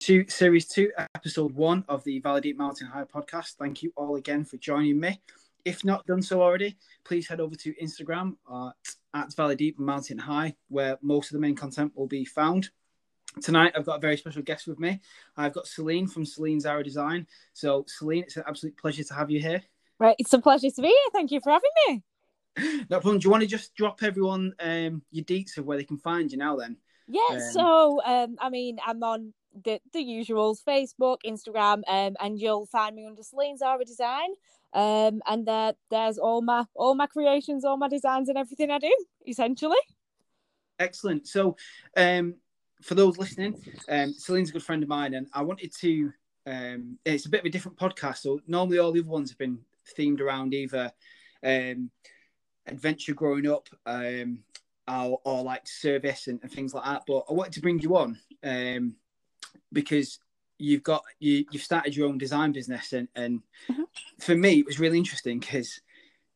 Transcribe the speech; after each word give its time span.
to 0.00 0.24
series 0.28 0.66
two, 0.66 0.90
episode 1.14 1.54
one 1.54 1.84
of 1.86 2.02
the 2.04 2.20
Valley 2.20 2.40
Deep 2.40 2.56
Mountain 2.56 2.86
High 2.86 3.04
podcast. 3.04 3.56
Thank 3.56 3.82
you 3.82 3.92
all 3.96 4.16
again 4.16 4.46
for 4.46 4.56
joining 4.56 4.98
me. 4.98 5.20
If 5.66 5.84
not 5.84 6.06
done 6.06 6.22
so 6.22 6.40
already, 6.40 6.78
please 7.04 7.28
head 7.28 7.38
over 7.38 7.54
to 7.56 7.74
Instagram 7.74 8.36
uh, 8.50 8.70
at 9.12 9.34
Valley 9.36 9.56
Deep 9.56 9.78
Mountain 9.78 10.16
High, 10.16 10.56
where 10.68 10.96
most 11.02 11.30
of 11.30 11.34
the 11.34 11.40
main 11.40 11.54
content 11.54 11.92
will 11.94 12.06
be 12.06 12.24
found. 12.24 12.70
Tonight, 13.42 13.74
I've 13.76 13.84
got 13.84 13.98
a 13.98 14.00
very 14.00 14.16
special 14.16 14.40
guest 14.40 14.66
with 14.66 14.78
me. 14.78 15.02
I've 15.36 15.52
got 15.52 15.66
Celine 15.66 16.08
from 16.08 16.24
Celine's 16.24 16.62
Zara 16.62 16.82
Design. 16.82 17.26
So, 17.52 17.84
Celine, 17.86 18.22
it's 18.22 18.38
an 18.38 18.44
absolute 18.46 18.78
pleasure 18.78 19.04
to 19.04 19.14
have 19.14 19.30
you 19.30 19.40
here. 19.40 19.62
Right, 19.98 20.16
it's 20.18 20.32
a 20.32 20.40
pleasure 20.40 20.70
to 20.70 20.82
be 20.82 20.88
here. 20.88 21.10
Thank 21.12 21.30
you 21.30 21.40
for 21.40 21.50
having 21.50 21.70
me. 21.88 22.02
No 22.88 23.00
problem. 23.00 23.18
Do 23.18 23.26
you 23.26 23.30
want 23.30 23.42
to 23.42 23.46
just 23.46 23.74
drop 23.74 24.02
everyone 24.02 24.54
um, 24.60 25.02
your 25.10 25.26
deets 25.26 25.58
of 25.58 25.66
where 25.66 25.76
they 25.76 25.84
can 25.84 25.98
find 25.98 26.32
you 26.32 26.38
now? 26.38 26.56
Then. 26.56 26.78
Yeah. 27.10 27.36
Um, 27.36 27.40
so, 27.52 28.00
um, 28.04 28.36
I 28.40 28.50
mean, 28.50 28.78
I'm 28.86 29.02
on 29.02 29.34
the 29.64 29.80
the 29.92 29.98
usuals: 29.98 30.62
Facebook, 30.62 31.18
Instagram, 31.26 31.82
um, 31.88 32.16
and 32.20 32.38
you'll 32.38 32.66
find 32.66 32.94
me 32.94 33.06
under 33.06 33.22
Celine 33.22 33.56
Zara 33.56 33.84
Design. 33.84 34.30
Um, 34.72 35.20
and 35.26 35.46
there, 35.46 35.74
there's 35.90 36.18
all 36.18 36.42
my 36.42 36.64
all 36.74 36.94
my 36.94 37.06
creations, 37.06 37.64
all 37.64 37.76
my 37.76 37.88
designs, 37.88 38.28
and 38.28 38.38
everything 38.38 38.70
I 38.70 38.78
do. 38.78 38.94
Essentially. 39.26 39.78
Excellent. 40.78 41.26
So, 41.26 41.56
um, 41.96 42.36
for 42.82 42.94
those 42.94 43.18
listening, 43.18 43.60
um, 43.88 44.14
Celine's 44.14 44.50
a 44.50 44.52
good 44.52 44.62
friend 44.62 44.82
of 44.82 44.88
mine, 44.88 45.14
and 45.14 45.26
I 45.32 45.42
wanted 45.42 45.72
to. 45.80 46.12
Um, 46.46 46.98
it's 47.04 47.26
a 47.26 47.28
bit 47.28 47.40
of 47.40 47.46
a 47.46 47.50
different 47.50 47.78
podcast. 47.78 48.18
So 48.18 48.40
normally 48.46 48.78
all 48.78 48.92
the 48.92 49.00
other 49.00 49.08
ones 49.08 49.30
have 49.30 49.38
been 49.38 49.58
themed 49.96 50.20
around 50.20 50.54
either 50.54 50.90
um, 51.44 51.90
adventure 52.66 53.14
growing 53.14 53.46
up, 53.46 53.68
um, 53.86 54.40
or, 54.90 55.20
or 55.24 55.42
like 55.42 55.66
service 55.66 56.26
and, 56.26 56.40
and, 56.42 56.50
things 56.50 56.74
like 56.74 56.84
that. 56.84 57.02
But 57.06 57.24
I 57.28 57.32
wanted 57.32 57.52
to 57.54 57.60
bring 57.60 57.78
you 57.78 57.96
on 57.96 58.18
um, 58.42 58.96
because 59.72 60.18
you've 60.58 60.82
got 60.82 61.02
you 61.18 61.44
you've 61.50 61.62
started 61.62 61.96
your 61.96 62.08
own 62.08 62.18
design 62.18 62.52
business, 62.52 62.92
and 62.92 63.08
and 63.14 63.40
mm-hmm. 63.70 63.82
for 64.18 64.34
me 64.34 64.60
it 64.60 64.66
was 64.66 64.80
really 64.80 64.98
interesting 64.98 65.38
because 65.38 65.80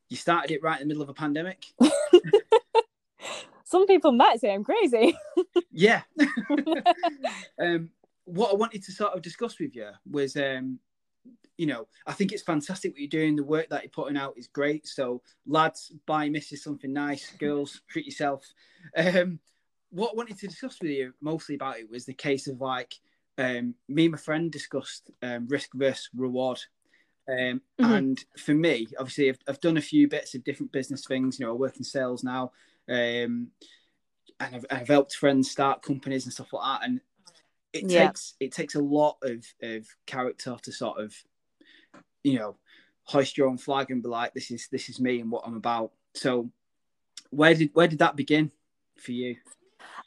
you 0.09 0.17
started 0.17 0.51
it 0.51 0.63
right 0.63 0.79
in 0.79 0.87
the 0.87 0.93
middle 0.93 1.03
of 1.03 1.09
a 1.09 1.13
pandemic. 1.13 1.65
Some 3.63 3.87
people 3.87 4.11
might 4.11 4.39
say 4.39 4.53
I'm 4.53 4.63
crazy. 4.63 5.17
yeah. 5.71 6.01
um, 7.59 7.89
what 8.25 8.51
I 8.51 8.55
wanted 8.55 8.83
to 8.83 8.91
sort 8.91 9.13
of 9.13 9.21
discuss 9.21 9.59
with 9.59 9.75
you 9.75 9.89
was 10.09 10.35
um, 10.35 10.79
you 11.57 11.67
know, 11.67 11.87
I 12.05 12.13
think 12.13 12.31
it's 12.31 12.43
fantastic 12.43 12.91
what 12.91 12.99
you're 12.99 13.07
doing. 13.07 13.35
The 13.35 13.43
work 13.43 13.69
that 13.69 13.83
you're 13.83 13.89
putting 13.89 14.17
out 14.17 14.37
is 14.37 14.47
great. 14.47 14.87
So, 14.87 15.21
lads, 15.47 15.91
buy 16.05 16.29
Mrs. 16.29 16.59
something 16.59 16.91
nice. 16.91 17.31
Girls, 17.37 17.81
treat 17.87 18.05
yourself. 18.05 18.45
Um, 18.95 19.39
what 19.89 20.11
I 20.11 20.17
wanted 20.17 20.37
to 20.39 20.47
discuss 20.47 20.77
with 20.81 20.91
you 20.91 21.13
mostly 21.21 21.55
about 21.55 21.79
it 21.79 21.89
was 21.89 22.05
the 22.05 22.13
case 22.13 22.47
of 22.47 22.59
like 22.59 22.95
um, 23.37 23.75
me 23.87 24.05
and 24.05 24.13
my 24.13 24.17
friend 24.17 24.51
discussed 24.51 25.11
um, 25.21 25.47
risk 25.47 25.69
versus 25.73 26.09
reward. 26.15 26.59
Um, 27.27 27.61
mm-hmm. 27.79 27.91
And 27.91 28.25
for 28.37 28.53
me, 28.53 28.87
obviously, 28.99 29.29
I've, 29.29 29.39
I've, 29.47 29.61
done 29.61 29.77
a 29.77 29.81
few 29.81 30.07
bits 30.07 30.35
of 30.35 30.43
different 30.43 30.71
business 30.71 31.05
things. 31.05 31.39
You 31.39 31.45
know, 31.45 31.53
I 31.53 31.55
work 31.55 31.77
in 31.77 31.83
sales 31.83 32.23
now, 32.23 32.51
um, 32.87 33.47
and 34.39 34.55
I've, 34.55 34.65
I've 34.69 34.87
helped 34.87 35.15
friends 35.15 35.49
start 35.49 35.81
companies 35.81 36.25
and 36.25 36.33
stuff 36.33 36.53
like 36.53 36.63
that. 36.63 36.87
And 36.87 37.01
it 37.73 37.89
yeah. 37.89 38.07
takes 38.07 38.35
it 38.39 38.51
takes 38.51 38.75
a 38.75 38.79
lot 38.79 39.17
of 39.23 39.43
of 39.61 39.87
character 40.05 40.55
to 40.61 40.71
sort 40.71 40.99
of 40.99 41.15
you 42.25 42.39
know, 42.39 42.57
hoist 43.03 43.37
your 43.37 43.47
own 43.47 43.57
flag 43.57 43.91
and 43.91 44.01
be 44.01 44.09
like, 44.09 44.33
this 44.33 44.49
is 44.49 44.67
this 44.71 44.89
is 44.89 44.99
me 44.99 45.21
and 45.21 45.31
what 45.31 45.43
I'm 45.45 45.55
about. 45.55 45.91
So 46.15 46.49
where 47.29 47.53
did 47.53 47.69
where 47.73 47.87
did 47.87 47.99
that 47.99 48.15
begin 48.15 48.51
for 48.97 49.11
you? 49.11 49.35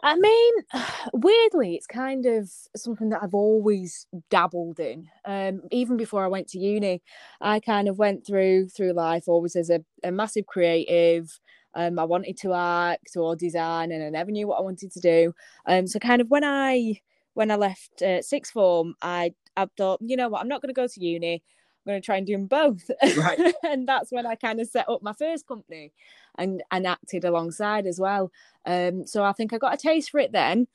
I 0.02 0.16
mean, 0.16 0.54
weirdly, 1.12 1.76
it's 1.76 1.86
kind 1.86 2.26
of 2.26 2.50
something 2.76 3.10
that 3.10 3.22
I've 3.22 3.34
always 3.34 4.06
dabbled 4.30 4.80
in. 4.80 5.08
Um, 5.24 5.62
even 5.70 5.96
before 5.96 6.24
I 6.24 6.28
went 6.28 6.48
to 6.48 6.58
uni, 6.58 7.02
I 7.40 7.60
kind 7.60 7.88
of 7.88 7.98
went 7.98 8.26
through 8.26 8.68
through 8.70 8.92
life 8.92 9.24
always 9.28 9.54
as 9.54 9.70
a, 9.70 9.80
a 10.02 10.10
massive 10.10 10.46
creative. 10.46 11.38
Um, 11.74 12.00
I 12.00 12.04
wanted 12.04 12.36
to 12.38 12.54
act 12.54 13.16
or 13.16 13.36
design, 13.36 13.92
and 13.92 14.02
I 14.02 14.08
never 14.08 14.32
knew 14.32 14.48
what 14.48 14.58
I 14.58 14.62
wanted 14.62 14.90
to 14.90 15.00
do. 15.00 15.32
Um, 15.66 15.86
so 15.86 16.00
kind 16.00 16.20
of 16.20 16.30
when 16.30 16.42
I 16.42 17.00
when 17.34 17.52
I 17.52 17.54
left 17.54 18.02
uh, 18.02 18.22
sixth 18.22 18.52
form, 18.52 18.96
I 19.00 19.34
I 19.56 19.68
thought, 19.76 20.00
you 20.02 20.16
know 20.16 20.28
what, 20.28 20.40
I'm 20.40 20.48
not 20.48 20.62
going 20.62 20.74
to 20.74 20.80
go 20.80 20.88
to 20.88 21.04
uni 21.04 21.44
going 21.88 22.00
to 22.00 22.04
try 22.04 22.16
and 22.16 22.26
do 22.26 22.32
them 22.32 22.46
both. 22.46 22.90
Right. 23.16 23.54
and 23.64 23.88
that's 23.88 24.12
when 24.12 24.26
I 24.26 24.34
kind 24.34 24.60
of 24.60 24.68
set 24.68 24.88
up 24.88 25.02
my 25.02 25.12
first 25.12 25.46
company 25.46 25.92
and, 26.36 26.62
and 26.70 26.86
acted 26.86 27.24
alongside 27.24 27.86
as 27.86 27.98
well. 27.98 28.30
Um, 28.64 29.06
so 29.06 29.24
I 29.24 29.32
think 29.32 29.52
I 29.52 29.58
got 29.58 29.74
a 29.74 29.76
taste 29.76 30.10
for 30.10 30.20
it 30.20 30.32
then. 30.32 30.68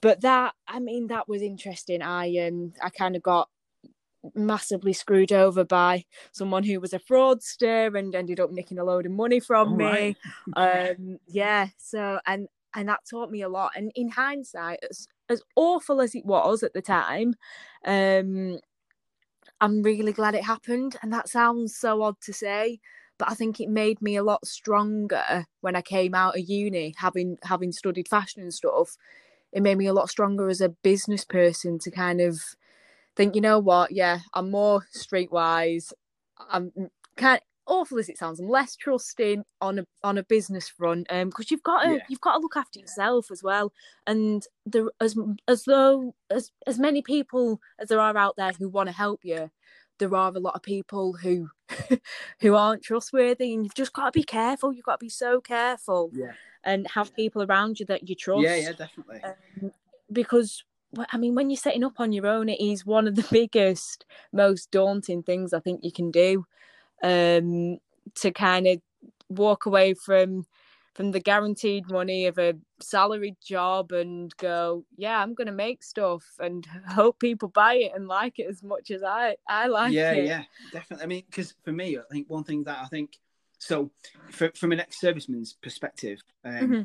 But 0.00 0.20
that, 0.20 0.54
I 0.68 0.78
mean, 0.78 1.08
that 1.08 1.28
was 1.28 1.42
interesting. 1.42 2.02
I 2.02 2.46
um, 2.46 2.72
I 2.80 2.88
kind 2.90 3.16
of 3.16 3.22
got 3.22 3.48
massively 4.34 4.92
screwed 4.92 5.32
over 5.32 5.64
by 5.64 6.04
someone 6.32 6.64
who 6.64 6.80
was 6.80 6.92
a 6.92 6.98
fraudster 6.98 7.98
and 7.98 8.14
ended 8.14 8.40
up 8.40 8.50
nicking 8.50 8.78
a 8.78 8.84
load 8.84 9.06
of 9.06 9.12
money 9.12 9.40
from 9.40 9.76
me. 9.76 10.16
Um, 10.56 11.18
yeah. 11.26 11.68
So 11.78 12.20
and 12.26 12.48
and 12.74 12.88
that 12.88 13.00
taught 13.08 13.30
me 13.30 13.42
a 13.42 13.48
lot. 13.48 13.72
And 13.76 13.90
in 13.94 14.08
hindsight, 14.10 14.80
as 14.88 15.08
as 15.28 15.42
awful 15.56 16.00
as 16.00 16.14
it 16.14 16.24
was 16.24 16.62
at 16.62 16.72
the 16.72 16.82
time, 16.82 17.34
um, 17.84 18.58
I'm 19.60 19.82
really 19.82 20.12
glad 20.12 20.34
it 20.34 20.44
happened. 20.44 20.96
And 21.02 21.12
that 21.12 21.28
sounds 21.28 21.76
so 21.76 22.02
odd 22.02 22.20
to 22.22 22.32
say, 22.32 22.80
but 23.18 23.30
I 23.30 23.34
think 23.34 23.60
it 23.60 23.68
made 23.68 24.00
me 24.00 24.16
a 24.16 24.22
lot 24.22 24.46
stronger 24.46 25.46
when 25.60 25.76
I 25.76 25.82
came 25.82 26.14
out 26.14 26.38
of 26.38 26.48
uni, 26.48 26.94
having 26.98 27.38
having 27.42 27.72
studied 27.72 28.08
fashion 28.08 28.42
and 28.42 28.54
stuff. 28.54 28.96
It 29.52 29.62
made 29.62 29.78
me 29.78 29.86
a 29.86 29.92
lot 29.94 30.10
stronger 30.10 30.48
as 30.48 30.60
a 30.60 30.68
business 30.70 31.24
person 31.24 31.78
to 31.80 31.90
kind 31.90 32.20
of 32.20 32.40
think, 33.16 33.34
you 33.34 33.40
know 33.40 33.58
what, 33.58 33.92
yeah, 33.92 34.20
I'm 34.34 34.50
more 34.50 34.86
streetwise. 34.96 35.92
I'm 36.50 36.70
mm, 36.72 36.90
kind 37.16 37.40
awful 37.68 37.98
as 37.98 38.08
it 38.08 38.18
sounds, 38.18 38.40
I'm 38.40 38.48
less 38.48 38.74
trusting 38.74 39.44
on 39.60 39.78
a 39.80 39.84
on 40.02 40.18
a 40.18 40.24
business 40.24 40.68
front, 40.68 41.06
um, 41.10 41.28
because 41.28 41.50
you've 41.50 41.62
got 41.62 41.82
to 41.84 41.92
yeah. 41.92 41.98
you've 42.08 42.20
got 42.20 42.34
to 42.34 42.40
look 42.40 42.56
after 42.56 42.80
yourself 42.80 43.30
as 43.30 43.42
well. 43.42 43.72
And 44.06 44.44
there 44.66 44.90
as 45.00 45.16
as 45.46 45.64
though 45.64 46.14
as 46.30 46.50
as 46.66 46.78
many 46.78 47.02
people 47.02 47.60
as 47.78 47.88
there 47.88 48.00
are 48.00 48.16
out 48.16 48.36
there 48.36 48.52
who 48.52 48.68
want 48.68 48.88
to 48.88 48.94
help 48.94 49.20
you, 49.22 49.50
there 49.98 50.14
are 50.14 50.32
a 50.34 50.40
lot 50.40 50.54
of 50.54 50.62
people 50.62 51.12
who 51.14 51.50
who 52.40 52.54
aren't 52.54 52.82
trustworthy, 52.82 53.54
and 53.54 53.64
you've 53.64 53.74
just 53.74 53.92
got 53.92 54.06
to 54.06 54.18
be 54.18 54.24
careful. 54.24 54.72
You've 54.72 54.84
got 54.84 55.00
to 55.00 55.04
be 55.04 55.10
so 55.10 55.40
careful, 55.40 56.10
yeah. 56.12 56.32
and 56.64 56.88
have 56.94 57.14
people 57.14 57.42
around 57.42 57.78
you 57.78 57.86
that 57.86 58.08
you 58.08 58.14
trust. 58.14 58.42
Yeah, 58.42 58.56
yeah, 58.56 58.72
definitely. 58.72 59.20
Um, 59.22 59.72
because 60.10 60.64
I 61.12 61.18
mean, 61.18 61.34
when 61.34 61.50
you're 61.50 61.58
setting 61.58 61.84
up 61.84 62.00
on 62.00 62.12
your 62.12 62.26
own, 62.26 62.48
it 62.48 62.60
is 62.60 62.86
one 62.86 63.06
of 63.06 63.14
the 63.14 63.26
biggest, 63.30 64.06
most 64.32 64.70
daunting 64.70 65.22
things 65.22 65.52
I 65.52 65.60
think 65.60 65.80
you 65.82 65.92
can 65.92 66.10
do 66.10 66.46
um, 67.02 67.78
to 68.16 68.30
kind 68.32 68.66
of 68.66 68.80
walk 69.28 69.66
away 69.66 69.94
from 69.94 70.46
from 70.94 71.12
the 71.12 71.20
guaranteed 71.20 71.88
money 71.88 72.26
of 72.26 72.38
a 72.38 72.54
salaried 72.80 73.36
job 73.40 73.92
and 73.92 74.36
go, 74.36 74.84
yeah, 74.96 75.22
I'm 75.22 75.32
gonna 75.32 75.52
make 75.52 75.84
stuff 75.84 76.24
and 76.40 76.66
hope 76.88 77.20
people 77.20 77.48
buy 77.48 77.74
it 77.74 77.92
and 77.94 78.08
like 78.08 78.40
it 78.40 78.48
as 78.50 78.64
much 78.64 78.90
as 78.90 79.04
I 79.04 79.36
I 79.48 79.68
like 79.68 79.92
yeah, 79.92 80.12
it. 80.12 80.24
Yeah, 80.24 80.24
yeah, 80.24 80.42
definitely. 80.72 81.04
I 81.04 81.06
mean, 81.06 81.22
because 81.30 81.54
for 81.62 81.70
me, 81.70 81.96
I 81.98 82.02
think 82.10 82.28
one 82.28 82.42
thing 82.42 82.64
that 82.64 82.78
I 82.82 82.86
think 82.86 83.16
so 83.58 83.90
for, 84.30 84.50
from 84.56 84.72
an 84.72 84.80
ex-serviceman's 84.80 85.52
perspective, 85.52 86.20
um, 86.44 86.52
mm-hmm. 86.54 86.82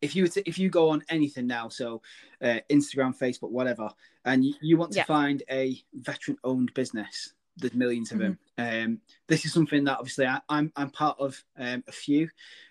if 0.00 0.16
you 0.16 0.26
to, 0.26 0.48
if 0.48 0.58
you 0.58 0.68
go 0.68 0.88
on 0.90 1.04
anything 1.08 1.46
now, 1.46 1.68
so 1.68 2.02
uh, 2.42 2.58
Instagram, 2.68 3.16
Facebook, 3.16 3.50
whatever, 3.50 3.90
and 4.24 4.44
you, 4.44 4.54
you 4.60 4.76
want 4.76 4.90
to 4.92 4.98
yeah. 4.98 5.04
find 5.04 5.44
a 5.48 5.80
veteran-owned 5.94 6.74
business 6.74 7.34
there's 7.56 7.74
millions 7.74 8.12
of 8.12 8.18
mm-hmm. 8.18 8.34
them. 8.56 8.84
Um, 8.84 9.00
this 9.26 9.44
is 9.44 9.52
something 9.52 9.84
that 9.84 9.98
obviously 9.98 10.26
I, 10.26 10.34
am 10.36 10.42
I'm, 10.48 10.72
I'm 10.76 10.90
part 10.90 11.18
of 11.18 11.42
um, 11.58 11.84
a 11.86 11.92
few, 11.92 12.28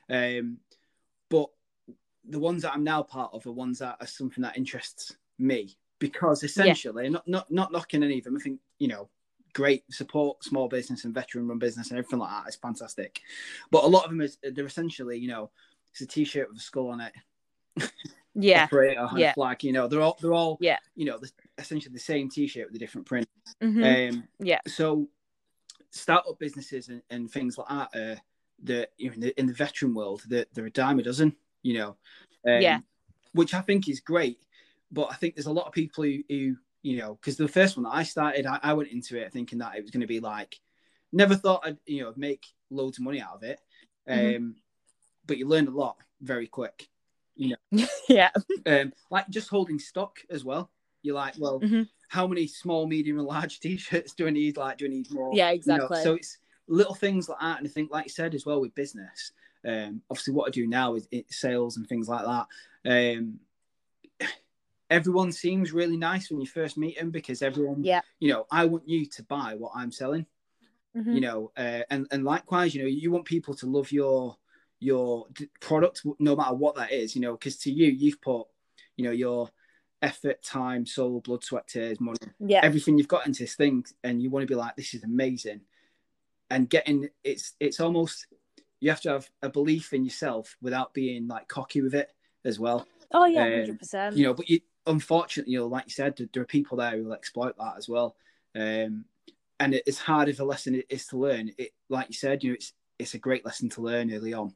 um, 0.10 0.58
but 1.30 1.48
the 2.28 2.40
ones 2.40 2.64
that 2.64 2.74
I'm 2.74 2.84
now 2.84 3.04
part 3.04 3.32
of 3.34 3.46
are 3.46 3.52
ones 3.52 3.80
that 3.80 3.98
are 4.00 4.08
something 4.08 4.44
that 4.44 4.58
interests 4.58 5.16
me 5.38 5.76
because 6.00 6.44
essentially, 6.44 7.06
yeah. 7.06 7.10
not 7.10 7.28
not 7.28 7.52
not 7.52 7.72
knocking 7.72 8.04
any 8.04 8.20
of 8.20 8.24
them. 8.24 8.38
I 8.38 8.40
think 8.40 8.60
you 8.80 8.88
know, 8.88 9.10
great 9.54 9.84
support 9.92 10.44
small 10.44 10.68
business 10.68 11.06
and 11.06 11.14
veteran 11.14 11.48
run 11.48 11.60
business 11.60 11.90
and 11.90 12.00
everything 12.00 12.20
like 12.20 12.32
that 12.32 12.50
is 12.50 12.56
fantastic, 12.56 13.20
but 13.72 13.84
a 13.84 13.88
lot 13.88 14.06
of 14.06 14.10
them 14.10 14.22
is 14.22 14.38
they're 14.42 14.66
essentially 14.66 15.18
you 15.18 15.28
know 15.28 15.52
it's 15.92 16.02
a 16.02 16.08
t-shirt 16.08 16.50
with 16.50 16.58
a 16.58 16.62
skull 16.62 16.90
on 16.90 17.02
it. 17.02 17.92
yeah, 18.36 18.64
operator 18.72 19.10
yeah. 19.16 19.34
flag. 19.34 19.64
You 19.64 19.74
know, 19.74 19.88
they're 19.88 20.02
all 20.02 20.18
they're 20.22 20.34
all 20.34 20.58
yeah. 20.62 20.80
You 20.96 21.06
know, 21.06 21.18
the, 21.18 21.30
essentially 21.60 21.94
the 21.94 22.00
same 22.00 22.30
T-shirt 22.30 22.68
with 22.68 22.76
a 22.76 22.80
different 22.80 23.08
print. 23.08 23.28
Mm-hmm. 23.62 24.18
Um, 24.18 24.28
yeah. 24.40 24.60
So, 24.68 25.08
startup 25.92 26.38
businesses 26.40 26.90
and, 26.90 27.02
and 27.10 27.30
things 27.30 27.58
like 27.58 27.68
that, 27.68 27.90
uh, 27.96 28.20
the 28.64 28.90
you 28.98 29.10
know, 29.10 29.14
in 29.16 29.20
the, 29.22 29.40
in 29.40 29.46
the 29.48 29.54
veteran 29.54 29.94
world, 29.94 30.24
they're, 30.28 30.46
they're 30.54 30.66
a 30.66 30.72
dime 30.72 31.00
a 31.00 31.04
dozen. 31.04 31.36
You 31.62 31.74
know, 31.76 31.90
um, 32.48 32.62
yeah, 32.62 32.80
which 33.34 33.54
I 33.54 33.62
think 33.62 33.90
is 33.90 34.00
great. 34.00 34.40
But 34.92 35.10
I 35.12 35.16
think 35.16 35.36
there's 35.36 35.46
a 35.46 35.52
lot 35.52 35.68
of 35.68 35.74
people 35.74 36.04
who, 36.04 36.20
who 36.30 36.56
you 36.82 36.98
know, 36.98 37.16
because 37.16 37.38
the 37.38 37.48
first 37.48 37.78
one 37.78 37.84
that 37.84 37.94
I 37.94 38.04
started, 38.04 38.46
I, 38.46 38.60
I 38.64 38.74
went 38.74 38.90
into 38.90 39.18
it 39.18 39.32
thinking 39.32 39.60
that 39.60 39.76
it 39.76 39.82
was 39.82 39.92
going 39.92 40.02
to 40.02 40.08
be 40.08 40.20
like, 40.20 40.60
never 41.12 41.36
thought 41.36 41.64
I'd 41.66 41.78
you 41.86 42.04
know 42.04 42.14
make 42.16 42.46
loads 42.70 42.98
of 42.98 43.04
money 43.04 43.22
out 43.22 43.36
of 43.36 43.44
it. 43.44 43.60
Mm-hmm. 44.08 44.20
Um, 44.20 44.34
mm-hmm. 44.34 44.50
but 45.26 45.38
you 45.38 45.48
learn 45.48 45.68
a 45.68 45.72
lot 45.72 45.98
very 46.22 46.48
quick 46.48 46.90
you 47.40 47.56
know 47.72 47.88
yeah 48.10 48.30
um 48.66 48.92
like 49.10 49.28
just 49.30 49.50
holding 49.50 49.80
stock 49.80 50.20
as 50.30 50.44
well 50.44 50.70
You're 51.01 51.16
like, 51.16 51.36
well, 51.38 51.60
Mhm. 51.62 51.88
how 52.10 52.28
many 52.28 52.48
small, 52.48 52.88
medium, 52.88 53.19
and 53.19 53.28
large 53.28 53.60
t-shirts 53.62 54.13
do 54.13 54.28
I 54.28 54.31
need? 54.31 54.57
Like, 54.57 54.78
do 54.78 54.86
I 54.86 54.90
need 54.90 55.12
more? 55.12 55.36
Yeah, 55.36 55.50
You 55.51 55.54
know, 55.54 55.86
exactly. 55.86 56.04
so 56.04 56.13
it's 56.16 56.38
little 56.68 56.94
things 56.96 57.30
like 57.30 57.40
that, 57.40 57.60
and 57.60 57.68
I 57.68 57.69
think, 57.69 57.92
like 57.92 58.06
you 58.06 58.10
said 58.10 58.36
as 58.36 58.46
well 58.46 58.62
with 58.62 58.75
business. 58.75 59.31
Um, 59.66 60.01
obviously, 60.10 60.34
what 60.34 60.48
I 60.48 60.51
do 60.51 60.68
now 60.68 60.96
is 60.96 61.07
it, 61.12 61.31
sales 61.31 61.78
and 61.78 61.88
things 61.88 62.07
like 62.07 62.25
that. 62.25 63.18
Um, 63.18 63.40
everyone 64.90 65.31
seems 65.31 65.72
really 65.72 65.98
nice 65.98 66.30
when 66.30 66.42
you 66.42 66.48
first 66.48 66.78
meet 66.78 66.98
them 66.98 67.12
because 67.12 67.42
everyone, 67.42 67.84
Yeah. 67.84 68.01
you 68.19 68.30
know, 68.31 68.48
I 68.51 68.66
want 68.66 68.88
you 68.88 69.06
to 69.06 69.24
buy 69.24 69.56
what 69.56 69.72
I'm 69.75 69.92
selling 69.92 70.25
Mhm. 70.96 71.13
you 71.13 71.22
know 71.22 71.51
uh, 71.56 71.84
and 71.92 72.07
and 72.10 72.24
likewise 72.24 72.74
you 72.74 72.81
know 72.81 72.88
you 72.88 73.12
want 73.12 73.24
people 73.24 73.54
to 73.54 73.68
love 73.68 73.92
your 73.92 74.36
your 74.80 75.28
product 75.62 76.01
no 76.18 76.36
matter 76.36 76.56
what 76.56 76.75
that 76.75 76.92
is 76.92 77.16
you 77.16 77.22
know 77.22 77.34
because 77.34 77.57
to 77.57 77.72
you 77.72 77.92
you've 77.92 78.19
put 78.22 78.48
you 78.98 79.04
know 79.04 79.12
your 79.12 79.50
effort 80.01 80.42
time 80.42 80.86
soul 80.86 81.19
blood 81.19 81.44
sweat 81.44 81.68
tears 81.68 82.00
money 82.00 82.18
yeah, 82.40 82.62
everything 82.63 82.98
you've 82.98 83.07
got 83.07 83.28
into 83.28 83.44
this 83.44 83.56
thing 83.56 83.84
and 84.04 84.22
you 84.22 84.30
want 84.30 84.44
to 84.44 84.48
be 84.48 84.56
like 84.56 84.75
this 84.75 84.94
is 84.94 85.04
amazing. 85.04 85.62
And 86.50 86.69
getting 86.69 87.10
it's 87.24 87.54
it's 87.60 87.80
almost 87.80 88.28
you 88.80 88.90
have 88.90 89.01
to 89.01 89.10
have 89.10 89.30
a 89.42 89.50
belief 89.50 89.94
in 89.94 90.04
yourself 90.04 90.56
without 90.62 90.94
being 90.94 91.28
like 91.28 91.48
cocky 91.48 91.81
with 91.81 91.94
it 91.94 92.12
as 92.46 92.60
well. 92.60 92.88
Oh 93.12 93.25
yeah, 93.25 93.44
um, 93.44 93.51
hundred 93.51 93.80
percent. 93.80 94.16
you 94.16 94.25
know 94.25 94.34
but 94.34 94.50
you 94.50 94.62
unfortunately 94.88 95.54
you 95.54 95.60
know 95.60 95.68
like 95.68 95.86
you 95.86 95.92
said 95.92 96.16
there, 96.18 96.28
there 96.34 96.44
are 96.44 96.48
people 96.48 96.78
there 96.78 96.92
who 96.92 97.06
will 97.06 97.13
exploit 97.13 97.57
that 97.57 97.75
as 97.78 97.90
well. 97.90 98.16
Um 98.56 99.06
and 99.60 99.74
it, 99.75 99.84
as 99.88 100.00
hard 100.00 100.30
as 100.30 100.40
a 100.40 100.46
lesson 100.46 100.75
it 100.75 100.86
is 100.90 101.06
to 101.07 101.18
learn. 101.18 101.51
It 101.57 101.72
like 101.90 102.07
you 102.07 102.16
said 102.16 102.44
you 102.44 102.51
know 102.51 102.56
it's 102.56 102.74
it's 102.98 103.13
a 103.13 103.19
great 103.19 103.46
lesson 103.46 103.69
to 103.69 103.81
learn 103.81 104.13
early 104.13 104.34
on. 104.34 104.56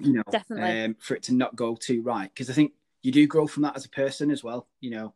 You 0.00 0.14
know 0.14 0.22
Definitely. 0.30 0.84
um 0.84 0.96
for 0.98 1.14
it 1.14 1.22
to 1.24 1.34
not 1.34 1.54
go 1.54 1.76
too 1.76 2.02
right. 2.02 2.28
Because 2.28 2.50
i 2.50 2.52
think 2.52 2.72
you 3.04 3.12
do 3.12 3.26
grow 3.26 3.46
from 3.46 3.62
that 3.62 3.76
as 3.76 3.84
a 3.84 3.90
person 3.90 4.30
as 4.30 4.42
well 4.42 4.66
you 4.80 4.90
know. 4.90 5.14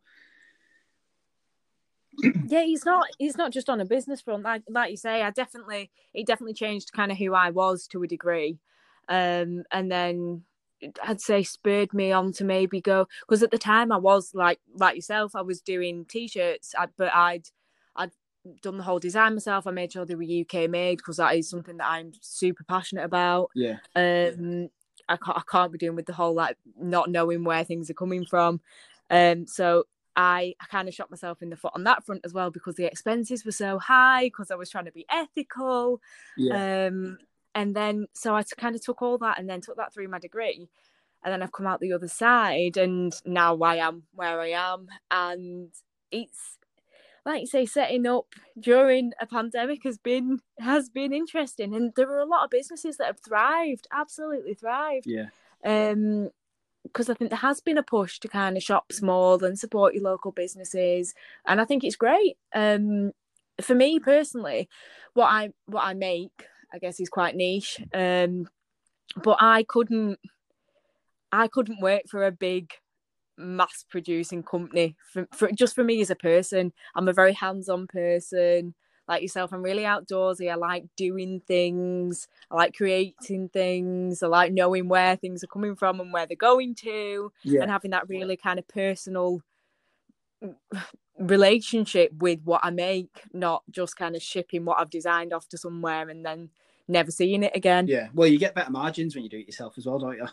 Yeah 2.48 2.62
he's 2.62 2.84
not 2.84 3.06
he's 3.18 3.36
not 3.36 3.52
just 3.52 3.68
on 3.70 3.80
a 3.80 3.84
business 3.84 4.20
front. 4.20 4.42
Like 4.42 4.62
like 4.68 4.90
you 4.90 4.96
say 4.96 5.22
i 5.22 5.30
definitely 5.30 5.90
it 6.14 6.26
definitely 6.26 6.54
changed 6.54 6.92
kind 6.92 7.12
of 7.12 7.18
who 7.18 7.34
i 7.34 7.50
was 7.50 7.86
to 7.88 8.02
a 8.02 8.06
degree. 8.06 8.58
Um 9.08 9.64
and 9.72 9.90
then 9.90 10.42
i'd 11.02 11.20
say 11.20 11.42
spurred 11.42 11.92
me 11.92 12.12
on 12.12 12.32
to 12.32 12.44
maybe 12.44 12.80
go 12.80 13.08
because 13.22 13.42
at 13.42 13.50
the 13.50 13.58
time 13.58 13.90
i 13.90 13.96
was 13.96 14.32
like 14.32 14.60
like 14.74 14.94
yourself 14.94 15.34
i 15.34 15.42
was 15.42 15.60
doing 15.60 16.04
t-shirts 16.04 16.72
I, 16.78 16.86
but 16.96 17.12
i'd 17.12 17.48
i'd 17.96 18.12
done 18.62 18.76
the 18.76 18.84
whole 18.84 19.00
design 19.00 19.34
myself. 19.34 19.66
I 19.66 19.72
made 19.72 19.92
sure 19.92 20.04
they 20.04 20.14
were 20.14 20.22
uk 20.22 20.70
made 20.70 20.98
because 20.98 21.16
that 21.16 21.34
is 21.36 21.50
something 21.50 21.76
that 21.78 21.88
i'm 21.88 22.12
super 22.20 22.64
passionate 22.64 23.04
about. 23.04 23.50
Yeah. 23.54 23.78
Um 23.96 24.70
I 25.08 25.16
can't, 25.16 25.38
I 25.38 25.42
can't 25.50 25.72
be 25.72 25.78
doing 25.78 25.96
with 25.96 26.06
the 26.06 26.12
whole 26.12 26.34
like 26.34 26.56
not 26.78 27.10
knowing 27.10 27.44
where 27.44 27.64
things 27.64 27.90
are 27.90 27.94
coming 27.94 28.24
from. 28.24 28.60
Um 29.10 29.46
so 29.46 29.84
I, 30.16 30.54
I 30.60 30.64
kind 30.66 30.88
of 30.88 30.94
shot 30.94 31.10
myself 31.10 31.42
in 31.42 31.50
the 31.50 31.56
foot 31.56 31.72
on 31.76 31.84
that 31.84 32.04
front 32.04 32.22
as 32.24 32.34
well 32.34 32.50
because 32.50 32.74
the 32.74 32.86
expenses 32.86 33.44
were 33.44 33.52
so 33.52 33.78
high 33.78 34.24
because 34.24 34.50
I 34.50 34.56
was 34.56 34.68
trying 34.68 34.86
to 34.86 34.92
be 34.92 35.06
ethical. 35.10 36.00
Yeah. 36.36 36.86
Um 36.86 37.18
and 37.54 37.74
then 37.74 38.06
so 38.14 38.34
I 38.34 38.42
kind 38.42 38.74
of 38.74 38.84
took 38.84 39.02
all 39.02 39.18
that 39.18 39.38
and 39.38 39.48
then 39.48 39.60
took 39.60 39.76
that 39.76 39.92
through 39.92 40.08
my 40.08 40.18
degree. 40.18 40.68
And 41.24 41.32
then 41.32 41.42
I've 41.42 41.52
come 41.52 41.66
out 41.66 41.80
the 41.80 41.92
other 41.92 42.08
side 42.08 42.76
and 42.76 43.12
now 43.24 43.58
I 43.58 43.76
am 43.76 44.04
where 44.14 44.40
I 44.40 44.50
am. 44.50 44.88
And 45.10 45.70
it's 46.12 46.58
like 47.28 47.42
you 47.42 47.46
say 47.46 47.66
setting 47.66 48.06
up 48.06 48.26
during 48.58 49.12
a 49.20 49.26
pandemic 49.26 49.84
has 49.84 49.98
been 49.98 50.40
has 50.58 50.88
been 50.88 51.12
interesting 51.12 51.74
and 51.74 51.92
there 51.94 52.10
are 52.10 52.20
a 52.20 52.26
lot 52.26 52.44
of 52.44 52.50
businesses 52.50 52.96
that 52.96 53.06
have 53.06 53.20
thrived 53.20 53.86
absolutely 53.92 54.54
thrived 54.54 55.06
yeah 55.06 55.26
um 55.64 56.30
because 56.84 57.10
I 57.10 57.14
think 57.14 57.30
there 57.30 57.38
has 57.38 57.60
been 57.60 57.78
a 57.78 57.82
push 57.82 58.18
to 58.20 58.28
kind 58.28 58.56
of 58.56 58.62
shop 58.62 58.92
small 58.92 59.42
and 59.44 59.58
support 59.58 59.94
your 59.94 60.04
local 60.04 60.32
businesses, 60.32 61.14
and 61.46 61.60
I 61.60 61.64
think 61.64 61.84
it's 61.84 61.96
great. 61.96 62.36
Um, 62.54 63.12
for 63.60 63.74
me 63.74 63.98
personally, 63.98 64.68
what 65.14 65.26
I 65.26 65.50
what 65.66 65.84
I 65.84 65.94
make, 65.94 66.46
I 66.72 66.78
guess, 66.78 67.00
is 67.00 67.08
quite 67.08 67.36
niche. 67.36 67.80
Um, 67.92 68.48
but 69.22 69.38
I 69.40 69.64
couldn't, 69.64 70.18
I 71.32 71.48
couldn't 71.48 71.80
work 71.80 72.02
for 72.08 72.24
a 72.24 72.32
big 72.32 72.72
mass 73.38 73.84
producing 73.88 74.42
company 74.42 74.96
for, 75.12 75.26
for 75.32 75.50
just 75.52 75.74
for 75.74 75.84
me 75.84 76.00
as 76.00 76.10
a 76.10 76.16
person. 76.16 76.72
I'm 76.94 77.08
a 77.08 77.12
very 77.12 77.32
hands-on 77.32 77.86
person 77.86 78.74
like 79.08 79.22
yourself. 79.22 79.52
I'm 79.52 79.62
really 79.62 79.84
outdoorsy. 79.84 80.50
I 80.50 80.56
like 80.56 80.84
doing 80.96 81.40
things. 81.46 82.28
I 82.50 82.56
like 82.56 82.76
creating 82.76 83.48
things. 83.48 84.22
I 84.22 84.26
like 84.26 84.52
knowing 84.52 84.88
where 84.88 85.16
things 85.16 85.42
are 85.42 85.48
coming 85.48 85.76
from 85.76 86.00
and 86.00 86.12
where 86.12 86.26
they're 86.26 86.36
going 86.36 86.74
to 86.76 87.32
yeah. 87.42 87.62
and 87.62 87.70
having 87.70 87.92
that 87.92 88.08
really 88.08 88.36
kind 88.36 88.58
of 88.58 88.68
personal 88.68 89.42
relationship 91.18 92.12
with 92.20 92.38
what 92.44 92.60
i 92.62 92.70
make 92.70 93.22
not 93.32 93.64
just 93.70 93.96
kind 93.96 94.14
of 94.14 94.22
shipping 94.22 94.64
what 94.64 94.78
i've 94.78 94.88
designed 94.88 95.32
off 95.32 95.48
to 95.48 95.58
somewhere 95.58 96.08
and 96.08 96.24
then 96.24 96.48
never 96.88 97.10
seeing 97.10 97.42
it 97.42 97.52
again 97.54 97.86
yeah 97.86 98.08
well 98.14 98.26
you 98.26 98.38
get 98.38 98.54
better 98.54 98.70
margins 98.70 99.14
when 99.14 99.22
you 99.22 99.30
do 99.30 99.38
it 99.38 99.46
yourself 99.46 99.74
as 99.76 99.86
well 99.86 99.98
don't 99.98 100.16
you 100.16 100.26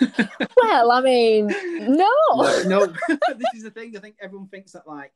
well 0.56 0.90
i 0.90 1.00
mean 1.00 1.46
no, 1.78 2.08
no, 2.34 2.62
no. 2.66 2.86
this 3.36 3.54
is 3.54 3.62
the 3.64 3.70
thing. 3.70 3.96
I 3.96 4.00
think 4.00 4.16
everyone 4.20 4.46
thinks 4.48 4.72
that 4.72 4.86
like, 4.86 5.12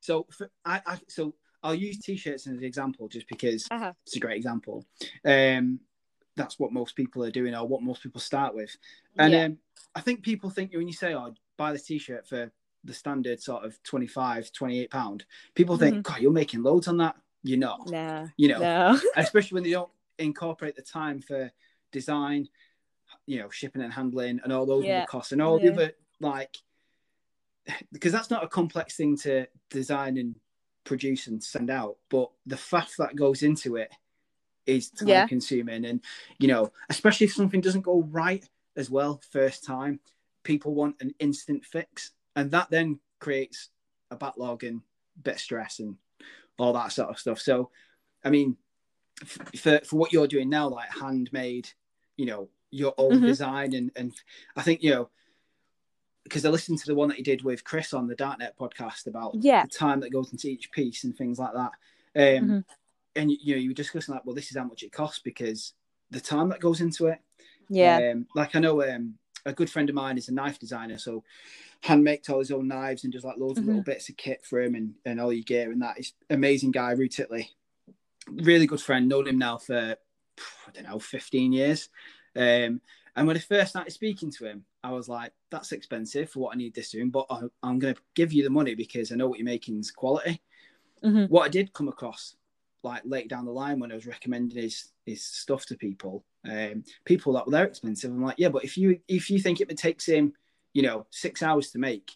so 0.00 0.26
for, 0.30 0.50
I, 0.64 0.80
I, 0.86 0.98
so 1.08 1.34
I'll 1.62 1.74
use 1.74 1.98
t-shirts 1.98 2.46
as 2.46 2.52
an 2.58 2.64
example 2.64 3.08
just 3.08 3.26
because 3.28 3.66
Uh-huh. 3.70 3.92
it's 4.06 4.16
a 4.16 4.20
great 4.20 4.36
example. 4.36 4.84
Um, 5.24 5.80
that's 6.36 6.58
what 6.58 6.72
most 6.72 6.94
people 6.96 7.24
are 7.24 7.30
doing, 7.30 7.54
or 7.54 7.66
what 7.66 7.82
most 7.82 8.02
people 8.02 8.20
start 8.20 8.54
with. 8.54 8.76
And 9.18 9.32
Yeah. 9.32 9.44
um, 9.44 9.58
I 9.94 10.00
think 10.00 10.22
people 10.22 10.50
think 10.50 10.72
when 10.74 10.86
you 10.86 10.92
say, 10.94 11.14
"Oh, 11.14 11.34
buy 11.56 11.72
the 11.72 11.78
t-shirt 11.78 12.26
for 12.28 12.52
the 12.84 12.94
standard 12.94 13.40
sort 13.40 13.64
of 13.64 13.82
25 13.82 14.52
28 14.52 14.90
pound," 14.90 15.24
people 15.54 15.76
think, 15.78 16.02
"God, 16.04 16.20
you're 16.20 16.32
making 16.32 16.62
loads 16.62 16.88
on 16.88 16.98
that." 16.98 17.16
You're 17.42 17.58
not. 17.58 17.90
no 17.90 18.28
You 18.36 18.48
know, 18.48 18.60
no 18.60 19.00
especially 19.16 19.56
when 19.56 19.64
they 19.64 19.70
don't 19.70 19.90
incorporate 20.24 20.76
the 20.76 20.82
time 20.82 21.20
for 21.20 21.50
design, 21.90 22.48
you 23.26 23.38
know, 23.38 23.50
shipping 23.50 23.82
and 23.82 23.92
handling 23.92 24.40
and 24.42 24.52
all 24.52 24.66
those 24.66 24.84
Yeah. 24.84 24.98
other 24.98 25.06
costs 25.06 25.32
and 25.32 25.42
all 25.42 25.58
Yeah. 25.58 25.70
the 25.70 25.72
other 25.74 25.92
like 26.20 26.56
because 27.92 28.12
that's 28.12 28.30
not 28.30 28.44
a 28.44 28.48
complex 28.48 28.96
thing 28.96 29.16
to 29.18 29.46
design 29.70 30.16
and 30.18 30.34
produce 30.84 31.28
and 31.28 31.42
send 31.42 31.70
out, 31.70 31.96
but 32.08 32.30
the 32.46 32.56
faff 32.56 32.96
that 32.96 33.14
goes 33.14 33.42
into 33.42 33.76
it 33.76 33.92
is 34.66 34.90
time 34.90 35.08
Yeah. 35.08 35.26
consuming 35.26 35.84
and 35.84 36.00
you 36.38 36.48
know, 36.48 36.72
especially 36.88 37.26
if 37.26 37.34
something 37.34 37.60
doesn't 37.60 37.82
go 37.82 38.02
right 38.02 38.48
as 38.76 38.90
well 38.90 39.20
first 39.30 39.64
time, 39.64 40.00
people 40.44 40.74
want 40.74 41.00
an 41.00 41.14
instant 41.18 41.64
fix. 41.64 42.12
And 42.34 42.50
that 42.52 42.70
then 42.70 42.98
creates 43.18 43.68
a 44.10 44.16
backlog 44.16 44.64
and 44.64 44.80
bit 45.22 45.34
of 45.34 45.40
stress 45.40 45.78
and 45.78 45.96
all 46.58 46.72
that 46.72 46.92
sort 46.92 47.10
of 47.10 47.18
stuff. 47.18 47.38
So 47.40 47.70
I 48.24 48.30
mean, 48.30 48.56
for 49.56 49.80
for 49.84 49.96
what 49.96 50.12
you're 50.12 50.26
doing 50.26 50.48
now, 50.48 50.68
like 50.68 50.88
handmade, 50.90 51.68
you 52.16 52.26
know, 52.26 52.48
your 52.70 52.94
own 52.98 53.20
Mhm. 53.20 53.26
design, 53.26 53.74
and 53.74 53.90
and 53.96 54.12
I 54.56 54.62
think 54.62 54.82
you 54.82 54.90
know, 54.90 55.10
because 56.24 56.44
I 56.44 56.50
listened 56.50 56.78
to 56.78 56.86
the 56.86 56.94
one 56.94 57.08
that 57.08 57.18
you 57.18 57.24
did 57.24 57.42
with 57.42 57.64
Chris 57.64 57.92
on 57.92 58.06
the 58.06 58.14
Darknet 58.16 58.56
podcast 58.58 59.06
about 59.06 59.34
Yeah. 59.34 59.64
the 59.64 59.68
time 59.68 60.00
that 60.00 60.10
goes 60.12 60.32
into 60.32 60.48
each 60.48 60.70
piece 60.70 61.04
and 61.04 61.16
things 61.16 61.38
like 61.38 61.52
that. 61.52 61.72
Um, 62.14 62.48
Mhm. 62.48 62.64
And 63.14 63.30
you 63.30 63.54
know, 63.54 63.60
you 63.60 63.70
were 63.70 63.74
discussing 63.74 64.14
like, 64.14 64.24
well, 64.24 64.34
this 64.34 64.50
is 64.50 64.56
how 64.56 64.64
much 64.64 64.82
it 64.82 64.92
costs 64.92 65.20
because 65.20 65.74
the 66.10 66.20
time 66.20 66.48
that 66.48 66.60
goes 66.60 66.80
into 66.80 67.06
it. 67.08 67.20
yeah 67.68 68.10
Um, 68.12 68.26
like 68.34 68.54
I 68.56 68.60
know 68.60 68.82
um, 68.82 69.18
a 69.46 69.52
good 69.52 69.70
friend 69.70 69.88
of 69.88 69.94
mine 69.94 70.18
is 70.18 70.28
a 70.28 70.32
knife 70.34 70.58
designer, 70.58 70.98
so 70.98 71.24
hand 71.80 72.04
makes 72.04 72.28
all 72.28 72.38
his 72.38 72.50
own 72.50 72.68
knives 72.68 73.04
and 73.04 73.12
does 73.12 73.24
like 73.24 73.36
loads 73.38 73.58
of 73.58 73.64
little 73.66 73.82
bits 73.82 74.08
of 74.08 74.16
kit 74.16 74.44
for 74.44 74.60
him 74.60 74.74
and, 74.74 74.94
and 75.04 75.20
all 75.20 75.32
your 75.32 75.42
gear 75.44 75.70
and 75.72 75.80
that. 75.82 75.96
He's 75.96 76.12
amazing 76.30 76.70
guy, 76.70 76.92
Rue 76.92 77.08
Titley. 77.08 77.50
Really 78.28 78.66
good 78.66 78.80
friend, 78.80 79.08
known 79.08 79.26
him 79.28 79.38
now 79.38 79.58
for 79.58 79.96
I 80.66 80.70
don't 80.72 80.84
know, 80.84 80.98
15 80.98 81.52
years. 81.52 81.88
Um, 82.34 82.80
and 83.14 83.26
when 83.26 83.36
I 83.36 83.40
first 83.40 83.70
started 83.70 83.92
speaking 83.92 84.30
to 84.32 84.46
him, 84.46 84.64
I 84.82 84.90
was 84.92 85.08
like, 85.08 85.32
that's 85.50 85.72
expensive 85.72 86.30
for 86.30 86.40
what 86.40 86.54
I 86.54 86.58
need 86.58 86.74
this 86.74 86.90
doing, 86.90 87.10
but 87.10 87.26
I, 87.28 87.42
I'm 87.62 87.78
going 87.78 87.94
to 87.94 88.00
give 88.14 88.32
you 88.32 88.42
the 88.42 88.50
money 88.50 88.74
because 88.74 89.12
I 89.12 89.16
know 89.16 89.28
what 89.28 89.38
you're 89.38 89.44
making 89.44 89.78
is 89.78 89.90
quality. 89.90 90.40
Mhm. 91.04 91.28
What 91.28 91.42
I 91.42 91.48
did 91.48 91.72
come 91.72 91.88
across, 91.88 92.36
like 92.82 93.02
later 93.04 93.28
down 93.28 93.44
the 93.44 93.52
line 93.52 93.78
when 93.78 93.92
I 93.92 93.96
was 93.96 94.06
recommending 94.06 94.62
his 94.62 94.92
his 95.04 95.24
stuff 95.24 95.66
to 95.66 95.76
people, 95.76 96.24
um, 96.48 96.84
people 97.04 97.32
that 97.34 97.44
were 97.44 97.52
they're 97.52 97.66
expensive. 97.66 98.10
I'm 98.10 98.22
like, 98.22 98.38
yeah, 98.38 98.48
but 98.48 98.64
if 98.64 98.78
you 98.78 99.00
if 99.08 99.30
you 99.30 99.40
think 99.40 99.60
it 99.60 99.76
takes 99.76 100.06
him, 100.06 100.32
you 100.72 100.82
know, 100.82 101.06
six 101.10 101.42
hours 101.42 101.70
to 101.72 101.78
make, 101.78 102.12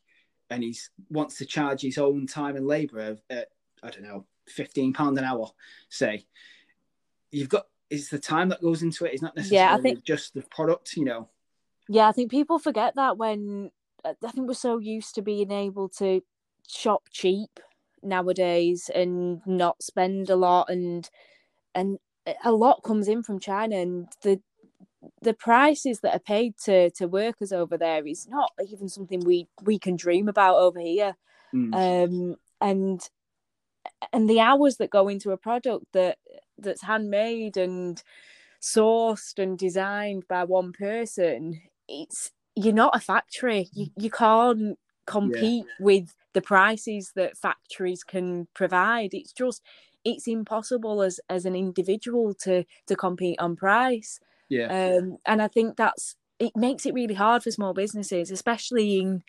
and 0.51 0.63
he's 0.63 0.91
wants 1.11 1.37
to 1.39 1.47
charge 1.47 1.83
his 1.83 1.99
own 1.99 2.27
time 2.27 2.57
and 2.57 2.67
labor 2.67 3.01
of, 3.01 3.21
at 3.29 3.49
I 3.83 3.91
don't 3.91 4.05
know, 4.05 4.25
fifteen 4.49 4.93
pound 4.93 5.19
an 5.19 5.25
hour, 5.25 5.51
say, 5.89 6.27
you've 7.31 7.49
got 7.49 7.67
it's 7.89 8.09
the 8.09 8.19
time 8.19 8.49
that 8.49 8.63
goes 8.63 8.83
into 8.83 9.05
it. 9.05 9.13
It's 9.13 9.23
not 9.23 9.37
necessarily 9.37 9.71
Yeah, 9.73 9.77
I 9.77 9.81
think- 9.81 10.05
just 10.05 10.35
the 10.35 10.43
product, 10.43 10.97
you 10.97 11.05
know. 11.05 11.29
Yeah, 11.89 12.09
I 12.09 12.13
think 12.13 12.31
people 12.33 12.59
forget 12.59 12.97
that 12.97 13.17
when 13.17 13.71
I 14.05 14.31
think 14.31 14.49
we're 14.49 14.55
so 14.55 14.79
used 14.79 15.15
to 15.15 15.23
being 15.23 15.51
able 15.53 15.89
to 15.91 16.23
shop 16.69 17.05
cheap 17.11 17.61
nowadays 18.03 18.91
and 18.95 19.41
not 19.47 19.83
spend 19.83 20.31
a 20.31 20.37
lot 20.37 20.69
and 20.69 21.09
and 21.75 21.99
a 22.45 22.53
lot 22.53 22.83
comes 22.83 23.09
in 23.09 23.23
from 23.23 23.39
China 23.39 23.77
and 23.77 24.09
the 24.23 24.41
the 25.23 25.35
prices 25.35 26.01
that 26.01 26.15
are 26.15 26.21
paid 26.21 26.57
to 26.65 26.91
to 26.91 27.07
workers 27.07 27.53
over 27.53 27.77
there 27.77 28.07
is 28.07 28.27
not 28.29 28.53
even 28.69 28.89
something 28.89 29.21
we 29.21 29.47
we 29.63 29.79
can 29.79 29.97
dream 29.97 30.29
about 30.29 30.57
over 30.57 30.81
here. 30.81 31.17
Mm. 31.55 31.75
Um, 31.75 32.37
and 32.61 33.01
and 34.13 34.29
the 34.29 34.41
hours 34.41 34.77
that 34.79 34.91
go 34.91 35.09
into 35.09 35.31
a 35.33 35.37
product 35.37 35.87
that 35.93 36.19
that's 36.59 36.83
handmade 36.83 37.57
and 37.57 38.03
sourced 38.61 39.39
and 39.43 39.59
designed 39.59 40.27
by 40.29 40.45
one 40.45 40.73
person, 40.73 41.61
it's 41.89 42.33
you're 42.55 42.75
not 42.75 42.97
a 42.97 43.01
factory. 43.01 43.69
You 43.73 43.89
you 43.97 44.11
can't 44.11 44.79
compete 45.07 45.67
with 45.79 46.15
the 46.33 46.43
prices 46.43 47.13
that 47.17 47.37
factories 47.39 48.03
can 48.05 48.49
provide. 48.55 49.15
It's 49.15 49.33
just 49.33 49.63
it's 50.05 50.27
impossible 50.29 51.03
as 51.03 51.21
as 51.29 51.45
an 51.45 51.55
individual 51.57 52.35
to 52.35 52.65
to 52.87 52.97
compete 52.97 53.39
on 53.41 53.57
price. 53.57 54.21
yeah, 54.49 54.69
Um, 54.69 55.19
and 55.27 55.43
I 55.43 55.49
think 55.49 55.77
that's 55.77 56.17
it 56.39 56.57
makes 56.57 56.87
it 56.87 56.95
really 56.95 57.15
hard 57.15 57.43
for 57.43 57.51
small 57.51 57.73
businesses, 57.75 58.31
especially 58.31 58.99
in 58.99 59.23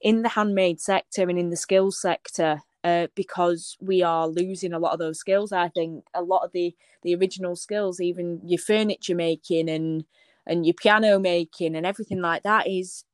in 0.00 0.22
the 0.22 0.30
handmade 0.30 0.80
sector 0.80 1.28
and 1.28 1.38
in 1.38 1.50
the 1.50 1.56
skills 1.56 2.00
sector, 2.00 2.60
uh, 2.84 3.06
because 3.14 3.76
we 3.80 4.02
are 4.02 4.28
losing 4.28 4.72
a 4.72 4.78
lot 4.78 4.92
of 4.92 4.98
those 4.98 5.18
skills. 5.18 5.52
I 5.52 5.68
think 5.68 6.04
a 6.14 6.22
lot 6.22 6.44
of 6.44 6.52
the 6.52 6.74
the 7.02 7.14
original 7.14 7.56
skills, 7.56 8.00
even 8.00 8.40
your 8.44 8.58
furniture 8.58 9.14
making 9.14 9.68
and 9.68 10.04
and 10.46 10.66
your 10.66 10.74
piano 10.74 11.18
making 11.18 11.74
and 11.74 11.86
everything 11.86 12.20
like 12.20 12.42
that, 12.42 12.68
is 12.68 13.04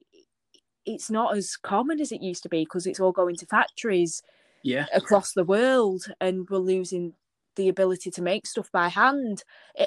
it's 0.84 1.10
not 1.10 1.36
as 1.36 1.56
common 1.56 2.00
as 2.00 2.10
it 2.12 2.22
used 2.22 2.42
to 2.42 2.48
be 2.48 2.64
because 2.64 2.86
it's 2.86 3.00
all 3.00 3.12
going 3.12 3.36
to 3.36 3.46
factories 3.46 4.22
yeah, 4.62 4.86
across 4.94 5.32
the 5.32 5.44
world 5.44 6.04
and 6.20 6.48
we're 6.50 6.58
losing 6.58 7.14
the 7.56 7.68
ability 7.68 8.10
to 8.10 8.22
make 8.22 8.46
stuff 8.46 8.70
by 8.72 8.88
hand 8.88 9.42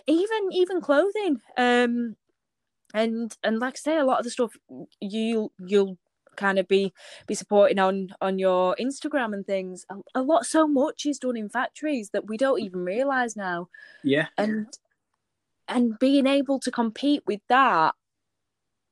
even 0.08 0.50
even 0.52 0.82
clothing 0.82 1.40
um 1.58 2.16
and 2.94 3.38
and 3.44 3.60
like 3.60 3.76
i 3.76 3.78
say 3.78 3.98
a 3.98 4.06
lot 4.06 4.20
of 4.20 4.26
the 4.26 4.30
stuff 4.30 4.54
you 5.00 5.52
you'll 5.60 5.98
kind 6.36 6.60
of 6.60 6.68
be 6.68 6.94
be 7.28 7.36
supporting 7.36 7.80
on 7.80 8.16
on 8.22 8.40
your 8.40 8.76
instagram 8.80 9.34
and 9.34 9.46
things. 9.46 9.86
A, 9.90 9.96
a 10.16 10.22
lot 10.24 10.46
so 10.46 10.68
much 10.68 11.06
is 11.06 11.20
done 11.20 11.38
in 11.38 11.50
factories 11.50 12.10
that 12.12 12.28
we 12.28 12.38
don't 12.38 12.62
even 12.62 12.84
realize 12.86 13.36
now. 13.36 13.70
Yeah, 14.04 14.28
and 14.38 14.68
and 15.68 15.98
being 16.00 16.28
able 16.28 16.60
to 16.60 16.72
compete 16.72 17.24
with 17.26 17.42
that 17.50 17.96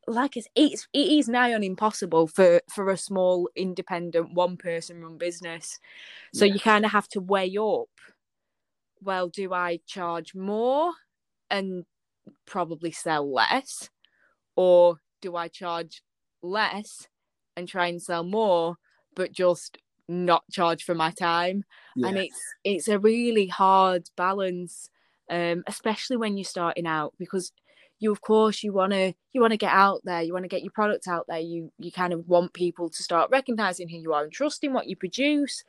like 0.08 0.36
it's 0.36 0.48
it's 0.56 0.88
it 0.94 1.08
is 1.08 1.30
nigh 1.30 1.54
on 1.54 1.64
impossible 1.64 2.28
for 2.28 2.62
for 2.70 2.90
a 2.90 2.98
small 2.98 3.48
independent 3.56 4.34
one 4.34 4.58
person 4.58 5.02
run 5.02 5.18
business. 5.18 5.80
So 6.34 6.46
Yeah. 6.46 6.54
you 6.56 6.60
kind 6.60 6.86
of 6.86 6.92
have 6.92 7.08
to 7.10 7.22
weigh 7.22 7.56
up 7.58 7.90
well 9.02 9.28
do 9.30 9.54
i 9.54 9.80
charge 9.86 10.36
more 10.36 10.92
and 11.50 11.86
probably 12.46 12.92
sell 12.92 13.32
less 13.32 13.90
or 14.56 14.98
do 15.22 15.36
i 15.36 15.48
charge 15.48 16.04
less 16.42 17.08
and 17.56 17.68
try 17.68 17.88
and 17.88 18.02
sell 18.02 18.24
more 18.24 18.78
but 19.16 19.32
just 19.32 19.78
not 20.08 20.44
charge 20.52 20.84
for 20.84 20.96
my 20.96 21.12
time. 21.12 21.64
Yeah. 21.96 22.10
and 22.10 22.18
it's 22.18 22.42
it's 22.64 22.88
a 22.88 23.00
really 23.00 23.48
hard 23.48 24.10
balance 24.16 24.90
um 25.30 25.64
especially 25.68 26.18
when 26.18 26.38
you're 26.38 26.44
starting 26.44 26.88
out 26.88 27.14
because 27.18 27.52
you 28.00 28.12
of 28.12 28.22
course 28.22 28.64
you 28.64 28.74
want 28.74 28.92
to 28.92 29.14
you 29.32 29.40
want 29.40 29.52
to 29.52 29.58
get 29.58 29.72
out 29.72 30.02
there 30.04 30.22
you 30.22 30.34
want 30.34 30.44
to 30.44 30.50
get 30.50 30.64
your 30.64 30.72
product 30.72 31.08
out 31.08 31.26
there. 31.28 31.40
You 31.40 31.72
you 31.80 31.92
kind 31.92 32.14
of 32.14 32.28
want 32.28 32.54
people 32.54 32.90
to 32.90 33.04
start 33.04 33.32
recognizing 33.32 33.88
who 33.88 33.98
you 33.98 34.14
are 34.14 34.24
and 34.24 34.32
trusting 34.32 34.74
what 34.74 34.88
you 34.88 34.96
produce 34.96 35.64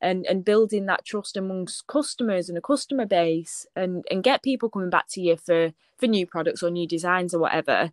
and 0.00 0.26
and 0.26 0.44
building 0.44 0.86
that 0.86 1.04
trust 1.04 1.36
amongst 1.36 1.86
customers 1.86 2.48
and 2.48 2.58
a 2.58 2.60
customer 2.62 3.06
base 3.06 3.66
and 3.76 4.04
and 4.10 4.22
get 4.24 4.42
people 4.42 4.68
coming 4.68 4.90
back 4.90 5.06
to 5.08 5.20
you 5.20 5.36
for 5.36 5.72
for 5.96 6.06
new 6.06 6.26
products 6.26 6.62
or 6.62 6.70
new 6.70 6.86
designs 6.86 7.32
or 7.32 7.38
whatever 7.38 7.92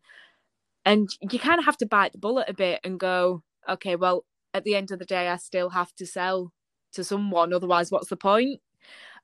and 0.85 1.09
you 1.21 1.39
kind 1.39 1.59
of 1.59 1.65
have 1.65 1.77
to 1.77 1.85
bite 1.85 2.11
the 2.11 2.17
bullet 2.17 2.49
a 2.49 2.53
bit 2.53 2.79
and 2.83 2.99
go 2.99 3.43
okay 3.69 3.95
well 3.95 4.25
at 4.53 4.63
the 4.63 4.75
end 4.75 4.91
of 4.91 4.99
the 4.99 5.05
day 5.05 5.29
i 5.29 5.37
still 5.37 5.69
have 5.69 5.93
to 5.95 6.05
sell 6.05 6.51
to 6.93 7.03
someone. 7.03 7.53
Otherwise 7.53 7.91
what's 7.91 8.09
the 8.09 8.17
point? 8.17 8.61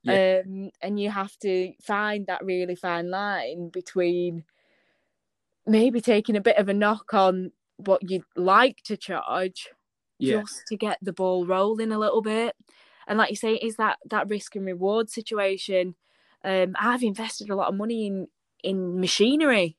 Yeah. 0.03 0.41
um 0.45 0.69
and 0.81 0.99
you 0.99 1.09
have 1.09 1.37
to 1.39 1.73
find 1.81 2.25
that 2.27 2.43
really 2.43 2.75
fine 2.75 3.09
line 3.09 3.69
between 3.69 4.45
maybe 5.67 5.99
taking 5.99 6.37
a 6.37 6.41
bit 6.41 6.57
of 6.57 6.69
a 6.69 6.73
knock 6.73 7.13
on 7.13 7.51
what 7.77 8.09
you'd 8.09 8.23
like 8.35 8.77
to 8.85 8.95
charge 8.95 9.69
yeah, 10.17 10.41
just 10.41 10.63
to 10.67 10.77
get 10.77 10.97
the 11.01 11.13
ball 11.13 11.45
rolling 11.45 11.91
a 11.91 11.99
little 11.99 12.21
bit. 12.21 12.55
And 13.07 13.17
like 13.17 13.29
you 13.29 13.35
say 13.35 13.55
is 13.55 13.75
that 13.75 13.97
that 14.09 14.29
risk 14.29 14.55
and 14.55 14.65
reward 14.65 15.09
situation. 15.09 15.95
Um 16.43 16.75
i've 16.79 17.03
invested 17.03 17.49
a 17.49 17.55
lot 17.55 17.69
of 17.69 17.75
money 17.75 18.07
in 18.07 18.27
in 18.63 18.99
machinery. 18.99 19.77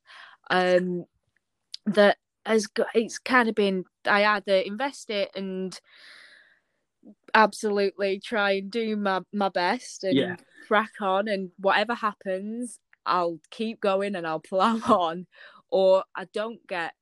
Um 0.51 1.07
that 1.87 2.17
has 2.47 2.67
got 2.67 2.87
it's 2.95 3.19
kind 3.19 3.49
of 3.49 3.55
been 3.55 3.85
i 4.07 4.25
either 4.25 4.57
invest 4.57 5.11
it 5.11 5.31
and 5.35 5.81
absolutely 7.35 8.19
try 8.21 8.53
and 8.53 8.71
do 8.71 8.97
my 8.97 9.21
my 9.33 9.49
best 9.49 10.05
and 10.05 10.17
Yeah. 10.17 10.37
crack 10.67 10.93
on 11.01 11.29
and 11.29 11.51
whatever 11.59 11.95
happens 11.95 12.79
i'll 13.07 13.39
keep 13.51 13.81
going 13.81 14.15
and 14.15 14.27
i'll 14.27 14.41
plow 14.41 14.77
on 14.89 15.27
or 15.71 16.05
i 16.15 16.25
don't 16.33 16.67
get 16.67 16.93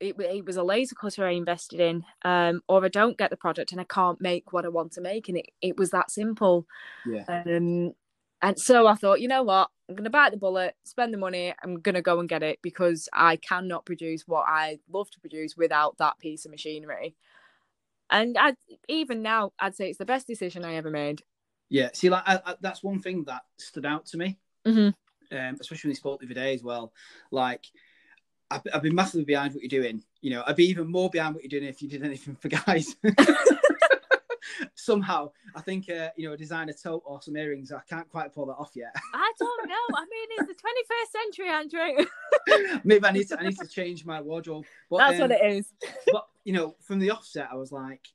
it, 0.00 0.14
it 0.20 0.44
was 0.44 0.56
a 0.56 0.62
laser 0.62 0.94
cutter 0.94 1.26
I 1.26 1.30
invested 1.30 1.80
in, 1.80 2.04
um, 2.22 2.60
or 2.68 2.84
I 2.84 2.88
don't 2.88 3.16
get 3.16 3.30
the 3.30 3.36
product 3.38 3.72
and 3.72 3.80
I 3.80 3.84
can't 3.84 4.20
make 4.20 4.52
what 4.52 4.66
I 4.66 4.68
want 4.68 4.92
to 4.92 5.00
make, 5.00 5.28
and 5.28 5.38
it, 5.38 5.46
it 5.62 5.78
was 5.78 5.90
that 5.90 6.10
simple. 6.10 6.66
yeah, 7.06 7.24
Um, 7.28 7.94
and 8.42 8.58
so 8.58 8.86
I 8.86 8.94
thought, 8.94 9.20
you 9.20 9.28
know 9.28 9.42
what, 9.42 9.70
I'm 9.88 9.94
gonna 9.94 10.10
bite 10.10 10.30
the 10.30 10.36
bullet, 10.36 10.74
spend 10.84 11.12
the 11.14 11.18
money, 11.18 11.54
I'm 11.62 11.80
gonna 11.80 12.02
go 12.02 12.20
and 12.20 12.28
get 12.28 12.42
it 12.42 12.58
because 12.62 13.08
I 13.12 13.36
cannot 13.36 13.86
produce 13.86 14.24
what 14.26 14.44
I 14.48 14.78
love 14.90 15.10
to 15.12 15.20
produce 15.20 15.56
without 15.56 15.96
that 15.98 16.18
piece 16.18 16.44
of 16.44 16.50
machinery. 16.50 17.16
And 18.10 18.36
I 18.38 18.54
even 18.88 19.22
now, 19.22 19.52
I'd 19.58 19.74
say 19.74 19.88
it's 19.88 19.98
the 19.98 20.04
best 20.04 20.26
decision 20.26 20.64
I 20.64 20.74
ever 20.76 20.90
made. 20.90 21.22
yeah. 21.68 21.88
See, 21.92 22.10
like 22.10 22.22
I, 22.26 22.40
I, 22.44 22.54
that's 22.60 22.82
one 22.82 23.00
thing 23.00 23.24
that 23.24 23.42
stood 23.58 23.86
out 23.86 24.06
to 24.06 24.18
me, 24.18 24.38
Mhm. 24.66 24.94
um, 25.32 25.56
especially 25.60 25.88
when 25.88 25.92
we 25.92 25.94
spoke 25.96 26.20
the 26.20 26.26
other 26.26 26.34
day 26.34 26.54
as 26.54 26.62
well. 26.62 26.92
Like, 27.32 27.66
I've, 28.50 28.62
I've 28.72 28.82
been 28.82 28.94
massively 28.94 29.24
behind 29.24 29.54
what 29.54 29.62
you're 29.62 29.82
doing. 29.82 30.04
You 30.20 30.30
know, 30.30 30.44
I'd 30.46 30.54
be 30.56 30.66
even 30.66 30.86
more 30.86 31.10
behind 31.10 31.34
what 31.34 31.42
you're 31.42 31.60
doing 31.60 31.68
if 31.68 31.82
you 31.82 31.88
did 31.88 32.04
anything 32.04 32.36
for 32.36 32.48
guys. 32.48 32.94
Somehow, 34.86 35.32
I 35.56 35.60
think 35.62 35.90
uh, 35.90 36.10
you 36.16 36.28
know 36.28 36.34
a 36.34 36.36
designer 36.36 36.72
tote 36.72 37.02
or 37.04 37.20
some 37.20 37.36
earrings. 37.36 37.72
I 37.72 37.80
can't 37.90 38.08
quite 38.08 38.32
pull 38.32 38.46
that 38.46 38.52
off 38.54 38.70
yet. 38.76 38.94
I 39.14 39.32
don't 39.36 39.68
know. 39.68 39.86
I 39.96 40.04
mean, 40.12 40.28
it's 40.36 40.46
the 40.46 40.54
21st 40.54 41.10
century, 41.18 41.48
Andrew. 41.48 42.06
Maybe 42.84 43.04
I 43.04 43.10
need 43.10 43.28
to 43.28 43.40
I 43.40 43.42
need 43.42 43.58
to 43.58 43.66
change 43.80 44.06
my 44.06 44.20
wardrobe. 44.20 44.64
But, 44.88 44.98
That's 44.98 45.14
um, 45.20 45.28
what 45.28 45.30
it 45.32 45.44
is. 45.56 45.72
but 46.12 46.28
you 46.44 46.52
know, 46.52 46.76
from 46.82 47.00
the 47.00 47.10
offset, 47.10 47.48
I 47.50 47.56
was 47.56 47.72
like, 47.72 48.06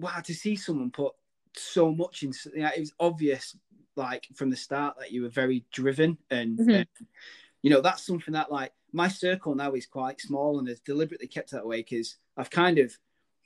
wow, 0.00 0.18
to 0.24 0.34
see 0.34 0.56
someone 0.56 0.90
put 0.90 1.12
so 1.54 1.92
much 1.94 2.24
in. 2.24 2.32
You 2.52 2.62
know, 2.62 2.70
it 2.76 2.80
was 2.80 2.92
obvious, 2.98 3.56
like 3.94 4.26
from 4.34 4.50
the 4.50 4.56
start, 4.56 4.96
that 4.98 5.12
you 5.12 5.22
were 5.22 5.28
very 5.28 5.64
driven, 5.72 6.18
and, 6.30 6.58
Mhm. 6.58 6.74
and, 6.78 6.86
you 7.62 7.70
know, 7.70 7.80
that's 7.80 8.04
something 8.04 8.34
that 8.34 8.50
like 8.50 8.72
my 8.92 9.06
circle 9.06 9.54
now 9.54 9.72
is 9.74 9.86
quite 9.86 10.20
small, 10.20 10.58
and 10.58 10.66
has 10.66 10.80
deliberately 10.80 11.28
kept 11.28 11.52
that 11.52 11.64
way 11.64 11.78
because 11.78 12.16
I've 12.36 12.50
kind 12.50 12.78
of, 12.78 12.98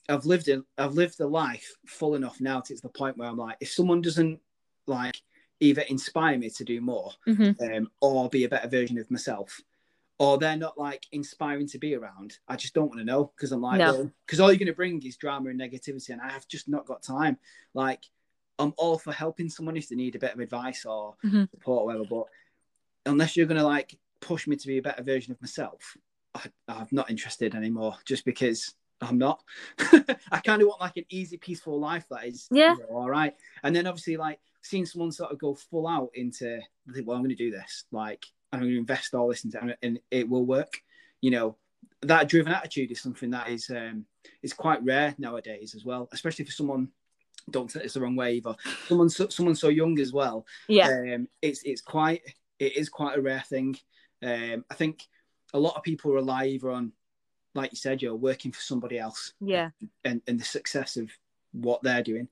I've 0.08 0.24
lived 0.24 0.48
a, 0.48 0.62
I've 0.78 0.94
lived 0.94 1.20
a 1.20 1.26
life 1.26 1.74
full 1.86 2.14
enough 2.14 2.40
now 2.40 2.60
to 2.60 2.72
it's 2.72 2.82
the 2.82 2.88
point 2.88 3.16
where 3.16 3.28
I'm 3.28 3.36
like, 3.36 3.56
if 3.60 3.70
someone 3.70 4.00
doesn't 4.00 4.40
like 4.86 5.22
either 5.60 5.82
inspire 5.82 6.38
me 6.38 6.50
to 6.50 6.64
do 6.64 6.80
more, 6.80 7.12
Mhm. 7.26 7.54
um, 7.76 7.90
or 8.00 8.28
be 8.28 8.44
a 8.44 8.48
better 8.48 8.68
version 8.68 8.98
of 8.98 9.10
myself, 9.10 9.60
or 10.18 10.38
they're 10.38 10.56
not 10.56 10.78
like 10.78 11.06
inspiring 11.12 11.66
to 11.68 11.78
be 11.78 11.94
around. 11.94 12.38
I 12.48 12.56
just 12.56 12.74
don't 12.74 12.88
want 12.88 12.98
to 13.00 13.04
know 13.04 13.32
because 13.36 13.52
I'm 13.52 13.60
like, 13.60 13.78
No. 13.78 14.10
because 14.26 14.40
all 14.40 14.50
you're 14.50 14.58
going 14.58 14.66
to 14.66 14.72
bring 14.72 15.02
is 15.04 15.16
drama 15.16 15.50
and 15.50 15.60
negativity, 15.60 16.10
and 16.10 16.20
I 16.20 16.30
have 16.30 16.48
just 16.48 16.68
not 16.68 16.86
got 16.86 17.02
time. 17.02 17.38
Like, 17.74 18.04
I'm 18.58 18.74
all 18.78 18.98
for 18.98 19.12
helping 19.12 19.48
someone 19.48 19.76
if 19.76 19.88
they 19.88 19.96
need 19.96 20.16
a 20.16 20.18
bit 20.18 20.34
of 20.34 20.40
advice 20.40 20.84
or 20.84 21.16
Mhm. 21.24 21.50
support 21.50 21.82
or 21.82 21.86
whatever, 21.86 22.04
but 22.04 22.26
unless 23.06 23.36
you're 23.36 23.46
going 23.46 23.60
to 23.60 23.66
like 23.66 23.98
push 24.20 24.46
me 24.46 24.56
to 24.56 24.66
be 24.66 24.78
a 24.78 24.82
better 24.82 25.02
version 25.02 25.32
of 25.32 25.40
myself, 25.40 25.96
I, 26.34 26.50
I'm 26.68 26.88
not 26.90 27.10
interested 27.10 27.54
anymore. 27.54 27.96
Just 28.04 28.24
because 28.24 28.74
I'm 29.00 29.18
not. 29.18 29.42
I 30.30 30.40
kind 30.44 30.62
of 30.62 30.68
want 30.68 30.80
like 30.80 30.96
an 30.96 31.04
easy, 31.08 31.36
peaceful 31.36 31.78
life 31.80 32.04
that 32.10 32.26
is, 32.26 32.48
Yeah. 32.50 32.74
you 32.74 32.80
know, 32.80 32.86
all 32.96 33.08
right. 33.08 33.34
And 33.62 33.74
then 33.74 33.86
obviously, 33.86 34.16
like 34.16 34.38
seeing 34.62 34.84
someone 34.86 35.10
sort 35.12 35.32
of 35.32 35.38
go 35.38 35.54
full 35.54 35.86
out 35.88 36.10
into, 36.14 36.58
I 36.58 36.92
think, 36.92 37.06
well, 37.06 37.16
I'm 37.16 37.22
going 37.22 37.30
to 37.30 37.36
do 37.36 37.50
this. 37.50 37.84
Like, 37.92 38.24
I'm 38.52 38.60
going 38.60 38.72
to 38.72 38.78
invest 38.78 39.14
all 39.14 39.28
this 39.28 39.44
into, 39.44 39.66
it 39.68 39.78
and 39.82 39.98
it 40.10 40.28
will 40.28 40.44
work. 40.44 40.74
You 41.22 41.30
know, 41.30 41.56
that 42.02 42.28
driven 42.28 42.52
attitude 42.52 42.90
is 42.90 43.00
something 43.00 43.30
that 43.30 43.48
is 43.48 43.70
um 43.70 44.04
is 44.42 44.52
quite 44.52 44.82
rare 44.84 45.14
nowadays 45.18 45.74
as 45.74 45.84
well, 45.84 46.08
especially 46.12 46.44
for 46.44 46.52
someone. 46.52 46.88
Don't 47.50 47.70
take 47.70 47.82
this 47.82 47.94
the 47.94 48.00
wrong 48.00 48.16
way 48.16 48.34
either. 48.34 48.54
Someone, 48.86 49.08
so, 49.08 49.28
someone 49.28 49.54
so 49.54 49.68
young 49.68 49.98
as 49.98 50.12
well. 50.12 50.46
Yeah. 50.68 50.88
Um, 50.88 51.26
it's 51.40 51.62
it's 51.62 51.80
quite 51.80 52.20
it 52.58 52.76
is 52.76 52.88
quite 52.90 53.16
a 53.18 53.22
rare 53.22 53.42
thing. 53.48 53.76
Um, 54.22 54.64
I 54.70 54.74
think 54.74 55.02
a 55.54 55.58
lot 55.58 55.74
of 55.76 55.82
people 55.82 56.12
rely 56.12 56.46
either 56.46 56.70
on, 56.70 56.92
like 57.60 57.72
you 57.72 57.76
said, 57.76 58.00
you're 58.00 58.14
working 58.14 58.52
for 58.52 58.60
somebody 58.60 58.98
else 58.98 59.34
Yeah. 59.40 59.70
and, 60.04 60.22
and 60.26 60.40
the 60.40 60.44
success 60.44 60.96
of 60.96 61.10
what 61.52 61.82
they're 61.82 62.02
doing, 62.02 62.28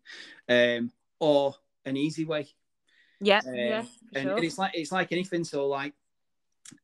um, 0.49 0.91
or 1.21 1.55
an 1.85 1.97
easy 1.97 2.25
way. 2.25 2.49
Yeah. 3.21 3.41
Um, 3.47 3.55
yeah. 3.55 3.85
and, 4.15 4.23
sure. 4.25 4.37
and 4.37 4.45
it's 4.45 4.59
like 4.59 4.73
it's 4.75 4.93
like 4.93 5.13
anything. 5.13 5.45
So 5.45 5.67
like, 5.67 5.93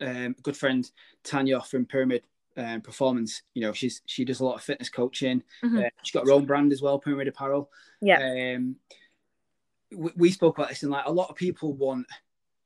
um, 0.00 0.34
good 0.42 0.56
friend 0.56 0.90
Tanya 1.22 1.60
from 1.60 1.86
Pyramid 1.86 2.22
um, 2.56 2.80
Performance. 2.80 3.42
You 3.54 3.62
know, 3.62 3.72
she's 3.72 4.02
she 4.06 4.24
does 4.24 4.40
a 4.40 4.44
lot 4.44 4.56
of 4.56 4.62
fitness 4.62 4.90
coaching. 4.90 5.42
Mhm. 5.62 5.86
Uh, 5.86 5.90
she's 6.02 6.12
got 6.12 6.26
her 6.26 6.32
own 6.32 6.44
brand 6.44 6.72
as 6.72 6.82
well, 6.82 6.98
Pyramid 6.98 7.28
Apparel. 7.28 7.70
Yeah. 8.00 8.54
Um, 8.56 8.76
we, 9.92 10.10
we 10.16 10.30
spoke 10.30 10.58
about 10.58 10.68
this, 10.70 10.82
and 10.82 10.92
like 10.92 11.06
a 11.06 11.12
lot 11.12 11.30
of 11.30 11.36
people 11.36 11.72
want, 11.72 12.06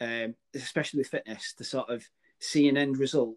um, 0.00 0.35
especially 0.54 0.99
with 0.99 1.08
fitness, 1.08 1.52
to 1.58 1.64
sort 1.64 1.90
of 1.90 2.02
see 2.40 2.68
an 2.68 2.76
end 2.76 2.99
result 2.99 3.37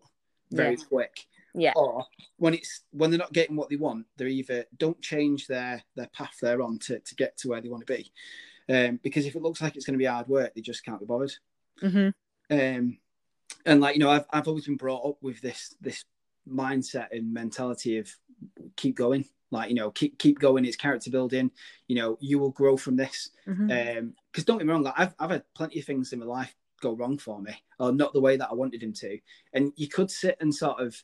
very 0.52 0.78
quick. 0.78 1.28
Yeah. 1.54 1.74
Or 1.76 2.06
when 2.38 2.54
it's 2.54 2.82
when 2.92 3.10
they're 3.10 3.20
not 3.20 3.34
getting 3.34 3.56
what 3.56 3.70
they 3.70 3.76
want, 3.76 4.06
they're 4.18 4.28
either 4.28 4.66
don't 4.78 5.02
change 5.02 5.48
their 5.48 5.84
their 5.96 6.08
path 6.08 6.38
they're 6.42 6.62
on 6.62 6.80
to, 6.80 7.00
to 7.00 7.16
get 7.16 7.38
to 7.38 7.50
where 7.50 7.62
they 7.62 7.70
want 7.70 7.86
to 7.86 7.94
be. 7.94 8.12
Um, 8.70 9.00
because 9.04 9.26
if 9.26 9.36
it 9.36 9.42
looks 9.42 9.62
like 9.62 9.76
it's 9.76 9.86
going 9.86 9.96
to 9.96 10.04
be 10.04 10.06
hard 10.06 10.28
work, 10.28 10.54
they 10.54 10.62
just 10.62 10.86
can't 10.86 11.00
be 11.00 11.06
bothered. 11.06 11.34
hmm 11.80 12.10
Um, 12.50 12.98
and 13.66 13.82
like 13.82 13.96
you 13.96 14.00
know, 14.00 14.10
I've 14.10 14.26
I've 14.32 14.48
always 14.48 14.66
been 14.66 14.78
brought 14.78 15.08
up 15.08 15.18
with 15.22 15.42
this 15.42 15.76
this 15.82 16.06
mindset 16.48 17.08
and 17.12 17.34
mentality 17.34 17.98
of 17.98 18.10
keep 18.76 18.96
going. 18.96 19.26
Like 19.52 19.70
you 19.70 19.76
know, 19.76 19.92
keep 19.92 20.18
keep 20.18 20.40
going. 20.40 20.66
It's 20.66 20.78
character 20.78 21.12
building. 21.12 21.52
You 21.88 21.96
know, 21.98 22.18
you 22.22 22.40
will 22.40 22.52
grow 22.52 22.78
from 22.78 22.96
this. 22.96 23.32
hmm 23.46 23.70
Um, 23.70 24.16
because 24.32 24.46
don't 24.46 24.58
get 24.58 24.66
me 24.66 24.72
wrong, 24.72 24.84
like 24.84 24.94
I've 24.98 25.14
I've 25.20 25.32
had 25.32 25.44
plenty 25.54 25.80
of 25.80 25.86
things 25.86 26.14
in 26.14 26.20
my 26.20 26.26
life 26.26 26.56
go 26.82 26.94
wrong 26.94 27.18
for 27.18 27.42
me, 27.42 27.54
or 27.80 27.92
not 27.92 28.14
the 28.14 28.22
way 28.22 28.38
that 28.38 28.50
I 28.50 28.54
wanted 28.54 28.82
them 28.82 28.94
to. 28.94 29.20
And 29.54 29.72
you 29.76 29.88
could 29.88 30.10
sit 30.10 30.38
and 30.42 30.54
sort 30.54 30.82
of, 30.82 31.02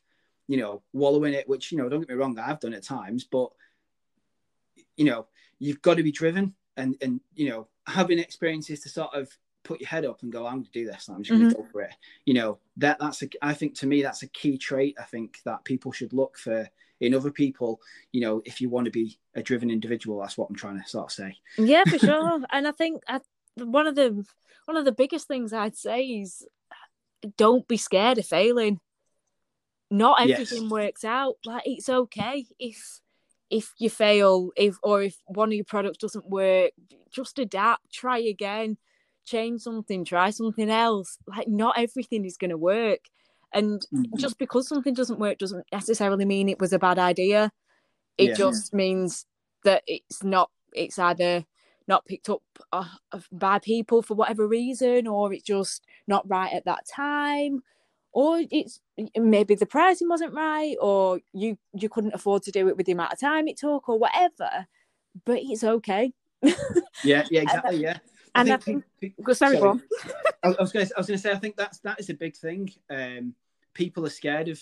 you 0.48 0.58
know, 0.58 0.82
wallow 0.94 1.24
in 1.25 1.34
it, 1.34 1.48
which 1.48 1.72
you 1.72 1.77
know, 1.77 1.89
don't 1.89 2.01
get 2.01 2.10
me 2.10 2.16
wrong, 2.16 2.38
I've 2.39 2.60
done 2.60 2.74
at 2.74 2.84
times, 2.84 3.24
but 3.24 3.50
you 4.96 5.06
know, 5.06 5.27
you've 5.60 5.82
got 5.82 5.98
to 5.98 6.04
be 6.04 6.12
driven 6.12 6.54
and 6.75 6.96
and 7.01 7.20
you 7.36 7.50
know, 7.50 7.68
having 7.88 8.20
experiences 8.20 8.82
to 8.82 8.89
sort 8.89 9.13
of 9.13 9.30
put 9.63 9.82
your 9.82 9.89
head 9.89 10.06
up 10.06 10.24
and 10.24 10.32
go, 10.32 10.48
I'm 10.48 10.56
going 10.56 10.66
to 10.66 10.72
do 10.72 10.86
this. 10.86 11.10
I'm 11.10 11.22
just 11.22 11.38
going 11.38 11.50
to 11.50 11.56
mm-hmm. 11.56 11.63
go 11.63 11.72
for 11.72 11.82
it. 11.82 11.94
You 12.25 12.34
know, 12.36 12.58
that 12.77 12.98
that's 13.00 13.22
a, 13.24 13.27
I 13.42 13.54
think 13.54 13.75
to 13.80 13.86
me 13.88 14.01
that's 14.01 14.24
a 14.24 14.27
key 14.30 14.58
trait. 14.58 14.96
I 15.00 15.04
think 15.04 15.39
that 15.44 15.66
people 15.66 15.92
should 15.92 16.13
look 16.13 16.38
for 16.38 16.68
in 17.01 17.13
other 17.13 17.32
people. 17.32 17.82
You 18.13 18.22
know, 18.22 18.42
if 18.46 18.62
you 18.62 18.70
want 18.70 18.86
to 18.86 18.92
be 18.92 19.20
a 19.36 19.44
driven 19.44 19.70
individual, 19.70 20.22
that's 20.22 20.38
what 20.38 20.50
I'm 20.50 20.56
trying 20.56 20.82
to 20.82 20.88
sort 20.88 21.06
of 21.08 21.12
say. 21.12 21.36
Yeah, 21.58 21.84
for 21.84 22.00
sure. 22.00 22.42
and 22.50 22.68
I 22.68 22.72
think 22.72 23.04
I, 23.08 23.20
one 23.56 23.88
of 23.88 23.96
the 23.96 24.25
one 24.66 24.77
of 24.77 24.86
the 24.86 24.92
biggest 24.92 25.27
things 25.27 25.54
I'd 25.54 25.77
say 25.77 26.04
is 26.04 26.46
don't 27.38 27.68
be 27.68 27.77
scared 27.77 28.18
of 28.18 28.25
failing. 28.25 28.80
Not 29.89 30.20
Yes. 30.25 30.32
everything 30.32 30.70
works 30.70 31.03
out. 31.03 31.36
Like 31.46 31.63
it's 31.65 31.89
okay 31.89 32.46
if 32.60 33.01
if 33.50 33.74
you 33.77 33.89
fail, 33.89 34.51
if 34.58 34.77
or 34.84 35.03
if 35.03 35.17
one 35.27 35.50
of 35.50 35.53
your 35.53 35.63
products 35.65 35.98
doesn't 36.00 36.29
work, 36.29 36.72
just 37.10 37.39
adapt, 37.39 37.89
try 37.94 38.17
again, 38.17 38.77
change 39.25 39.62
something, 39.62 40.03
try 40.03 40.29
something 40.32 40.70
else. 40.70 41.17
Like 41.25 41.48
not 41.48 41.77
everything 41.77 42.25
is 42.25 42.36
going 42.38 42.50
to 42.50 42.58
work. 42.58 43.00
And 43.53 43.82
Mhm. 43.94 44.20
just 44.20 44.38
because 44.38 44.67
something 44.67 44.94
doesn't 44.94 45.20
work 45.20 45.38
doesn't 45.38 45.65
necessarily 45.72 46.25
mean 46.25 46.50
it 46.50 46.60
was 46.60 46.74
a 46.74 46.79
bad 46.79 47.00
idea. 47.00 47.51
It 48.17 48.29
Yeah. 48.29 48.36
just 48.36 48.74
means 48.74 49.25
that 49.63 49.84
it's 49.88 50.24
not. 50.24 50.51
It's 50.74 51.00
either 51.00 51.46
not 51.88 52.06
picked 52.06 52.29
up 52.29 52.44
uh, 52.74 52.89
by 53.32 53.60
people 53.60 54.01
for 54.01 54.15
whatever 54.15 54.46
reason, 54.48 55.08
or 55.08 55.32
it's 55.34 55.44
just 55.44 55.86
not 56.08 56.29
right 56.29 56.51
at 56.51 56.65
that 56.65 56.86
time, 56.94 57.63
or 58.12 58.42
it's 58.52 58.80
maybe 59.16 59.56
the 59.56 59.66
pricing 59.66 60.10
wasn't 60.10 60.34
right, 60.34 60.76
or 60.82 61.20
you 61.34 61.58
you 61.74 61.90
couldn't 61.90 62.14
afford 62.16 62.44
to 62.44 62.52
do 62.52 62.68
it 62.68 62.78
with 62.78 62.86
the 62.86 62.92
amount 62.94 63.14
of 63.14 63.20
time 63.20 63.48
it 63.48 63.58
took, 63.58 63.88
or 63.90 63.98
whatever. 64.00 64.68
But 65.26 65.40
it's 65.42 65.64
okay. 65.64 66.14
Yeah, 67.04 67.26
yeah, 67.30 67.42
exactly. 67.42 67.78
Yeah. 67.78 67.98
and 68.36 68.52
I 68.52 68.58
think 68.58 68.84
think- 69.00 69.16
pe- 69.18 69.24
Go 69.24 69.34
sorry, 69.34 69.58
sorry. 69.58 69.80
I 70.44 70.50
I 70.50 70.62
was 70.62 70.72
going 70.72 70.86
to, 70.86 70.94
I 70.96 71.00
was 71.00 71.08
going 71.08 71.18
to 71.18 71.22
say, 71.22 71.32
I 71.32 71.38
think 71.38 71.56
that's 71.56 71.80
that 71.80 72.00
is 72.00 72.10
a 72.10 72.14
big 72.14 72.36
thing. 72.36 72.72
Um, 72.90 73.34
people 73.74 74.06
are 74.06 74.10
scared 74.12 74.48
of, 74.50 74.62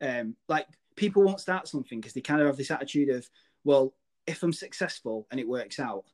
um, 0.00 0.36
like 0.48 0.66
people 0.96 1.22
won't 1.22 1.40
start 1.40 1.68
something 1.68 2.00
because 2.00 2.12
they 2.14 2.20
kind 2.20 2.40
of 2.40 2.46
have 2.46 2.56
this 2.56 2.70
attitude 2.70 3.08
of, 3.10 3.28
well, 3.64 3.94
if 4.26 4.42
I'm 4.42 4.52
successful 4.52 5.26
and 5.30 5.40
it 5.40 5.48
works 5.48 5.78
out, 5.78 6.04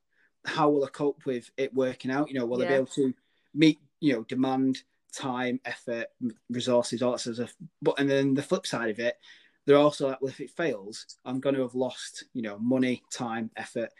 how 0.44 0.70
will 0.70 0.84
I 0.84 0.88
cope 0.88 1.26
with 1.26 1.50
it 1.56 1.74
working 1.74 2.10
out? 2.10 2.28
You 2.28 2.38
know, 2.38 2.46
will 2.46 2.62
I 2.62 2.66
be 2.66 2.74
able 2.74 2.86
to 2.86 3.12
meet, 3.54 3.78
you 4.00 4.12
know, 4.12 4.22
demand, 4.24 4.82
time, 5.16 5.60
effort, 5.64 6.06
resources, 6.50 7.02
all 7.02 7.12
that 7.12 7.18
sort 7.20 7.38
of 7.38 7.48
stuff. 7.48 7.56
But 7.82 7.98
and 7.98 8.08
then 8.10 8.34
the 8.34 8.42
flip 8.42 8.66
side 8.66 8.90
of 8.90 8.98
it, 8.98 9.16
they're 9.64 9.76
also 9.76 10.08
like, 10.08 10.20
well, 10.20 10.30
if 10.30 10.40
it 10.40 10.50
fails, 10.50 11.06
I'm 11.24 11.40
going 11.40 11.54
to 11.56 11.62
have 11.62 11.74
lost, 11.74 12.24
you 12.34 12.42
know, 12.42 12.58
money, 12.58 13.02
time, 13.10 13.50
effort. 13.56 13.90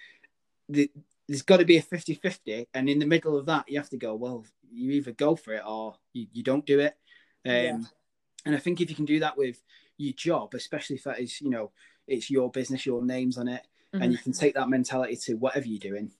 The, 0.68 0.90
there's 1.28 1.42
got 1.42 1.56
to 1.58 1.64
be 1.64 1.76
a 1.76 1.82
50 1.82 2.14
50 2.14 2.68
and 2.74 2.88
in 2.88 2.98
the 3.00 3.06
middle 3.06 3.36
of 3.36 3.46
that 3.46 3.68
you 3.68 3.78
have 3.78 3.88
to 3.90 3.96
go 3.96 4.14
well 4.14 4.44
you 4.70 4.92
either 4.92 5.10
go 5.12 5.34
for 5.34 5.54
it 5.54 5.62
or 5.66 5.96
you, 6.12 6.26
you 6.32 6.42
don't 6.44 6.64
do 6.66 6.78
it 6.80 6.96
um, 7.44 7.52
Yeah. 7.52 7.78
and 8.46 8.54
i 8.54 8.58
think 8.58 8.80
if 8.80 8.88
you 8.90 8.96
can 8.96 9.04
do 9.06 9.18
that 9.20 9.36
with 9.36 9.60
your 9.96 10.12
job 10.12 10.54
especially 10.54 10.96
if 10.96 11.02
that 11.04 11.18
is 11.20 11.40
you 11.40 11.50
know 11.50 11.70
it's 12.06 12.30
your 12.30 12.48
business 12.50 12.86
your 12.86 13.02
name's 13.04 13.38
on 13.38 13.48
it 13.48 13.62
Mm-hmm. 13.94 14.02
and 14.02 14.12
you 14.12 14.18
can 14.18 14.32
take 14.32 14.54
that 14.54 14.68
mentality 14.68 15.14
to 15.16 15.34
whatever 15.34 15.66
you're 15.66 15.78
doing 15.78 16.10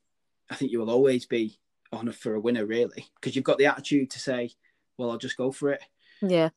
i 0.51 0.55
think 0.55 0.71
you 0.71 0.79
will 0.79 0.91
always 0.91 1.27
be 1.27 1.59
on 1.93 2.11
for 2.13 2.35
a 2.35 2.41
winner 2.41 2.65
really 2.65 3.07
because 3.17 3.35
you've 3.35 3.45
got 3.45 3.59
the 3.59 3.67
attitude 3.67 4.11
to 4.11 4.21
say 4.21 4.51
well 4.99 5.11
i'll 5.11 5.19
just 5.19 5.37
go 5.37 5.51
for 5.53 5.71
it 5.73 5.83
Yeah. 6.23 6.51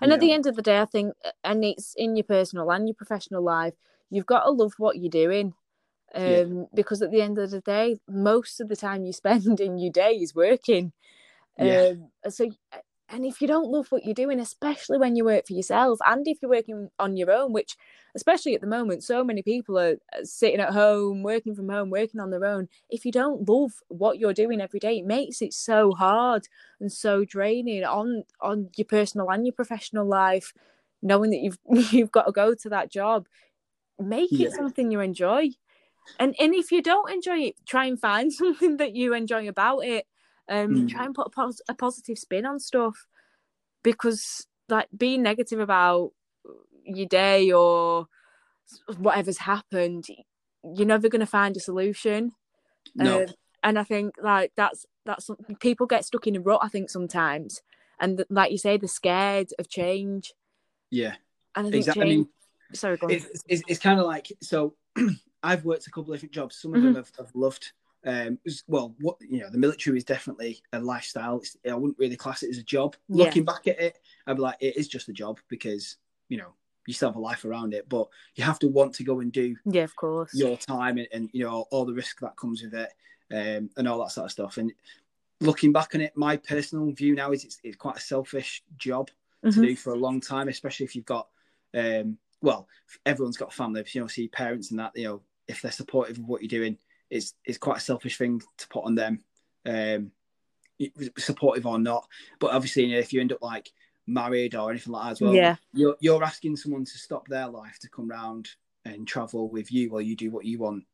And 0.00 0.12
you 0.12 0.16
at 0.16 0.20
the 0.20 0.32
end 0.32 0.46
of 0.46 0.56
the 0.56 0.62
day, 0.62 0.80
I 0.80 0.84
think, 0.86 1.14
and 1.44 1.64
it's 1.64 1.94
in 1.96 2.16
your 2.16 2.24
personal 2.24 2.70
and 2.72 2.88
your 2.88 2.94
professional 2.94 3.42
life, 3.42 3.74
you've 4.10 4.26
got 4.26 4.44
to 4.44 4.50
love 4.50 4.74
what 4.78 4.98
you're 4.98 5.10
doing. 5.10 5.54
Um, 6.14 6.66
Yeah. 6.72 6.74
because 6.74 7.02
at 7.02 7.10
the 7.12 7.22
end 7.22 7.38
of 7.38 7.50
the 7.50 7.60
day, 7.60 8.00
most 8.08 8.60
of 8.60 8.68
the 8.68 8.76
time 8.76 9.04
you 9.04 9.12
spend 9.12 9.60
in 9.60 9.78
your 9.78 9.92
day 9.92 10.12
is 10.14 10.34
working. 10.34 10.92
Yeah. 11.58 11.86
Um, 11.90 12.10
so, 12.28 12.50
and 13.10 13.26
if 13.26 13.40
you 13.42 13.48
don't 13.48 13.70
love 13.70 13.90
what 13.90 14.04
you're 14.04 14.14
doing, 14.14 14.40
especially 14.40 14.98
when 14.98 15.16
you 15.16 15.24
work 15.24 15.46
for 15.46 15.52
yourself, 15.54 15.98
and 16.06 16.26
if 16.28 16.38
you're 16.40 16.50
working 16.50 16.90
on 16.98 17.16
your 17.16 17.30
own, 17.32 17.52
which, 17.52 17.76
especially 18.14 18.54
at 18.54 18.60
the 18.60 18.66
moment, 18.68 19.02
so 19.04 19.24
many 19.24 19.42
people 19.42 19.78
are 19.78 19.96
uh, 20.16 20.24
sitting 20.24 20.60
at 20.60 20.72
home, 20.72 21.22
working 21.22 21.54
from 21.54 21.68
home, 21.68 21.90
working 21.90 22.20
on 22.20 22.30
their 22.30 22.44
own. 22.44 22.68
If 22.88 23.04
you 23.04 23.12
don't 23.12 23.48
love 23.48 23.72
what 23.88 24.18
you're 24.18 24.32
doing 24.34 24.60
every 24.60 24.80
day, 24.80 24.98
it 24.98 25.06
makes 25.06 25.42
it 25.42 25.52
so 25.52 25.92
hard 25.92 26.48
and 26.80 26.92
so 26.92 27.24
draining 27.24 27.84
on 27.84 28.24
on 28.40 28.70
your 28.76 28.86
personal 28.86 29.30
and 29.30 29.44
your 29.46 29.54
professional 29.54 30.06
life. 30.06 30.52
Knowing 31.02 31.30
that 31.30 31.38
you've 31.40 31.58
you've 31.92 32.12
got 32.12 32.24
to 32.26 32.32
go 32.32 32.54
to 32.54 32.68
that 32.68 32.90
job, 32.90 33.26
make 33.98 34.38
Yeah. 34.38 34.48
it 34.48 34.52
something 34.52 34.90
you 34.90 35.00
enjoy. 35.00 35.50
And 36.18 36.34
and 36.40 36.54
if 36.54 36.72
you 36.72 36.82
don't 36.82 37.10
enjoy 37.10 37.38
it, 37.38 37.56
try 37.66 37.86
and 37.86 38.00
find 38.00 38.32
something 38.42 38.76
that 38.78 38.94
you 38.94 39.14
enjoy 39.14 39.48
about 39.48 39.80
it. 39.84 40.06
Um, 40.48 40.70
Mm. 40.70 40.88
try 40.90 41.04
and 41.04 41.14
put 41.14 41.28
a, 41.28 41.30
pos- 41.30 41.62
a 41.68 41.74
positive 41.74 42.18
spin 42.18 42.44
on 42.46 42.58
stuff, 42.58 43.06
because 43.82 44.46
like 44.68 44.88
being 44.96 45.22
negative 45.22 45.60
about 45.60 46.12
your 46.84 47.06
day 47.06 47.50
or 47.52 48.06
whatever's 48.98 49.38
happened, 49.38 50.06
you're 50.74 50.86
never 50.86 51.08
going 51.08 51.20
to 51.20 51.26
find 51.26 51.56
a 51.56 51.60
solution. 51.60 52.32
no 52.94 53.22
Um, 53.22 53.26
and 53.62 53.78
I 53.78 53.84
think 53.84 54.14
like 54.22 54.52
that's 54.56 54.86
that's 55.04 55.30
people 55.60 55.86
get 55.86 56.04
stuck 56.04 56.26
in 56.26 56.36
a 56.36 56.40
rut. 56.40 56.60
I 56.62 56.68
think 56.68 56.90
sometimes, 56.90 57.62
and 58.00 58.16
th- 58.18 58.28
like 58.30 58.50
you 58.52 58.58
say, 58.58 58.76
they're 58.76 58.88
scared 58.88 59.50
of 59.58 59.68
change. 59.68 60.32
yeah 60.90 61.14
And 61.54 61.66
I 61.66 61.70
think 61.70 61.80
exactly 61.82 62.02
i 62.02 62.08
mean 62.08 62.28
Sorry, 62.72 62.96
go 62.96 63.06
on. 63.08 63.12
it's, 63.12 63.26
it's, 63.48 63.62
it's 63.66 63.80
kind 63.80 63.98
of 63.98 64.06
like 64.06 64.32
so 64.40 64.74
i've 65.42 65.64
worked 65.64 65.86
a 65.88 65.90
couple 65.90 66.12
of 66.12 66.16
different 66.18 66.32
jobs 66.34 66.56
some 66.56 66.72
of 66.74 66.82
them 66.82 66.94
have, 66.94 67.10
have 67.18 67.30
loved 67.34 67.72
um 68.06 68.38
well 68.66 68.94
what 69.00 69.16
you 69.20 69.40
know 69.40 69.50
the 69.50 69.58
military 69.58 69.98
is 69.98 70.04
definitely 70.04 70.62
a 70.72 70.80
lifestyle 70.80 71.38
it's, 71.38 71.56
i 71.70 71.74
wouldn't 71.74 71.98
really 71.98 72.16
class 72.16 72.42
it 72.42 72.48
as 72.50 72.56
a 72.58 72.62
job 72.62 72.96
Yeah. 73.08 73.24
looking 73.26 73.44
back 73.44 73.66
at 73.66 73.78
it 73.78 73.98
i'd 74.26 74.36
be 74.36 74.42
like 74.42 74.56
it 74.60 74.76
is 74.76 74.88
just 74.88 75.08
a 75.08 75.12
job 75.12 75.38
because 75.48 75.96
you 76.28 76.38
know 76.38 76.54
you 76.86 76.94
still 76.94 77.10
have 77.10 77.16
a 77.16 77.20
life 77.20 77.44
around 77.44 77.74
it 77.74 77.88
but 77.88 78.08
you 78.36 78.44
have 78.44 78.58
to 78.60 78.68
want 78.68 78.94
to 78.94 79.04
go 79.04 79.20
and 79.20 79.32
do 79.32 79.54
yeah, 79.70 79.82
of 79.84 79.94
course. 79.96 80.32
your 80.34 80.56
time 80.56 80.96
and, 80.96 81.08
and 81.12 81.30
you 81.32 81.44
know 81.44 81.66
all 81.70 81.84
the 81.84 81.92
risk 81.92 82.20
that 82.20 82.36
comes 82.36 82.62
with 82.62 82.72
it 82.74 82.90
um, 83.32 83.68
and 83.76 83.86
all 83.86 83.98
that 84.02 84.10
sort 84.12 84.24
of 84.24 84.32
stuff 84.32 84.56
and 84.56 84.72
looking 85.42 85.72
back 85.72 85.94
on 85.94 86.00
it 86.00 86.16
my 86.16 86.36
personal 86.36 86.90
view 86.92 87.14
now 87.14 87.32
is 87.32 87.44
it's, 87.44 87.58
it's 87.62 87.76
quite 87.76 87.96
a 87.96 88.00
selfish 88.00 88.62
job 88.78 89.10
to 89.42 89.48
Mhm. 89.48 89.62
do 89.62 89.76
for 89.76 89.92
a 89.94 89.98
long 89.98 90.20
time, 90.20 90.48
especially 90.48 90.84
if 90.84 90.94
you've 90.94 91.06
got, 91.06 91.28
um, 91.74 92.18
well, 92.42 92.68
everyone's 93.06 93.38
got 93.38 93.48
a 93.52 93.56
family, 93.56 93.82
you 93.92 94.00
know, 94.00 94.06
see 94.06 94.28
parents 94.28 94.70
and 94.70 94.78
that, 94.78 94.92
you 94.94 95.04
know, 95.04 95.22
if 95.48 95.62
they're 95.62 95.72
supportive 95.72 96.18
of 96.18 96.26
what 96.26 96.42
you're 96.42 96.48
doing, 96.60 96.76
it's 97.10 97.34
it's 97.44 97.58
quite 97.58 97.78
a 97.78 97.80
selfish 97.80 98.16
thing 98.16 98.40
to 98.58 98.68
put 98.68 98.84
on 98.84 98.94
them, 98.94 99.22
um, 99.66 100.12
supportive 101.18 101.66
or 101.66 101.78
not. 101.78 102.06
But 102.38 102.52
obviously, 102.52 102.84
you 102.84 102.92
know, 102.94 103.00
if 103.00 103.12
you 103.12 103.20
end 103.20 103.32
up 103.32 103.42
like 103.42 103.70
married 104.06 104.54
or 104.54 104.70
anything 104.70 104.92
like 104.92 105.04
that 105.04 105.10
as 105.12 105.20
well, 105.20 105.34
Yeah. 105.34 105.56
you're 105.72 105.96
you're 106.00 106.24
asking 106.24 106.56
someone 106.56 106.84
to 106.84 106.98
stop 106.98 107.26
their 107.28 107.48
life 107.48 107.78
to 107.80 107.88
come 107.88 108.08
round 108.08 108.48
and 108.84 109.06
travel 109.06 109.48
with 109.48 109.70
you 109.70 109.90
while 109.90 110.00
you 110.00 110.16
do 110.16 110.30
what 110.30 110.44
you 110.46 110.58
want, 110.58 110.84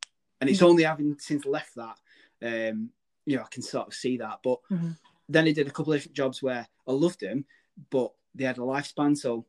and 0.41 0.51
it's 0.51 0.61
Mhm. 0.61 0.69
only 0.69 0.83
having 0.83 1.17
since 1.19 1.45
left 1.45 1.75
that, 1.77 1.99
um, 2.43 2.91
you 3.27 3.37
know, 3.37 3.43
I 3.43 3.49
can 3.49 3.63
sort 3.63 3.87
of 3.87 3.95
see 3.95 4.17
that, 4.17 4.41
but 4.43 4.59
Mhm. 4.71 4.97
then 5.29 5.47
I 5.47 5.53
did 5.53 5.69
a 5.69 5.71
couple 5.71 5.93
of 5.93 5.99
different 5.99 6.17
jobs 6.17 6.43
where 6.43 6.67
I 6.87 6.93
loved 6.93 7.21
them, 7.21 7.45
but 7.91 8.13
they 8.35 8.45
had 8.45 8.59
a 8.59 8.63
lifespan. 8.63 9.17
So 9.17 9.47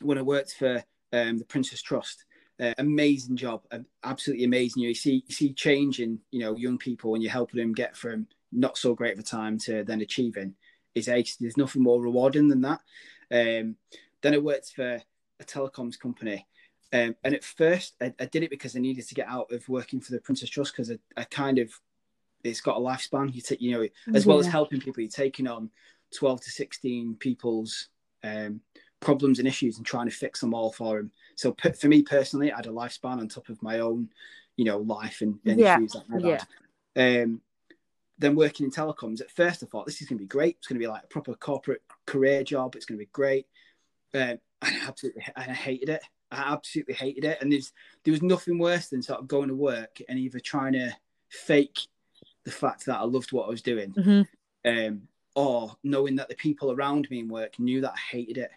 when 0.00 0.18
I 0.18 0.22
worked 0.22 0.54
for 0.54 0.84
um, 1.12 1.38
the 1.38 1.44
Prince's 1.44 1.82
Trust, 1.82 2.24
uh, 2.60 2.74
amazing 2.78 3.36
job, 3.36 3.62
um, 3.70 3.86
absolutely 4.04 4.44
amazing. 4.44 4.82
You 4.82 4.94
see, 4.94 5.24
you 5.26 5.34
see 5.34 5.52
change 5.52 6.00
in 6.00 6.18
you 6.30 6.40
know 6.40 6.56
young 6.56 6.78
people 6.78 7.10
when 7.10 7.22
you're 7.22 7.32
helping 7.32 7.60
them 7.60 7.72
get 7.72 7.96
from 7.96 8.26
not 8.52 8.78
so 8.78 8.94
great 8.94 9.12
of 9.12 9.18
a 9.18 9.22
time 9.22 9.58
to 9.58 9.84
then 9.84 10.00
achieving. 10.00 10.54
is 10.94 11.08
ace. 11.08 11.36
There's 11.36 11.56
nothing 11.56 11.82
more 11.82 12.00
rewarding 12.00 12.48
than 12.48 12.62
that. 12.62 12.80
Um, 13.30 13.76
then 14.22 14.34
I 14.34 14.38
worked 14.38 14.72
for 14.74 15.00
a 15.40 15.44
telecoms 15.44 15.98
company. 15.98 16.46
Um, 16.92 17.14
and 17.22 17.34
at 17.34 17.44
first, 17.44 17.94
I, 18.00 18.14
I, 18.18 18.24
did 18.24 18.42
it 18.42 18.50
because 18.50 18.74
I 18.74 18.80
needed 18.80 19.06
to 19.06 19.14
get 19.14 19.28
out 19.28 19.52
of 19.52 19.68
working 19.68 20.00
for 20.00 20.12
the 20.12 20.20
Prince's 20.20 20.48
Trust 20.48 20.72
because 20.72 20.90
I, 20.90 20.98
I, 21.18 21.24
kind 21.24 21.58
of, 21.58 21.70
it's 22.42 22.62
got 22.62 22.78
a 22.78 22.80
lifespan. 22.80 23.34
You 23.34 23.42
take, 23.42 23.60
you 23.60 23.72
know, 23.72 23.86
as 24.14 24.24
well 24.24 24.38
as 24.38 24.46
helping 24.46 24.80
people, 24.80 25.02
you're 25.02 25.10
taking 25.10 25.46
on 25.46 25.70
12 26.16 26.40
to 26.40 26.50
16 26.50 27.16
people's 27.16 27.88
um, 28.24 28.62
problems 29.00 29.38
and 29.38 29.46
issues 29.46 29.76
and 29.76 29.84
trying 29.84 30.08
to 30.08 30.14
fix 30.14 30.40
them 30.40 30.54
all 30.54 30.72
for 30.72 30.96
them. 30.96 31.12
So 31.38 31.54
for 31.80 31.86
me 31.86 32.02
personally, 32.02 32.50
I 32.50 32.56
had 32.56 32.66
a 32.66 32.70
lifespan 32.70 33.20
on 33.20 33.28
top 33.28 33.48
of 33.48 33.62
my 33.62 33.78
own, 33.78 34.10
you 34.56 34.64
know, 34.64 34.78
life 34.78 35.20
and, 35.20 35.38
and 35.46 35.60
yeah. 35.60 35.76
issues 35.76 35.92
that 35.92 36.02
I 36.10 36.14
had. 36.14 36.44
Yeah. 36.96 37.22
Um, 37.22 37.40
then 38.18 38.34
working 38.34 38.66
in 38.66 38.72
telecoms, 38.72 39.20
at 39.20 39.30
first 39.30 39.62
I 39.62 39.66
thought 39.66 39.86
this 39.86 40.02
is 40.02 40.08
going 40.08 40.18
to 40.18 40.24
be 40.24 40.26
great. 40.26 40.56
It's 40.58 40.66
going 40.66 40.80
to 40.80 40.84
be 40.84 40.88
like 40.88 41.04
a 41.04 41.06
proper 41.06 41.34
corporate 41.34 41.82
career 42.06 42.42
job. 42.42 42.74
It's 42.74 42.86
going 42.86 42.98
to 42.98 43.04
be 43.04 43.10
great. 43.12 43.46
Um, 44.14 44.40
I 44.60 44.80
absolutely, 44.84 45.22
I 45.36 45.42
hated 45.42 45.90
it. 45.90 46.02
I 46.32 46.52
absolutely 46.54 46.94
hated 46.94 47.24
it. 47.24 47.38
And 47.40 47.52
there's 47.52 47.72
there 48.02 48.10
was 48.10 48.22
nothing 48.22 48.58
worse 48.58 48.88
than 48.88 49.00
sort 49.00 49.20
of 49.20 49.28
going 49.28 49.46
to 49.46 49.54
work 49.54 50.00
and 50.08 50.18
either 50.18 50.40
trying 50.40 50.72
to 50.72 50.90
fake 51.28 51.78
the 52.44 52.50
fact 52.50 52.84
that 52.86 52.98
I 52.98 53.04
loved 53.04 53.30
what 53.30 53.46
I 53.46 53.50
was 53.50 53.62
doing, 53.62 53.92
mm-hmm. 53.92 54.68
um, 54.68 55.02
or 55.36 55.76
knowing 55.84 56.16
that 56.16 56.28
the 56.28 56.34
people 56.34 56.72
around 56.72 57.08
me 57.10 57.20
in 57.20 57.28
work 57.28 57.60
knew 57.60 57.80
that 57.82 57.92
I 57.92 58.16
hated 58.16 58.38
it. 58.38 58.50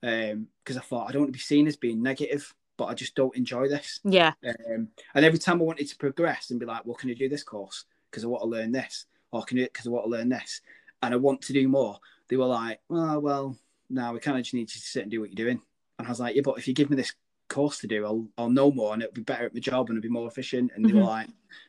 Because 0.00 0.32
um, 0.32 0.48
I 0.68 0.80
thought 0.80 1.08
I 1.08 1.12
don't 1.12 1.22
want 1.22 1.28
to 1.28 1.38
be 1.38 1.38
seen 1.38 1.66
as 1.66 1.76
being 1.76 2.02
negative, 2.02 2.54
but 2.76 2.86
I 2.86 2.94
just 2.94 3.14
don't 3.14 3.36
enjoy 3.36 3.68
this. 3.68 4.00
Yeah. 4.04 4.32
Um, 4.46 4.88
and 5.14 5.24
every 5.24 5.38
time 5.38 5.60
I 5.60 5.64
wanted 5.64 5.88
to 5.88 5.96
progress 5.96 6.50
and 6.50 6.58
be 6.58 6.66
like, 6.66 6.84
well, 6.86 6.96
can 6.96 7.10
I 7.10 7.14
do 7.14 7.28
this 7.28 7.42
course? 7.42 7.84
Because 8.10 8.24
I 8.24 8.28
want 8.28 8.42
to 8.42 8.48
learn 8.48 8.72
this, 8.72 9.06
or 9.32 9.42
can 9.42 9.58
I 9.58 9.64
because 9.64 9.86
I 9.86 9.90
want 9.90 10.06
to 10.06 10.10
learn 10.10 10.28
this, 10.28 10.62
and 11.02 11.14
I 11.14 11.16
want 11.16 11.42
to 11.42 11.52
do 11.52 11.68
more. 11.68 11.98
They 12.28 12.36
were 12.36 12.46
like, 12.46 12.80
well, 12.88 13.20
well, 13.20 13.56
no, 13.90 14.12
we 14.12 14.20
kind 14.20 14.38
of 14.38 14.44
just 14.44 14.54
need 14.54 14.60
you 14.60 14.66
to 14.66 14.78
sit 14.78 15.02
and 15.02 15.10
do 15.10 15.20
what 15.20 15.30
you're 15.30 15.46
doing. 15.46 15.60
And 15.98 16.06
I 16.06 16.10
was 16.10 16.20
like, 16.20 16.36
yeah, 16.36 16.42
but 16.44 16.58
if 16.58 16.66
you 16.66 16.74
give 16.74 16.88
me 16.88 16.96
this 16.96 17.12
course 17.48 17.78
to 17.80 17.86
do, 17.86 18.06
I'll, 18.06 18.26
I'll 18.38 18.48
know 18.48 18.70
more 18.70 18.94
and 18.94 19.02
it'll 19.02 19.12
be 19.12 19.20
better 19.20 19.44
at 19.44 19.52
my 19.52 19.60
job 19.60 19.88
and 19.88 19.98
it'll 19.98 20.08
be 20.08 20.12
more 20.12 20.28
efficient. 20.28 20.72
And 20.74 20.84
they 20.84 20.90
mm-hmm. 20.90 20.98
were 20.98 21.04
like, 21.04 21.28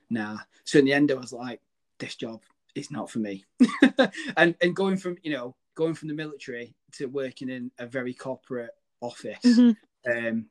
nah. 0.10 0.38
So 0.64 0.80
in 0.80 0.86
the 0.86 0.94
end, 0.94 1.12
I 1.12 1.16
was 1.16 1.34
like, 1.34 1.60
this 2.00 2.16
job 2.16 2.42
is 2.76 2.92
not 2.92 3.10
for 3.10 3.20
me. 3.20 3.44
and 4.38 4.56
and 4.62 4.76
going 4.76 4.98
from, 4.98 5.18
you 5.24 5.34
know, 5.34 5.56
going 5.76 5.96
from 5.96 6.08
the 6.08 6.14
military 6.14 6.74
to 6.94 7.06
working 7.08 7.50
in 7.50 7.72
a 7.80 7.86
very 7.86 8.14
corporate 8.14 8.72
office, 9.02 9.40
mm-hmm. 9.44 9.72
um, 10.12 10.46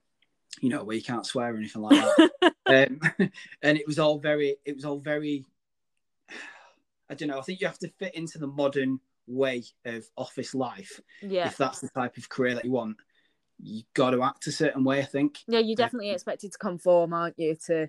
you 0.61 0.68
know, 0.68 0.85
where 0.85 0.96
you 0.96 1.03
can't 1.03 1.26
swear 1.26 1.55
or 1.55 1.57
anything 1.57 1.83
like 1.83 2.00
that. 2.00 2.53
um, 2.66 3.00
and 3.62 3.79
it 3.79 3.87
was 3.87 3.98
all 3.98 4.18
very, 4.18 4.57
it 4.64 4.74
was 4.74 4.85
all 4.85 4.98
very, 4.98 5.44
I 7.09 7.14
don't 7.14 7.29
know. 7.29 7.38
I 7.38 7.42
think 7.42 7.61
you 7.61 7.66
have 7.66 7.79
to 7.81 7.88
fit 7.98 8.14
into 8.14 8.38
the 8.38 8.46
modern 8.46 9.00
way 9.26 9.64
of 9.85 10.09
office 10.16 10.55
life. 10.55 11.00
Yeah. 11.22 11.46
If 11.46 11.57
that's 11.57 11.81
the 11.81 11.88
type 11.88 12.16
of 12.16 12.29
career 12.29 12.55
that 12.55 12.64
you 12.64 12.72
want 12.72 12.96
you 13.62 13.83
got 13.94 14.11
to 14.11 14.22
act 14.22 14.46
a 14.46 14.53
certain 14.53 14.85
way. 14.85 15.00
I 15.00 15.05
think. 15.05 15.38
Yeah, 15.46 15.61
you're 15.61 15.76
definitely 15.76 16.11
expected 16.11 16.53
to 16.53 16.59
conform, 16.59 17.12
aren't 17.12 17.38
you, 17.38 17.57
to 17.66 17.88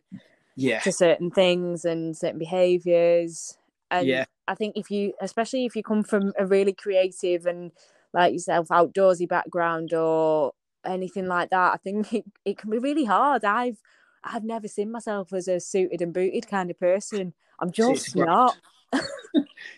yeah 0.56 0.80
to 0.82 0.92
certain 0.92 1.32
things 1.32 1.86
and 1.86 2.16
certain 2.16 2.40
behaviours. 2.40 3.58
And 3.90 4.08
yeah. 4.08 4.26
I 4.48 4.56
think 4.56 4.78
if 4.78 4.90
you, 4.90 5.14
especially 5.22 5.66
if 5.66 5.76
you 5.76 5.84
come 5.84 6.04
from 6.04 6.34
a 6.40 6.46
really 6.46 6.74
creative 6.74 7.46
and 7.46 7.72
like 8.14 8.34
yourself 8.34 8.68
outdoorsy 8.70 9.28
background 9.28 9.94
or 9.94 10.54
anything 10.86 11.28
like 11.28 11.50
that, 11.50 11.74
I 11.74 11.78
think 11.78 12.14
it, 12.14 12.26
it 12.46 12.58
can 12.58 12.70
be 12.70 12.78
really 12.78 13.06
hard. 13.06 13.46
I've 13.46 13.78
I've 14.24 14.44
never 14.44 14.68
seen 14.68 14.92
myself 14.92 15.34
as 15.34 15.48
a 15.48 15.60
suited 15.60 16.02
and 16.02 16.14
booted 16.14 16.48
kind 16.48 16.70
of 16.70 16.80
person. 16.80 17.34
I'm 17.60 17.72
just 17.72 18.16
not. 18.16 18.56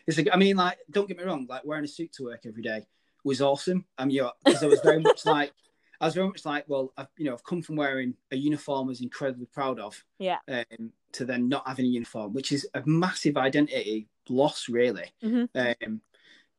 it's 0.07 0.17
like, 0.17 0.27
I 0.33 0.37
mean, 0.37 0.57
like, 0.57 0.77
don't 0.91 1.07
get 1.07 1.17
me 1.17 1.23
wrong, 1.23 1.45
like 1.49 1.63
wearing 1.63 1.85
a 1.85 1.87
suit 1.87 2.11
to 2.13 2.25
work 2.25 2.45
every 2.45 2.61
day 2.61 2.85
was 3.23 3.41
awesome. 3.41 3.85
I 3.97 4.05
mean, 4.05 4.21
because 4.43 4.63
I 4.63 4.67
was 4.67 4.81
very 4.81 4.99
much 4.99 5.25
like 5.25 5.53
I 6.01 6.05
was 6.05 6.15
very 6.15 6.27
much 6.27 6.43
like, 6.43 6.65
well, 6.67 6.91
I've, 6.97 7.07
you 7.17 7.25
know, 7.25 7.33
I've 7.33 7.43
come 7.43 7.61
from 7.61 7.77
wearing 7.77 8.15
a 8.31 8.35
uniform 8.35 8.87
I 8.87 8.89
was 8.89 9.01
incredibly 9.01 9.45
proud 9.45 9.79
of, 9.79 10.03
yeah, 10.19 10.39
um, 10.49 10.91
to 11.13 11.25
then 11.25 11.47
not 11.47 11.67
having 11.67 11.85
a 11.85 11.89
uniform, 11.89 12.33
which 12.33 12.51
is 12.51 12.67
a 12.73 12.83
massive 12.85 13.37
identity 13.37 14.09
loss, 14.27 14.67
really. 14.67 15.13
Mm-hmm. 15.23 15.57
Um, 15.57 16.01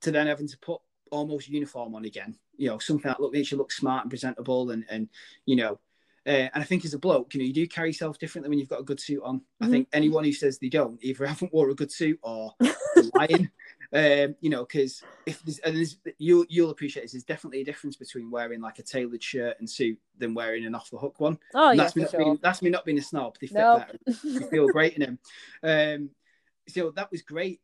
to 0.00 0.10
then 0.10 0.26
having 0.26 0.48
to 0.48 0.58
put 0.58 0.80
almost 1.10 1.48
uniform 1.48 1.94
on 1.94 2.04
again, 2.04 2.36
you 2.56 2.68
know, 2.68 2.78
something 2.78 3.08
that 3.08 3.20
look 3.20 3.32
makes 3.32 3.50
you 3.50 3.58
look 3.58 3.72
smart 3.72 4.04
and 4.04 4.10
presentable, 4.10 4.70
and 4.70 4.84
and 4.88 5.08
you 5.46 5.56
know, 5.56 5.78
uh, 6.26 6.48
and 6.54 6.62
I 6.62 6.62
think 6.62 6.84
as 6.84 6.94
a 6.94 6.98
bloke, 6.98 7.34
you 7.34 7.40
know, 7.40 7.46
you 7.46 7.52
do 7.52 7.66
carry 7.66 7.90
yourself 7.90 8.18
differently 8.18 8.48
when 8.48 8.58
you've 8.58 8.68
got 8.68 8.80
a 8.80 8.84
good 8.84 9.00
suit 9.00 9.22
on. 9.22 9.38
Mm-hmm. 9.38 9.64
I 9.64 9.68
think 9.68 9.88
anyone 9.92 10.24
who 10.24 10.32
says 10.32 10.58
they 10.58 10.70
don't 10.70 10.98
either 11.02 11.26
haven't 11.26 11.52
wore 11.52 11.68
a 11.68 11.74
good 11.74 11.92
suit 11.92 12.18
or 12.22 12.54
lying. 13.14 13.50
Um, 13.92 14.34
you 14.40 14.50
know, 14.50 14.64
because 14.64 15.02
if 15.26 15.42
there's, 15.42 15.58
and 15.60 15.76
there's, 15.76 15.98
you'll 16.18 16.46
you'll 16.48 16.70
appreciate 16.70 17.02
this. 17.02 17.12
There's 17.12 17.24
definitely 17.24 17.60
a 17.60 17.64
difference 17.64 17.96
between 17.96 18.30
wearing 18.30 18.60
like 18.60 18.78
a 18.78 18.82
tailored 18.82 19.22
shirt 19.22 19.56
and 19.60 19.68
suit 19.68 19.98
than 20.18 20.34
wearing 20.34 20.64
an 20.64 20.74
off 20.74 20.90
the 20.90 20.96
hook 20.96 21.20
one. 21.20 21.38
Oh 21.54 21.68
and 21.68 21.78
yeah, 21.78 21.84
that's 21.84 21.96
me 21.96 22.02
not 22.02 22.10
sure. 22.10 22.20
being 22.20 22.38
that's 22.42 22.62
me 22.62 22.70
not 22.70 22.84
being 22.84 22.98
a 22.98 23.02
snob. 23.02 23.36
They 23.40 23.46
fit 23.46 23.58
nope. 23.58 23.82
You 24.24 24.40
feel 24.48 24.68
great 24.68 24.94
in 24.94 25.02
them. 25.02 25.18
Um, 25.62 26.10
so 26.68 26.90
that 26.92 27.10
was 27.10 27.22
great, 27.22 27.60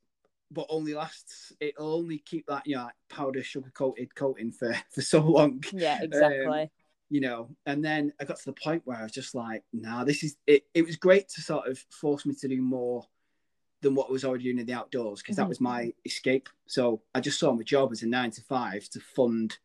but 0.51 0.67
only 0.69 0.95
lasts. 0.95 1.53
It'll 1.61 1.95
only 1.95 2.19
keep 2.19 2.47
that 2.47 2.67
you 2.67 2.77
know 2.77 2.85
like 2.85 2.95
powder 3.09 3.43
sugar 3.43 3.71
coated 3.75 4.15
coating 4.15 4.53
for 4.53 4.75
for 4.91 5.03
so 5.03 5.21
long. 5.21 5.63
Yeah, 5.73 6.03
exactly. 6.03 6.63
Um, 6.63 6.69
you 7.11 7.21
know, 7.21 7.51
and 7.67 7.85
then 7.85 8.13
I 8.21 8.25
got 8.25 8.39
to 8.39 8.45
the 8.45 8.53
point 8.53 8.83
where 8.85 8.97
I 8.97 9.03
was 9.03 9.13
just 9.13 9.35
like, 9.35 9.65
nah, 9.73 10.05
this 10.05 10.23
is 10.23 10.37
it. 10.47 10.65
It 10.75 10.87
was 10.87 10.97
great 10.97 11.29
to 11.31 11.41
sort 11.41 11.67
of 11.67 11.79
force 11.91 12.25
me 12.25 12.35
to 12.35 12.49
do 12.49 12.63
more 12.63 13.05
than 13.83 13.95
what 13.95 14.09
I 14.09 14.13
was 14.13 14.25
already 14.25 14.45
doing 14.45 14.59
in 14.59 14.67
the 14.67 14.75
outdoors 14.75 15.21
because 15.21 15.35
mm-hmm. 15.35 15.43
that 15.43 15.49
was 15.49 15.61
my 15.61 15.93
escape. 16.05 16.49
So 16.67 17.03
I 17.15 17.21
just 17.21 17.41
saw 17.41 17.53
my 17.53 17.63
job 17.63 17.91
as 17.93 18.03
a 18.03 18.07
nine 18.07 18.31
to 18.33 18.43
five 18.43 18.89
to 18.91 19.01
fund 19.01 19.59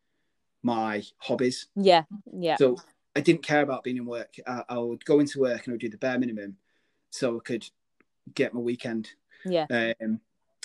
my 0.62 1.04
hobbies. 1.18 1.68
Yeah, 1.76 2.02
yeah. 2.32 2.56
So 2.56 2.76
I 3.14 3.20
didn't 3.20 3.42
care 3.42 3.62
about 3.62 3.84
being 3.84 3.98
in 3.98 4.06
work. 4.06 4.34
I, 4.46 4.64
I 4.68 4.78
would 4.78 5.04
go 5.04 5.20
into 5.20 5.40
work 5.40 5.64
and 5.64 5.72
I 5.72 5.74
would 5.74 5.80
do 5.80 5.88
the 5.88 5.98
bare 5.98 6.18
minimum 6.18 6.56
so 7.10 7.36
I 7.36 7.40
could 7.40 7.68
get 8.34 8.54
my 8.54 8.60
weekend. 8.60 9.10
Yeah. 9.44 9.66
Um, 9.70 10.20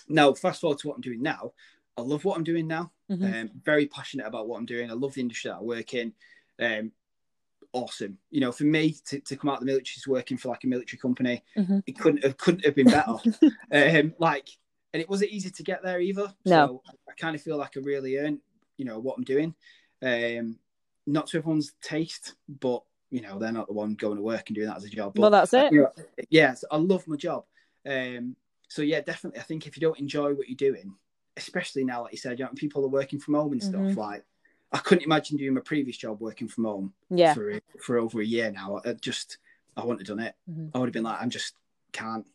now, 0.08 0.34
fast 0.34 0.62
forward 0.62 0.80
to 0.80 0.88
what 0.88 0.96
I'm 0.96 1.02
doing 1.02 1.22
now. 1.22 1.54
I 1.98 2.02
love 2.02 2.26
what 2.26 2.38
I'm 2.38 2.44
doing 2.44 2.68
now. 2.68 2.92
Mm-hmm. 3.10 3.26
Um, 3.26 3.50
very 3.64 3.88
passionate 3.88 4.28
about 4.28 4.48
what 4.48 4.58
I'm 4.58 4.66
doing. 4.66 4.90
I 4.90 4.94
love 4.94 5.14
the 5.14 5.22
industry 5.22 5.52
that 5.52 5.58
I 5.58 5.62
work 5.62 5.94
in. 5.94 6.14
Um, 6.60 6.92
awesome. 7.74 8.18
You 8.30 8.42
know, 8.42 8.52
for 8.52 8.64
me 8.64 8.96
to, 9.08 9.20
to 9.20 9.36
come 9.36 9.50
out 9.50 9.56
of 9.56 9.60
the 9.62 9.66
military 9.66 10.02
to 10.02 10.12
working 10.12 10.38
for 10.38 10.50
like 10.50 10.64
a 10.64 10.68
military 10.68 11.00
company, 11.00 11.44
mm-hmm. 11.58 11.80
it 11.86 12.00
couldn't 12.00 12.24
have 12.24 12.38
couldn't 12.38 12.66
have 12.66 12.76
been 12.76 12.88
better. 12.88 13.18
um, 13.72 14.14
like, 14.20 14.48
and 14.94 15.02
it 15.02 15.10
wasn't 15.10 15.32
easy 15.32 15.50
to 15.50 15.64
get 15.64 15.84
there 15.84 16.00
either. 16.00 16.34
No. 16.46 16.82
So 16.86 16.94
I, 17.10 17.14
kind 17.20 17.36
of 17.36 17.42
feel 17.42 17.58
like 17.58 17.78
I 17.78 17.82
really 17.82 18.18
earned, 18.18 18.40
you 18.78 18.86
know, 18.86 19.00
what 19.00 19.18
I'm 19.18 19.24
doing. 19.24 19.54
Um, 20.02 20.58
not 21.08 21.28
to 21.28 21.38
everyone's 21.38 21.74
taste, 21.82 22.36
but 22.48 22.84
you 23.10 23.22
know, 23.22 23.38
they're 23.38 23.52
not 23.52 23.68
the 23.68 23.74
one 23.74 23.96
going 23.96 24.16
to 24.16 24.24
work 24.24 24.48
and 24.48 24.56
doing 24.56 24.68
that 24.68 24.78
as 24.78 24.86
a 24.86 24.90
job. 24.90 25.14
But, 25.14 25.22
well, 25.22 25.32
that's 25.32 25.54
it. 25.54 25.74
You 25.74 25.82
know, 25.82 25.92
yes, 26.30 26.64
I 26.72 26.78
love 26.78 27.08
my 27.08 27.18
job. 27.18 27.44
Um, 27.86 28.36
so 28.72 28.82
yeah, 28.82 29.02
definitely. 29.02 29.42
I 29.42 29.44
think 29.44 29.68
if 29.68 29.76
you 29.76 29.82
don't 29.82 30.00
enjoy 30.00 30.34
what 30.34 30.48
you're 30.48 30.56
doing, 30.56 30.96
especially 31.36 31.84
now, 31.84 32.04
like 32.04 32.14
you 32.14 32.18
said, 32.18 32.40
you 32.40 32.46
know, 32.46 32.52
people 32.56 32.86
are 32.86 32.88
working 32.88 33.20
from 33.20 33.34
home 33.34 33.52
and 33.52 33.62
stuff. 33.62 33.82
Mm-hmm. 33.82 34.00
Like 34.00 34.24
I 34.72 34.78
couldn't 34.78 35.04
imagine 35.04 35.36
doing 35.36 35.54
my 35.54 35.60
previous 35.60 35.98
job 35.98 36.22
working 36.22 36.48
from 36.48 36.64
home. 36.64 36.94
Yeah. 37.10 37.34
For 37.34 37.60
for 37.82 37.98
over 37.98 38.22
a 38.22 38.26
year 38.26 38.50
now, 38.50 38.80
I 38.86 38.94
just 38.94 39.40
I 39.76 39.82
wouldn't 39.82 40.08
have 40.08 40.18
done 40.18 40.26
it. 40.26 40.36
Mm-hmm. 40.50 40.70
I 40.74 40.80
would 40.80 40.86
have 40.86 40.94
been 40.94 41.04
like, 41.04 41.22
I'm 41.22 41.30
just 41.30 41.56
can't. 41.92 42.26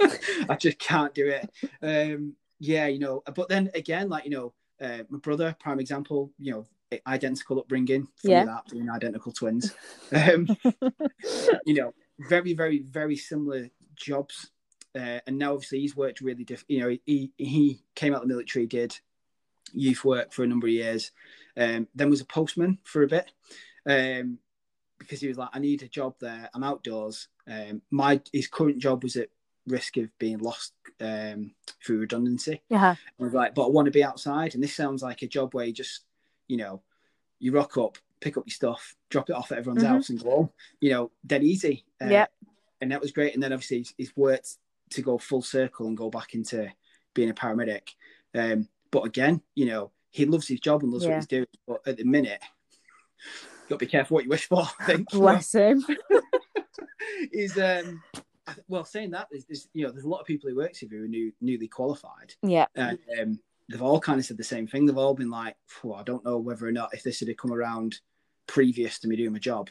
I 0.48 0.56
just 0.58 0.80
can't 0.80 1.14
do 1.14 1.28
it. 1.28 1.48
Um, 1.80 2.34
yeah, 2.58 2.88
you 2.88 2.98
know. 2.98 3.22
But 3.32 3.48
then 3.48 3.70
again, 3.76 4.08
like 4.08 4.24
you 4.24 4.30
know, 4.30 4.52
uh, 4.80 5.04
my 5.08 5.18
brother, 5.20 5.54
prime 5.60 5.78
example. 5.78 6.32
You 6.40 6.54
know, 6.54 6.66
identical 7.06 7.60
upbringing. 7.60 8.08
Yeah. 8.24 8.46
That 8.46 8.64
being 8.68 8.90
identical 8.90 9.30
twins. 9.30 9.72
Um, 10.12 10.48
you 11.66 11.74
know, 11.74 11.94
very, 12.18 12.52
very, 12.52 12.80
very 12.80 13.16
similar 13.16 13.68
jobs. 13.96 14.50
Uh, 14.96 15.20
and 15.26 15.38
now 15.38 15.52
obviously 15.52 15.80
he's 15.80 15.96
worked 15.96 16.20
really 16.20 16.44
different. 16.44 16.70
You 16.70 16.80
know, 16.80 16.96
he 17.04 17.32
he 17.36 17.82
came 17.94 18.12
out 18.12 18.22
of 18.22 18.28
the 18.28 18.34
military, 18.34 18.66
did 18.66 18.98
youth 19.72 20.04
work 20.04 20.32
for 20.32 20.44
a 20.44 20.46
number 20.46 20.66
of 20.66 20.72
years, 20.72 21.10
um, 21.56 21.88
then 21.94 22.10
was 22.10 22.20
a 22.20 22.26
postman 22.26 22.78
for 22.84 23.02
a 23.02 23.08
bit 23.08 23.32
um, 23.86 24.38
because 24.98 25.20
he 25.20 25.28
was 25.28 25.38
like, 25.38 25.50
I 25.52 25.58
need 25.58 25.82
a 25.82 25.88
job 25.88 26.14
there. 26.20 26.48
I'm 26.54 26.64
outdoors. 26.64 27.28
Um, 27.50 27.82
my 27.90 28.20
his 28.32 28.46
current 28.46 28.78
job 28.78 29.02
was 29.02 29.16
at 29.16 29.28
risk 29.66 29.96
of 29.96 30.16
being 30.18 30.38
lost 30.38 30.72
um, 31.00 31.52
through 31.84 31.98
redundancy. 31.98 32.62
Yeah. 32.68 32.94
I 32.94 33.22
was 33.22 33.34
like, 33.34 33.54
but 33.54 33.66
I 33.66 33.70
want 33.70 33.86
to 33.86 33.92
be 33.92 34.04
outside, 34.04 34.54
and 34.54 34.62
this 34.62 34.74
sounds 34.74 35.02
like 35.02 35.22
a 35.22 35.28
job 35.28 35.54
where 35.54 35.66
you 35.66 35.72
just, 35.72 36.02
you 36.48 36.56
know, 36.56 36.82
you 37.38 37.52
rock 37.52 37.76
up, 37.76 37.98
pick 38.20 38.36
up 38.36 38.44
your 38.46 38.54
stuff, 38.54 38.94
drop 39.10 39.28
it 39.28 39.36
off 39.36 39.52
at 39.52 39.58
everyone's 39.58 39.82
mm-hmm. 39.82 39.92
house, 39.92 40.08
and 40.08 40.22
go 40.22 40.30
home. 40.30 40.50
You 40.80 40.90
know, 40.90 41.10
dead 41.26 41.42
easy. 41.42 41.84
Uh, 42.00 42.08
yeah. 42.08 42.26
And 42.80 42.92
that 42.92 43.00
was 43.00 43.12
great. 43.12 43.34
And 43.34 43.42
then 43.42 43.52
obviously 43.52 43.78
he's, 43.78 43.94
he's, 43.96 44.16
worked 44.16 44.56
to 44.94 45.02
go 45.02 45.18
full 45.18 45.42
circle 45.42 45.86
and 45.86 45.96
go 45.96 46.10
back 46.10 46.34
into 46.34 46.70
being 47.14 47.30
a 47.30 47.34
paramedic. 47.34 47.88
Um, 48.34 48.68
but 48.90 49.04
again, 49.04 49.40
you 49.54 49.66
know, 49.66 49.90
he 50.10 50.24
loves 50.26 50.48
his 50.48 50.60
job 50.60 50.82
and 50.82 50.92
loves 50.92 51.04
yeah. 51.04 51.10
what 51.10 51.16
he's 51.16 51.26
doing. 51.26 51.46
But 51.66 51.80
at 51.86 51.96
the 51.96 52.04
minute, 52.04 52.40
you 53.22 53.70
got 53.70 53.78
to 53.78 53.86
be 53.86 53.90
careful 53.90 54.16
what 54.16 54.24
you 54.24 54.30
wish 54.30 54.46
for. 54.46 54.62
I 54.80 54.84
think. 54.84 55.08
Bless 55.12 55.54
him. 55.54 55.84
is 57.32 57.58
um, 57.58 58.02
well 58.68 58.84
saying 58.84 59.10
that 59.10 59.28
there's, 59.30 59.44
there's, 59.46 59.68
you 59.72 59.84
know 59.84 59.92
there's 59.92 60.04
a 60.04 60.08
lot 60.08 60.20
of 60.20 60.26
people 60.26 60.48
who 60.48 60.56
works 60.56 60.78
here 60.78 60.88
who 60.90 61.04
are 61.04 61.08
new, 61.08 61.32
newly 61.40 61.68
qualified. 61.68 62.34
Yeah. 62.42 62.66
And 62.74 62.98
um, 63.20 63.40
they've 63.68 63.82
all 63.82 64.00
kind 64.00 64.18
of 64.18 64.26
said 64.26 64.36
the 64.36 64.44
same 64.44 64.66
thing. 64.66 64.86
They've 64.86 64.96
all 64.96 65.14
been 65.14 65.30
like, 65.30 65.56
I 65.84 66.02
don't 66.02 66.24
know 66.24 66.38
whether 66.38 66.66
or 66.66 66.72
not 66.72 66.94
if 66.94 67.02
this 67.02 67.20
had 67.20 67.36
come 67.38 67.52
around 67.52 67.98
previous 68.46 68.98
to 69.00 69.08
me 69.08 69.16
doing 69.16 69.32
my 69.32 69.38
job, 69.38 69.70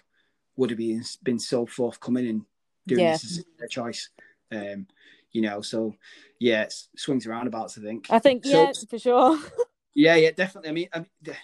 would 0.56 0.70
have 0.70 0.80
been 0.80 1.04
been 1.24 1.40
so 1.40 1.66
forthcoming 1.66 2.28
in 2.28 2.46
doing 2.88 3.02
yeah. 3.02 3.12
this 3.14 3.40
as 3.40 3.46
a 3.64 3.68
choice. 3.68 4.10
Um, 4.54 4.88
you 5.32 5.42
know, 5.42 5.62
so 5.62 5.96
yeah, 6.40 6.64
it 6.64 6.74
swings 6.96 7.26
around 7.26 7.48
about. 7.48 7.74
I 7.78 7.82
think. 7.82 8.08
I 8.10 8.20
think 8.20 8.46
so, 8.46 8.52
yeah, 8.52 8.72
for 8.90 9.00
sure. 9.00 9.40
yeah, 9.96 10.16
yeah, 10.16 10.32
definitely. 10.32 10.70
I 10.70 10.74
mean, 10.74 10.90
I 10.94 11.00
mean, 11.00 11.36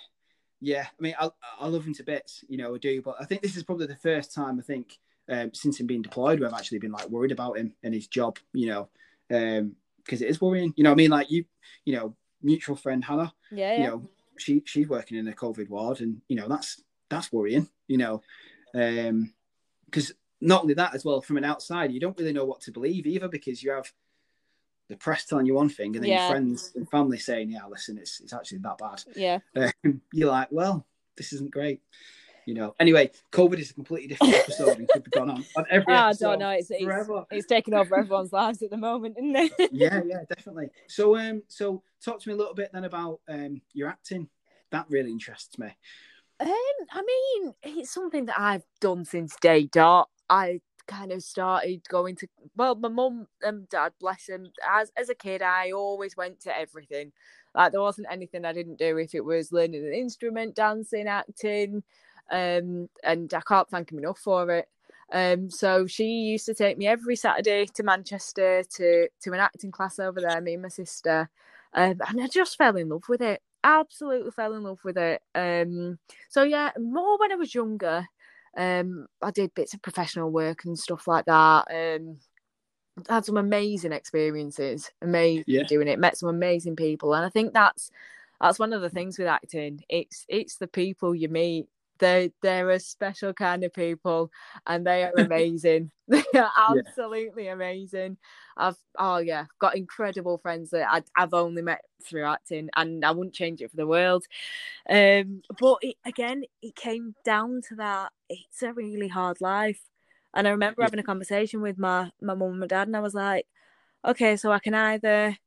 yeah, 0.62 0.86
I 0.88 1.02
mean, 1.02 1.16
I 1.20 1.30
I 1.60 1.68
love 1.68 1.86
him 1.86 1.94
to 1.96 2.04
bits. 2.04 2.44
You 2.48 2.58
know, 2.58 2.76
I 2.76 2.78
do, 2.78 3.02
but 3.02 3.16
I 3.20 3.26
think 3.26 3.42
this 3.42 3.56
is 3.56 3.64
probably 3.64 3.88
the 3.88 3.96
first 3.96 4.34
time 4.34 4.60
I 4.60 4.64
think 4.64 5.00
um, 5.30 5.54
since 5.54 5.80
him 5.80 5.88
being 5.88 6.02
deployed 6.02 6.40
where 6.40 6.50
I've 6.50 6.60
actually 6.60 6.80
been 6.80 6.92
like 6.92 7.10
worried 7.10 7.32
about 7.32 7.58
him 7.58 7.74
and 7.84 7.94
his 7.94 8.08
job. 8.08 8.38
You 8.54 8.68
know, 8.68 8.90
because 9.28 10.22
um, 10.22 10.26
it 10.26 10.30
is 10.30 10.42
worrying. 10.42 10.74
You 10.76 10.84
know, 10.84 10.92
I 10.92 10.96
mean, 10.96 11.12
like 11.12 11.32
you, 11.32 11.46
you 11.86 11.96
know, 11.96 12.16
mutual 12.42 12.76
friend 12.76 13.04
Hannah. 13.04 13.34
Yeah, 13.52 13.72
yeah. 13.72 13.78
You 13.78 13.88
know, 13.88 14.10
she 14.38 14.64
she's 14.66 14.88
working 14.88 15.18
in 15.18 15.28
a 15.28 15.34
COVID 15.34 15.70
ward, 15.70 16.02
and 16.02 16.22
you 16.28 16.36
know 16.36 16.48
that's 16.48 16.82
that's 17.10 17.32
worrying. 17.32 17.70
You 17.88 17.98
know, 17.98 18.22
because 18.74 20.12
um, 20.12 20.16
not 20.42 20.62
only 20.62 20.74
that 20.76 20.96
as 20.96 21.04
well, 21.04 21.22
from 21.22 21.38
an 21.38 21.44
outside, 21.44 21.92
you 21.92 22.00
don't 22.00 22.18
really 22.18 22.34
know 22.34 22.46
what 22.46 22.62
to 22.62 22.72
believe 22.72 23.06
either 23.06 23.28
because 23.28 23.62
you 23.62 23.72
have 23.72 23.92
the 24.90 24.98
press 24.98 25.26
telling 25.26 25.46
you 25.46 25.54
one 25.54 25.70
thing 25.70 25.96
and 25.96 26.04
then 26.04 26.12
yeah. 26.12 26.24
your 26.24 26.32
friends 26.32 26.72
and 26.76 26.90
family 26.90 27.18
saying, 27.18 27.52
"Yeah, 27.52 27.66
listen, 27.70 27.98
it's 27.98 28.20
it's 28.20 28.34
actually 28.34 28.60
that 28.60 28.78
bad." 28.78 29.04
Yeah, 29.16 29.40
um, 29.56 30.02
you're 30.14 30.32
like, 30.32 30.50
"Well, 30.52 30.86
this 31.16 31.32
isn't 31.34 31.52
great." 31.52 31.82
You 32.46 32.56
know. 32.56 32.76
Anyway, 32.80 33.12
COVID 33.32 33.60
is 33.60 33.70
a 33.70 33.74
completely 33.76 34.08
different 34.08 34.34
episode 34.36 34.80
and 34.80 34.88
could 34.88 35.04
be 35.04 35.12
gone 35.12 35.30
on 35.30 35.46
on 35.56 35.66
every. 35.70 35.94
I 35.94 36.14
don't 36.14 36.40
know. 36.40 36.50
It's, 36.50 36.72
it's, 36.72 37.10
it's 37.32 37.48
taking 37.48 37.76
over 37.76 37.98
everyone's 37.98 38.34
lives 38.34 38.64
at 38.64 38.72
the 38.72 38.78
moment, 38.78 39.18
isn't 39.20 39.36
it? 39.36 39.70
yeah, 39.72 40.02
yeah, 40.06 40.24
definitely. 40.28 40.70
So, 40.88 41.16
um, 41.18 41.44
so 41.48 41.84
talk 42.04 42.20
to 42.20 42.30
me 42.30 42.34
a 42.34 42.38
little 42.38 42.56
bit 42.56 42.72
then 42.74 42.86
about 42.86 43.20
um 43.30 43.62
your 43.74 43.90
acting. 43.90 44.28
That 44.72 44.88
really 44.90 45.12
interests 45.12 45.58
me. 45.60 45.68
Um, 46.40 46.48
I 46.92 47.02
mean, 47.02 47.54
it's 47.64 47.92
something 47.92 48.26
that 48.26 48.40
I've 48.40 48.64
done 48.80 49.06
since 49.06 49.36
day 49.42 49.66
dot. 49.66 50.10
I 50.30 50.62
kind 50.88 51.12
of 51.12 51.22
started 51.22 51.88
going 51.88 52.16
to 52.18 52.28
well, 52.58 52.76
my 52.76 52.90
mum 52.90 53.28
and 53.42 53.70
dad, 53.70 53.94
bless 54.00 54.26
them. 54.26 54.52
As 54.68 54.92
as 54.98 55.10
a 55.10 55.16
kid, 55.16 55.42
I 55.42 55.72
always 55.72 56.18
went 56.18 56.42
to 56.42 56.58
everything. 56.58 57.12
Like 57.56 57.72
there 57.72 57.82
wasn't 57.82 58.08
anything 58.12 58.46
I 58.46 58.54
didn't 58.54 58.80
do. 58.80 58.98
If 58.98 59.16
it 59.16 59.24
was 59.24 59.52
learning 59.52 59.86
an 59.86 59.94
instrument, 59.94 60.56
dancing, 60.56 61.08
acting, 61.08 61.84
um, 62.32 62.90
and 63.04 63.34
I 63.34 63.42
can't 63.48 63.70
thank 63.70 63.92
him 63.92 64.00
enough 64.00 64.20
for 64.20 64.50
it. 64.52 64.68
Um, 65.12 65.50
so 65.50 65.88
she 65.88 66.06
used 66.06 66.46
to 66.46 66.54
take 66.54 66.78
me 66.78 66.88
every 66.88 67.16
Saturday 67.16 67.66
to 67.76 67.84
Manchester 67.84 68.64
to 68.76 69.08
to 69.22 69.34
an 69.34 69.40
acting 69.40 69.72
class 69.72 70.00
over 70.00 70.22
there. 70.22 70.42
Me 70.42 70.54
and 70.54 70.64
my 70.64 70.70
sister, 70.70 71.30
um, 71.74 72.02
and 72.08 72.22
I 72.22 72.28
just 72.28 72.58
fell 72.58 72.76
in 72.78 72.90
love 72.90 73.04
with 73.10 73.22
it 73.22 73.42
absolutely 73.64 74.32
fell 74.32 74.54
in 74.54 74.64
love 74.64 74.80
with 74.84 74.98
it. 74.98 75.22
Um, 75.36 76.00
so 76.30 76.44
yeah, 76.44 76.72
more 76.80 77.18
when 77.18 77.32
I 77.32 77.36
was 77.36 77.54
younger. 77.54 78.06
Um, 78.58 79.08
I 79.22 79.32
did 79.32 79.54
bits 79.54 79.74
of 79.74 79.82
professional 79.82 80.32
work 80.32 80.66
and 80.66 80.78
stuff 80.78 81.08
like 81.08 81.26
that. 81.26 81.68
Um, 81.70 82.18
had 83.08 83.26
some 83.26 83.38
amazing 83.38 83.92
experiences, 83.92 84.92
amazing 85.02 85.46
yeah. 85.48 85.64
doing 85.64 85.88
it. 85.88 86.00
Met 86.00 86.18
some 86.18 86.30
amazing 86.30 86.76
people, 86.76 87.14
and 87.14 87.26
I 87.26 87.30
think 87.30 87.54
that's 87.54 87.92
that's 88.42 88.60
one 88.60 88.74
of 88.74 88.82
the 88.82 88.90
things 88.90 89.18
with 89.18 89.28
acting. 89.28 89.84
It's 89.90 90.26
it's 90.28 90.58
the 90.58 90.68
people 90.68 91.16
you 91.16 91.30
meet 91.30 91.68
they 92.00 92.32
they're 92.42 92.70
a 92.72 92.80
special 92.80 93.34
kind 93.34 93.64
of 93.64 93.74
people 93.74 94.32
and 94.66 94.86
they 94.86 95.04
are 95.04 95.14
amazing 95.18 95.92
they 96.08 96.24
are 96.36 96.52
absolutely 96.70 97.46
yeah. 97.46 97.54
amazing 97.54 98.18
i've 98.58 98.78
oh 98.98 99.18
yeah 99.18 99.46
got 99.60 99.76
incredible 99.76 100.38
friends 100.38 100.72
that 100.72 100.88
I, 100.90 101.04
have 101.16 101.34
only 101.34 101.62
met 101.62 101.82
through 102.04 102.26
acting 102.26 102.70
and 102.76 103.06
i 103.06 103.12
wouldn't 103.12 103.36
change 103.36 103.62
it 103.62 103.70
for 103.70 103.78
the 103.78 103.88
world 103.88 104.26
um 104.90 105.42
but 105.60 105.78
it, 105.82 105.96
again 106.06 106.44
it 106.62 106.76
came 106.76 107.16
down 107.24 107.62
to 107.70 107.76
that 107.76 108.12
it's 108.30 108.64
a 108.64 108.74
really 108.74 109.10
hard 109.10 109.42
life 109.42 109.82
and 110.34 110.48
i 110.48 110.52
remember 110.52 110.82
yeah. 110.82 110.86
having 110.86 111.00
a 111.00 111.04
conversation 111.04 111.62
with 111.62 111.78
my 111.78 112.12
my 112.22 112.34
mum 112.34 112.52
and 112.52 112.60
my 112.62 112.68
dad 112.68 112.88
and 112.88 112.98
i 112.98 113.02
was 113.02 113.14
like 113.14 113.46
okay 114.06 114.36
so 114.36 114.52
i 114.52 114.60
can 114.60 114.74
either 114.74 115.38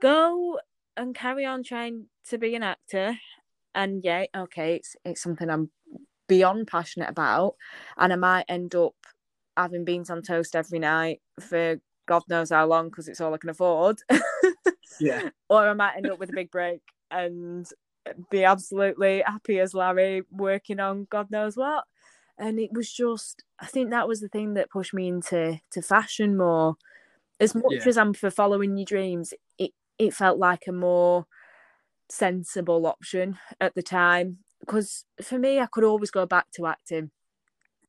go 0.00 0.58
and 0.96 1.14
carry 1.14 1.44
on 1.44 1.62
trying 1.62 2.06
to 2.28 2.38
be 2.38 2.54
an 2.54 2.62
actor 2.62 3.16
and 3.76 4.02
yeah, 4.02 4.24
okay, 4.36 4.74
it's 4.76 4.96
it's 5.04 5.22
something 5.22 5.48
I'm 5.48 5.70
beyond 6.26 6.66
passionate 6.66 7.10
about, 7.10 7.54
and 7.96 8.12
I 8.12 8.16
might 8.16 8.46
end 8.48 8.74
up 8.74 8.94
having 9.56 9.84
beans 9.84 10.10
on 10.10 10.22
toast 10.22 10.56
every 10.56 10.78
night 10.78 11.20
for 11.38 11.76
God 12.06 12.22
knows 12.28 12.50
how 12.50 12.66
long 12.66 12.88
because 12.88 13.08
it's 13.08 13.20
all 13.20 13.34
I 13.34 13.38
can 13.38 13.50
afford. 13.50 13.98
yeah. 15.00 15.30
Or 15.48 15.68
I 15.68 15.74
might 15.74 15.96
end 15.96 16.10
up 16.10 16.18
with 16.18 16.30
a 16.30 16.34
big 16.34 16.50
break 16.50 16.80
and 17.10 17.66
be 18.30 18.44
absolutely 18.44 19.22
happy 19.26 19.58
as 19.58 19.74
Larry 19.74 20.22
working 20.30 20.80
on 20.80 21.06
God 21.10 21.30
knows 21.30 21.56
what. 21.56 21.84
And 22.38 22.60
it 22.60 22.70
was 22.72 22.92
just, 22.92 23.42
I 23.58 23.66
think 23.66 23.90
that 23.90 24.06
was 24.06 24.20
the 24.20 24.28
thing 24.28 24.54
that 24.54 24.70
pushed 24.70 24.94
me 24.94 25.08
into 25.08 25.58
to 25.72 25.82
fashion 25.82 26.36
more. 26.36 26.76
As 27.40 27.54
much 27.54 27.64
yeah. 27.70 27.88
as 27.88 27.98
I'm 27.98 28.14
for 28.14 28.30
following 28.30 28.76
your 28.76 28.86
dreams, 28.86 29.34
it 29.58 29.72
it 29.98 30.14
felt 30.14 30.38
like 30.38 30.64
a 30.68 30.72
more 30.72 31.26
sensible 32.08 32.86
option 32.86 33.38
at 33.60 33.74
the 33.74 33.82
time 33.82 34.38
because 34.60 35.04
for 35.22 35.38
me, 35.38 35.60
I 35.60 35.66
could 35.66 35.84
always 35.84 36.10
go 36.10 36.26
back 36.26 36.50
to 36.52 36.66
acting. 36.66 37.10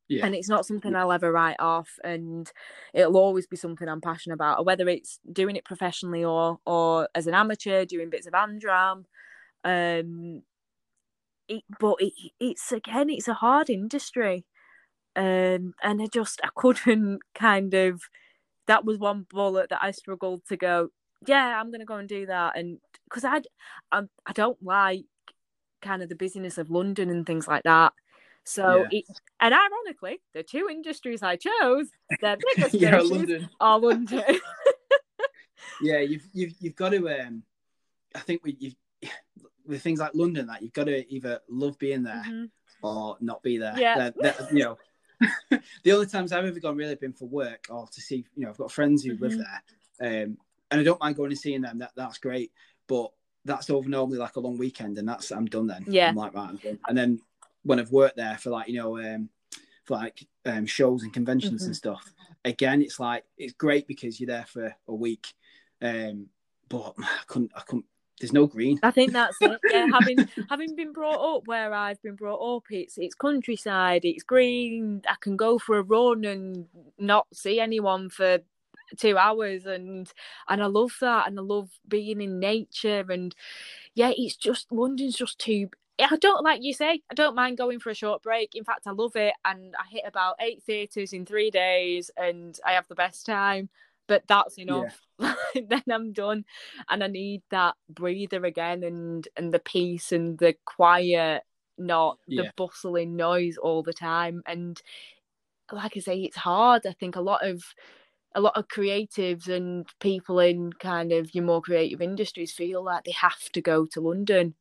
Yeah. 0.09 0.25
And 0.25 0.35
it's 0.35 0.47
not 0.47 0.65
something 0.65 0.95
I'll 0.95 1.11
ever 1.11 1.31
write 1.33 1.59
off, 1.59 1.89
and 2.01 2.49
it'll 2.93 3.17
always 3.17 3.45
be 3.45 3.57
something 3.57 3.89
I'm 3.89 3.99
passionate 3.99 4.35
about. 4.35 4.65
Whether 4.65 4.87
it's 4.87 5.19
doing 5.29 5.57
it 5.57 5.65
professionally 5.65 6.23
or 6.23 6.59
or 6.65 7.09
as 7.13 7.27
an 7.27 7.33
amateur, 7.33 7.83
doing 7.83 8.09
bits 8.09 8.25
of 8.25 8.33
am 8.33 8.57
dram, 8.57 9.05
um, 9.65 10.43
it, 11.49 11.63
but 11.77 11.95
it, 11.99 12.13
it's 12.39 12.71
again, 12.71 13.09
it's 13.09 13.27
a 13.27 13.33
hard 13.33 13.69
industry, 13.69 14.45
um, 15.17 15.73
and 15.83 16.01
I 16.01 16.07
just 16.13 16.39
I 16.41 16.49
couldn't 16.55 17.19
kind 17.35 17.73
of. 17.73 18.01
That 18.67 18.83
was 18.83 18.97
one 18.97 19.25
bullet 19.29 19.69
that 19.69 19.79
I 19.81 19.91
struggled 19.91 20.41
to 20.49 20.57
go. 20.57 20.89
Yeah, 21.25 21.59
I'm 21.59 21.71
gonna 21.71 21.85
go 21.85 21.95
and 21.95 22.07
do 22.07 22.25
that, 22.27 22.57
and 22.57 22.79
because 23.09 23.23
I, 23.23 23.41
I, 23.91 24.03
I 24.25 24.33
don't 24.33 24.61
like 24.61 25.05
kind 25.81 26.01
of 26.01 26.09
the 26.09 26.15
busyness 26.15 26.57
of 26.57 26.69
London 26.69 27.09
and 27.09 27.25
things 27.25 27.47
like 27.47 27.63
that. 27.63 27.93
So, 28.43 28.85
yeah. 28.89 28.99
it, 28.99 29.05
and 29.41 29.53
ironically, 29.53 30.21
the 30.33 30.41
two 30.41 30.67
industries 30.71 31.21
I 31.21 31.35
chose, 31.35 31.89
their 32.21 32.37
biggest 32.55 32.75
yeah, 32.75 32.99
London. 33.01 33.49
are 33.59 33.79
London. 33.79 34.23
yeah, 35.81 35.99
you've 35.99 36.25
you've 36.33 36.53
you've 36.59 36.75
got 36.75 36.89
to. 36.91 37.09
Um, 37.09 37.43
I 38.15 38.19
think 38.19 38.41
we 38.43 38.55
you 38.57 38.71
with 39.65 39.81
things 39.81 39.99
like 39.99 40.11
London, 40.13 40.47
that 40.47 40.61
you've 40.61 40.71
got 40.71 40.85
to 40.85 41.13
either 41.13 41.41
love 41.49 41.77
being 41.77 42.03
there 42.03 42.23
mm-hmm. 42.25 42.45
or 42.81 43.17
not 43.19 43.43
be 43.43 43.57
there. 43.57 43.75
Yeah, 43.77 43.97
they're, 43.97 44.13
they're, 44.17 44.47
you 44.53 44.63
know. 44.63 44.77
the 45.83 45.91
only 45.91 46.05
times 46.05 46.31
I've 46.31 46.45
ever 46.45 46.59
gone 46.59 46.77
really 46.77 46.95
been 46.95 47.11
for 47.11 47.25
work 47.25 47.65
or 47.69 47.87
to 47.87 48.01
see, 48.01 48.23
you 48.35 48.43
know, 48.43 48.49
I've 48.51 48.57
got 48.57 48.71
friends 48.71 49.03
who 49.03 49.13
mm-hmm. 49.13 49.23
live 49.23 49.37
there, 49.99 50.23
um, 50.23 50.37
and 50.71 50.79
I 50.79 50.83
don't 50.83 51.01
mind 51.01 51.17
going 51.17 51.31
and 51.31 51.39
seeing 51.39 51.61
them. 51.61 51.79
That 51.79 51.91
that's 51.97 52.17
great. 52.17 52.53
But 52.87 53.11
that's 53.47 53.69
over 53.69 53.89
normally 53.89 54.17
like 54.17 54.35
a 54.35 54.39
long 54.39 54.57
weekend, 54.57 54.97
and 54.97 55.07
that's 55.07 55.31
I'm 55.31 55.45
done 55.45 55.67
then. 55.67 55.85
Yeah. 55.87 56.09
I'm 56.09 56.15
like 56.15 56.33
right, 56.33 56.55
and 56.87 56.97
then 56.97 57.19
when 57.63 57.79
I've 57.79 57.91
worked 57.91 58.17
there 58.17 58.37
for 58.37 58.49
like 58.51 58.67
you 58.67 58.75
know 58.75 58.97
um, 58.99 59.29
for 59.85 59.95
like 59.95 60.25
um, 60.45 60.65
shows 60.65 61.03
and 61.03 61.13
conventions 61.13 61.61
mm-hmm. 61.61 61.67
and 61.67 61.75
stuff, 61.75 62.13
again 62.45 62.81
it's 62.81 62.99
like 62.99 63.23
it's 63.37 63.53
great 63.53 63.87
because 63.87 64.19
you're 64.19 64.27
there 64.27 64.45
for 64.45 64.75
a 64.87 64.93
week, 64.93 65.33
um, 65.81 66.27
but 66.69 66.93
I 66.99 67.23
couldn't 67.27 67.51
I 67.55 67.61
couldn't. 67.61 67.85
There's 68.19 68.33
no 68.33 68.47
green. 68.47 68.79
I 68.81 68.89
think 68.89 69.13
that's 69.13 69.37
it. 69.41 69.59
Yeah, 69.69 69.87
having 69.93 70.27
having 70.49 70.75
been 70.75 70.91
brought 70.91 71.37
up 71.37 71.47
where 71.47 71.71
I've 71.71 72.01
been 72.01 72.15
brought 72.15 72.57
up, 72.57 72.63
it's 72.71 72.97
it's 72.97 73.13
countryside, 73.13 74.05
it's 74.05 74.23
green. 74.23 75.03
I 75.07 75.15
can 75.21 75.37
go 75.37 75.59
for 75.59 75.77
a 75.77 75.83
run 75.83 76.25
and 76.25 76.65
not 76.97 77.27
see 77.31 77.59
anyone 77.59 78.09
for 78.09 78.39
two 78.95 79.17
hours 79.17 79.65
and 79.65 80.11
and 80.47 80.63
I 80.63 80.67
love 80.67 80.95
that 81.01 81.27
and 81.27 81.37
I 81.37 81.41
love 81.41 81.69
being 81.87 82.21
in 82.21 82.39
nature 82.39 83.05
and 83.09 83.35
yeah 83.93 84.11
it's 84.15 84.35
just 84.35 84.71
London's 84.71 85.17
just 85.17 85.39
too 85.39 85.69
I 85.99 86.15
don't 86.17 86.43
like 86.43 86.63
you 86.63 86.73
say 86.73 87.01
I 87.09 87.13
don't 87.15 87.35
mind 87.35 87.57
going 87.57 87.79
for 87.79 87.89
a 87.89 87.95
short 87.95 88.21
break 88.21 88.55
in 88.55 88.63
fact 88.63 88.87
I 88.87 88.91
love 88.91 89.15
it 89.15 89.33
and 89.43 89.73
I 89.79 89.89
hit 89.89 90.03
about 90.05 90.35
eight 90.39 90.63
theatres 90.63 91.11
in 91.13 91.25
three 91.25 91.49
days 91.49 92.11
and 92.15 92.57
I 92.65 92.73
have 92.73 92.87
the 92.87 92.95
best 92.95 93.25
time 93.25 93.69
but 94.07 94.23
that's 94.27 94.57
enough 94.57 95.01
yeah. 95.19 95.33
then 95.67 95.83
I'm 95.91 96.13
done 96.13 96.45
and 96.89 97.03
I 97.03 97.07
need 97.07 97.41
that 97.49 97.75
breather 97.89 98.45
again 98.45 98.83
and 98.83 99.27
and 99.35 99.53
the 99.53 99.59
peace 99.59 100.11
and 100.11 100.37
the 100.37 100.55
quiet 100.65 101.43
not 101.77 102.19
yeah. 102.27 102.43
the 102.43 102.51
bustling 102.55 103.15
noise 103.15 103.57
all 103.57 103.83
the 103.83 103.93
time 103.93 104.43
and 104.45 104.81
like 105.71 105.97
I 105.97 105.99
say 105.99 106.19
it's 106.21 106.37
hard 106.37 106.85
I 106.87 106.93
think 106.93 107.15
a 107.15 107.21
lot 107.21 107.45
of 107.45 107.63
a 108.37 108.39
lot 108.39 108.55
of 108.55 108.67
creatives 108.67 109.47
and 109.47 109.87
people 109.99 110.39
in 110.39 110.71
kind 110.73 111.11
of 111.11 111.33
your 111.33 111.43
more 111.43 111.59
creative 111.59 112.03
industries 112.03 112.51
feel 112.51 112.83
like 112.83 113.03
they 113.03 113.11
have 113.11 113.49
to 113.51 113.61
go 113.61 113.87
to 113.87 113.99
London. 113.99 114.53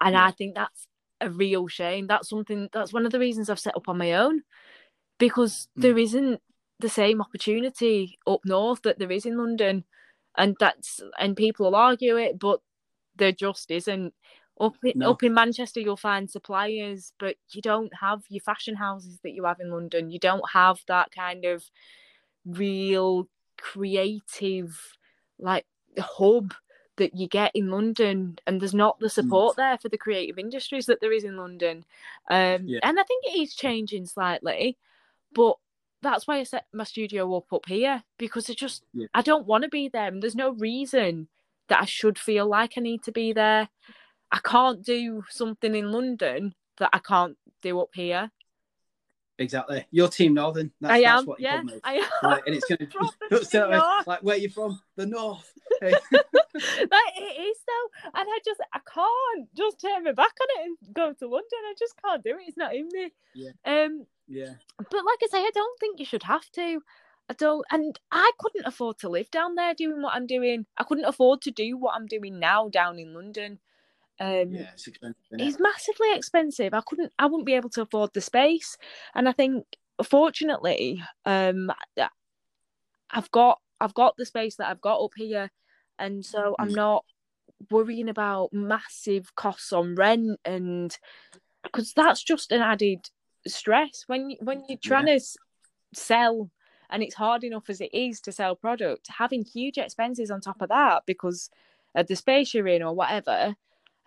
And 0.00 0.12
yeah. 0.12 0.24
I 0.24 0.30
think 0.30 0.54
that's 0.54 0.86
a 1.20 1.28
real 1.28 1.66
shame. 1.66 2.06
That's 2.06 2.28
something 2.28 2.68
that's 2.72 2.92
one 2.92 3.04
of 3.04 3.10
the 3.10 3.18
reasons 3.18 3.50
I've 3.50 3.58
set 3.58 3.76
up 3.76 3.88
on 3.88 3.98
my 3.98 4.12
own 4.12 4.42
because 5.18 5.66
mm. 5.76 5.82
there 5.82 5.98
isn't 5.98 6.40
the 6.78 6.88
same 6.88 7.20
opportunity 7.20 8.20
up 8.24 8.40
north 8.44 8.82
that 8.82 9.00
there 9.00 9.10
is 9.10 9.26
in 9.26 9.36
London. 9.36 9.82
And 10.38 10.56
that's 10.60 11.00
and 11.18 11.36
people 11.36 11.66
will 11.66 11.74
argue 11.74 12.16
it, 12.16 12.38
but 12.38 12.60
there 13.16 13.32
just 13.32 13.70
isn't. 13.72 14.14
Up 14.60 14.76
in, 14.84 14.92
No. 14.96 15.10
up 15.10 15.24
in 15.24 15.34
Manchester, 15.34 15.80
you'll 15.80 15.96
find 15.96 16.30
suppliers, 16.30 17.14
but 17.18 17.34
you 17.50 17.62
don't 17.62 17.92
have 18.00 18.22
your 18.28 18.42
fashion 18.42 18.76
houses 18.76 19.18
that 19.24 19.32
you 19.32 19.44
have 19.44 19.58
in 19.58 19.70
London. 19.70 20.10
You 20.10 20.20
don't 20.20 20.48
have 20.52 20.78
that 20.86 21.10
kind 21.10 21.44
of 21.44 21.64
real 22.44 23.28
creative, 23.58 24.96
like 25.38 25.66
hub 25.98 26.54
that 26.96 27.16
you 27.16 27.26
get 27.26 27.50
in 27.54 27.70
London, 27.70 28.38
and 28.46 28.60
there's 28.60 28.74
not 28.74 28.98
the 29.00 29.08
support 29.08 29.56
there 29.56 29.78
for 29.78 29.88
the 29.88 29.98
creative 29.98 30.38
industries 30.38 30.86
that 30.86 31.00
there 31.00 31.12
is 31.12 31.24
in 31.24 31.36
London. 31.36 31.84
Um, 32.30 32.66
Yeah. 32.66 32.80
And 32.82 33.00
I 33.00 33.02
think 33.04 33.24
it 33.26 33.40
is 33.40 33.54
changing 33.54 34.06
slightly, 34.06 34.76
but 35.34 35.56
that's 36.02 36.26
why 36.26 36.38
I 36.38 36.42
set 36.42 36.66
my 36.72 36.84
studio 36.84 37.34
up 37.36 37.52
up 37.52 37.66
here 37.66 38.02
because 38.18 38.50
I 38.50 38.54
just 38.54 38.84
Yeah. 38.92 39.06
I 39.14 39.22
don't 39.22 39.46
want 39.46 39.62
to 39.64 39.70
be 39.70 39.88
there, 39.88 40.08
and 40.08 40.22
there's 40.22 40.36
no 40.36 40.50
reason 40.50 41.28
that 41.68 41.80
I 41.82 41.86
should 41.86 42.18
feel 42.18 42.46
like 42.46 42.74
I 42.76 42.80
need 42.80 43.02
to 43.04 43.12
be 43.12 43.32
there. 43.32 43.68
I 44.32 44.38
can't 44.44 44.82
do 44.84 45.24
something 45.30 45.74
in 45.74 45.92
London 45.92 46.54
that 46.78 46.90
I 46.92 46.98
can't 46.98 47.38
do 47.62 47.80
up 47.80 47.90
here. 47.94 48.30
Exactly. 49.42 49.84
Your 49.90 50.08
team 50.08 50.34
Northern. 50.34 50.70
That's, 50.80 50.92
I 50.92 51.02
that's 51.02 51.20
am, 51.20 51.26
what 51.26 51.40
your 51.40 51.50
yeah, 51.50 51.62
is. 51.62 51.80
I 51.84 51.94
am. 51.94 52.04
Like, 52.22 52.46
and 52.46 52.54
it's 52.54 52.66
gonna 52.66 52.90
From 52.90 53.10
the 53.20 53.36
Don't 53.36 53.46
say 53.46 53.58
that, 53.58 54.06
like, 54.06 54.22
where 54.22 54.36
you 54.36 54.48
from? 54.48 54.80
The 54.96 55.06
north. 55.06 55.52
Hey. 55.80 55.90
like 55.90 57.12
it 57.16 57.40
is 57.40 57.56
though, 57.66 58.10
and 58.14 58.28
I 58.28 58.38
just 58.44 58.60
I 58.72 58.78
can't 58.94 59.48
just 59.56 59.80
turn 59.80 60.04
my 60.04 60.12
back 60.12 60.32
on 60.40 60.46
it 60.50 60.66
and 60.66 60.94
go 60.94 61.12
to 61.12 61.26
London. 61.26 61.48
I 61.64 61.74
just 61.76 61.94
can't 62.00 62.22
do 62.22 62.30
it. 62.30 62.44
It's 62.46 62.56
not 62.56 62.74
in 62.74 62.88
me. 62.92 63.10
Yeah. 63.34 63.50
Um, 63.64 64.06
yeah. 64.28 64.52
but 64.76 64.92
like 64.92 65.18
I 65.22 65.28
say, 65.30 65.38
I 65.38 65.50
don't 65.52 65.80
think 65.80 65.98
you 65.98 66.04
should 66.04 66.22
have 66.24 66.48
to. 66.52 66.82
I 67.30 67.34
don't, 67.34 67.64
and 67.70 67.98
I 68.10 68.30
couldn't 68.38 68.66
afford 68.66 68.98
to 68.98 69.08
live 69.08 69.30
down 69.30 69.54
there 69.54 69.74
doing 69.74 70.02
what 70.02 70.14
I'm 70.14 70.26
doing. 70.26 70.66
I 70.76 70.84
couldn't 70.84 71.06
afford 71.06 71.40
to 71.42 71.50
do 71.50 71.76
what 71.78 71.94
I'm 71.94 72.06
doing 72.06 72.38
now 72.38 72.68
down 72.68 72.98
in 72.98 73.14
London. 73.14 73.58
Um, 74.22 74.52
Yeah. 74.52 74.66
It's 74.74 74.86
expensive. 74.86 75.16
it? 75.32 75.40
it's 75.40 75.58
massively 75.58 76.14
expensive. 76.14 76.74
I 76.74 76.82
couldn't, 76.86 77.12
I 77.18 77.26
wouldn't 77.26 77.46
be 77.46 77.54
able 77.54 77.70
to 77.70 77.82
afford 77.82 78.10
the 78.14 78.20
space. 78.20 78.76
And 79.14 79.28
I 79.28 79.32
think, 79.32 79.64
fortunately, 80.04 81.02
um, 81.26 81.72
I've 83.10 83.30
got, 83.30 83.60
I've 83.80 83.94
got 83.94 84.16
the 84.16 84.26
space 84.26 84.56
that 84.56 84.68
I've 84.68 84.80
got 84.80 85.02
up 85.02 85.12
here, 85.16 85.50
and 85.98 86.24
so 86.24 86.54
I'm 86.58 86.70
Mm. 86.70 86.76
not 86.76 87.04
worrying 87.70 88.08
about 88.08 88.52
massive 88.52 89.34
costs 89.34 89.72
on 89.72 89.94
rent, 89.96 90.38
and 90.44 90.96
because 91.62 91.92
that's 91.92 92.22
just 92.22 92.52
an 92.52 92.62
added 92.62 93.10
stress 93.46 94.04
when 94.06 94.36
when 94.40 94.62
you're 94.68 94.78
trying 94.78 95.06
to 95.06 95.20
sell. 95.94 96.50
And 96.90 97.02
it's 97.02 97.14
hard 97.14 97.42
enough 97.42 97.70
as 97.70 97.80
it 97.80 97.88
is 97.94 98.20
to 98.20 98.32
sell 98.32 98.54
product, 98.54 99.08
having 99.08 99.44
huge 99.46 99.78
expenses 99.78 100.30
on 100.30 100.42
top 100.42 100.60
of 100.60 100.68
that 100.68 101.04
because 101.06 101.48
of 101.94 102.06
the 102.06 102.16
space 102.16 102.52
you're 102.52 102.68
in 102.68 102.82
or 102.82 102.94
whatever, 102.94 103.56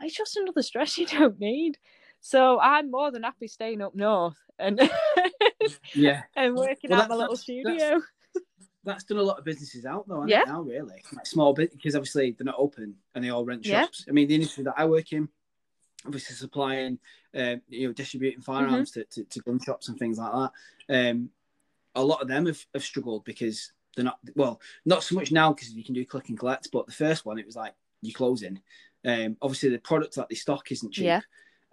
it's 0.01 0.15
just 0.17 0.38
another 0.38 0.62
stress 0.62 0.97
you 0.97 1.05
don't 1.19 1.39
need. 1.39 1.77
So 2.21 2.60
I'm 2.60 2.89
more 2.89 3.12
than 3.12 3.23
happy 3.23 3.47
staying 3.47 3.81
up 3.81 3.93
north 3.95 4.38
and 4.58 4.79
Yeah. 5.93 6.23
and 6.36 6.55
working 6.55 6.89
Well, 6.89 7.01
out 7.03 7.10
my 7.10 7.15
little 7.15 7.36
studio. 7.36 8.01
That's 8.84 9.03
done 9.03 9.17
a 9.17 9.23
lot 9.23 9.39
of 9.39 9.45
businesses 9.45 9.86
out 9.86 10.08
though, 10.08 10.25
Yeah. 10.25 10.43
now 10.45 10.62
really. 10.62 11.03
Like 11.15 11.25
small 11.25 11.53
bit 11.53 11.71
because 11.71 11.95
obviously 11.95 12.31
they're 12.31 12.45
not 12.45 12.55
open 12.58 12.95
and 13.13 13.23
they 13.23 13.29
all 13.29 13.45
rent 13.45 13.65
Yeah. 13.65 13.84
shops. 13.84 14.05
I 14.08 14.12
mean 14.12 14.27
the 14.27 14.36
industry 14.36 14.63
that 14.63 14.75
I 14.77 14.86
work 14.86 15.12
in, 15.12 15.27
obviously 16.05 16.36
supplying 16.36 16.99
um, 17.36 17.62
you 17.67 17.88
know, 17.88 17.93
distributing 17.93 18.41
firearms 18.41 18.91
Mm-hmm. 18.91 19.01
to, 19.01 19.23
to, 19.23 19.29
to 19.29 19.39
gun 19.41 19.60
shops 19.60 19.89
and 19.89 19.97
things 19.97 20.17
like 20.17 20.31
that. 20.88 21.10
Um 21.10 21.29
a 21.95 22.03
lot 22.03 22.21
of 22.21 22.27
them 22.27 22.45
have, 22.47 22.63
have 22.73 22.84
struggled 22.84 23.23
because 23.23 23.71
they're 23.95 24.05
not 24.05 24.19
well, 24.36 24.60
not 24.86 25.03
so 25.03 25.15
much 25.15 25.31
now 25.31 25.53
because 25.53 25.71
you 25.73 25.84
can 25.84 25.93
do 25.93 26.05
click 26.05 26.29
and 26.29 26.38
collect, 26.39 26.69
but 26.71 26.86
the 26.86 26.91
first 26.91 27.25
one 27.25 27.39
it 27.39 27.45
was 27.45 27.55
like 27.55 27.73
you 28.01 28.13
closing. 28.13 28.62
Um 29.05 29.37
obviously 29.41 29.69
the 29.69 29.79
product 29.79 30.15
that 30.15 30.29
they 30.29 30.35
stock 30.35 30.71
isn't 30.71 30.93
cheap. 30.93 31.05
Yeah. 31.05 31.21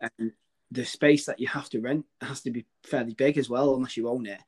And 0.00 0.32
the 0.70 0.84
space 0.84 1.26
that 1.26 1.38
you 1.38 1.46
have 1.48 1.68
to 1.70 1.80
rent 1.80 2.06
has 2.20 2.40
to 2.42 2.50
be 2.50 2.66
fairly 2.82 3.14
big 3.14 3.38
as 3.38 3.48
well, 3.48 3.74
unless 3.74 3.96
you 3.96 4.08
own 4.08 4.26
it. 4.26 4.40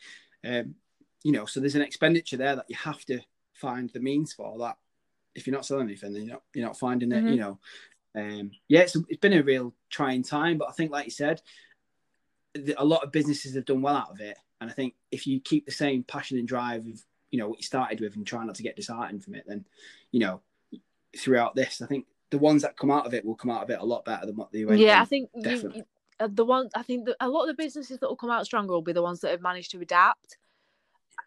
Um, 0.44 0.74
you 1.22 1.32
know, 1.32 1.44
so 1.46 1.60
there's 1.60 1.74
an 1.74 1.82
expenditure 1.82 2.36
there 2.36 2.56
that 2.56 2.66
you 2.68 2.76
have 2.76 3.04
to 3.06 3.20
find 3.52 3.90
the 3.90 4.00
means 4.00 4.32
for 4.32 4.58
that. 4.58 4.76
If 5.34 5.46
you're 5.46 5.54
not 5.54 5.66
selling 5.66 5.86
anything, 5.86 6.12
then 6.12 6.24
you're 6.24 6.34
not, 6.34 6.42
you're 6.54 6.66
not 6.66 6.78
finding 6.78 7.12
it. 7.12 7.24
Mhm. 7.24 7.30
You 7.30 7.36
know, 7.36 7.58
um, 8.14 8.50
yeah, 8.68 8.80
it's, 8.80 8.96
it's 8.96 9.20
been 9.20 9.32
a 9.34 9.42
real 9.42 9.74
trying 9.90 10.22
time, 10.22 10.58
but 10.58 10.68
I 10.68 10.72
think, 10.72 10.90
like 10.90 11.04
you 11.04 11.10
said, 11.10 11.42
the, 12.54 12.80
a 12.80 12.84
lot 12.84 13.04
of 13.04 13.12
businesses 13.12 13.54
have 13.54 13.64
done 13.64 13.82
well 13.82 13.96
out 13.96 14.10
of 14.10 14.20
it. 14.20 14.38
And 14.60 14.70
I 14.70 14.72
think 14.72 14.94
if 15.10 15.26
you 15.26 15.40
keep 15.40 15.66
the 15.66 15.72
same 15.72 16.04
passion 16.04 16.38
and 16.38 16.48
drive 16.48 16.86
of 16.86 17.04
you 17.30 17.38
know 17.38 17.48
what 17.48 17.58
you 17.58 17.64
started 17.64 18.00
with 18.00 18.16
and 18.16 18.26
try 18.26 18.44
not 18.44 18.54
to 18.54 18.62
get 18.62 18.76
disheartened 18.76 19.24
from 19.24 19.34
it, 19.34 19.44
then 19.46 19.66
you 20.10 20.20
know 20.20 20.40
throughout 21.18 21.54
this, 21.54 21.82
I 21.82 21.86
think 21.86 22.06
the 22.30 22.38
ones 22.38 22.62
that 22.62 22.76
come 22.76 22.90
out 22.90 23.06
of 23.06 23.14
it 23.14 23.24
will 23.24 23.34
come 23.34 23.50
out 23.50 23.62
of 23.62 23.70
it 23.70 23.80
a 23.80 23.84
lot 23.84 24.04
better 24.04 24.26
than 24.26 24.37
what 24.37 24.50
they 24.52 24.64
went. 24.64 24.80
Yeah, 24.80 25.00
I 25.00 25.04
think 25.04 25.30
you, 25.34 25.84
uh, 26.20 26.28
the 26.30 26.44
one 26.44 26.68
I 26.74 26.82
think 26.82 27.08
a 27.20 27.28
lot 27.28 27.42
of 27.42 27.48
the 27.48 27.62
businesses 27.62 27.98
that 27.98 28.08
will 28.08 28.16
come 28.16 28.30
out 28.30 28.46
stronger 28.46 28.72
will 28.72 28.82
be 28.82 28.92
the 28.92 29.02
ones 29.02 29.20
that 29.20 29.30
have 29.30 29.42
managed 29.42 29.70
to 29.72 29.80
adapt. 29.80 30.38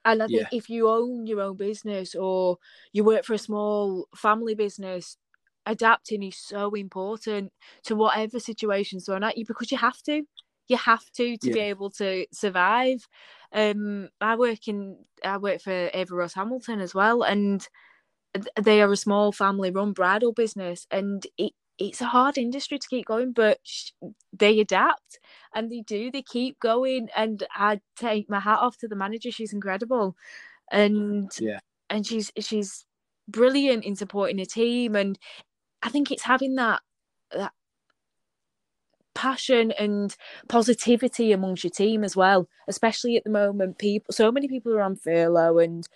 And 0.06 0.24
I 0.24 0.28
think 0.28 0.48
Yeah. 0.52 0.58
if 0.58 0.70
you 0.70 0.90
own 0.90 1.28
your 1.28 1.42
own 1.42 1.58
business 1.58 2.16
or 2.16 2.58
you 2.94 3.04
work 3.04 3.26
for 3.26 3.34
a 3.34 3.38
small 3.38 4.08
family 4.16 4.56
business, 4.56 5.18
adapting 5.66 6.24
is 6.24 6.38
so 6.38 6.72
important 6.72 7.52
to 7.84 7.96
whatever 7.96 8.40
situation's 8.40 9.06
thrown 9.06 9.24
at 9.24 9.38
you 9.38 9.46
because 9.46 9.72
you 9.72 9.78
have 9.78 10.02
to. 10.04 10.24
You 10.70 10.76
have 10.78 11.10
to 11.14 11.38
to 11.38 11.52
be 11.52 11.60
able 11.62 11.90
to 11.92 12.26
survive. 12.34 13.08
Um, 13.54 14.10
I 14.20 14.36
work 14.36 14.68
in 14.68 14.98
I 15.24 15.38
work 15.38 15.62
for 15.62 15.90
Ava 15.94 16.14
Ross 16.14 16.34
Hamilton 16.34 16.82
as 16.82 16.94
well, 16.94 17.22
and 17.24 17.66
they 18.62 18.82
are 18.82 18.92
a 18.92 18.98
small 18.98 19.32
family 19.32 19.72
run 19.72 19.94
bridal 19.94 20.34
business, 20.34 20.88
and 20.92 21.26
it 21.38 21.54
it's 21.80 22.02
a 22.02 22.06
hard 22.08 22.38
industry 22.38 22.80
to 22.80 22.88
keep 22.88 23.06
going, 23.06 23.34
but 23.34 23.60
sh- 23.64 23.92
they 24.34 24.60
adapt 24.60 25.20
and 25.54 25.72
they 25.72 25.82
do. 25.82 26.10
They 26.12 26.24
keep 26.24 26.60
going, 26.60 27.10
and 27.16 27.44
I 27.54 27.82
take 27.96 28.30
my 28.30 28.40
hat 28.40 28.60
off 28.60 28.78
to 28.80 28.88
the 28.88 28.96
manager. 28.96 29.32
She's 29.32 29.54
incredible, 29.54 30.16
and 30.72 31.32
Yeah. 31.40 31.60
and 31.90 32.06
she's 32.08 32.32
she's 32.40 32.86
brilliant 33.28 33.86
in 33.86 33.96
supporting 33.96 34.40
a 34.40 34.46
team. 34.46 34.96
And 34.96 35.20
I 35.84 35.90
think 35.90 36.12
it's 36.12 36.24
having 36.24 36.56
that 36.56 36.82
that 37.32 37.54
passion 39.16 39.72
and 39.72 40.16
positivity 40.48 41.32
amongst 41.32 41.64
your 41.64 41.72
team 41.72 42.04
as 42.04 42.16
well. 42.16 42.48
Especially 42.68 43.18
at 43.18 43.24
the 43.24 43.30
moment, 43.30 43.78
people 43.80 44.14
so 44.14 44.32
many 44.32 44.48
people 44.48 44.74
are 44.74 44.82
on 44.82 44.96
furlough 44.96 45.58
and 45.60 45.88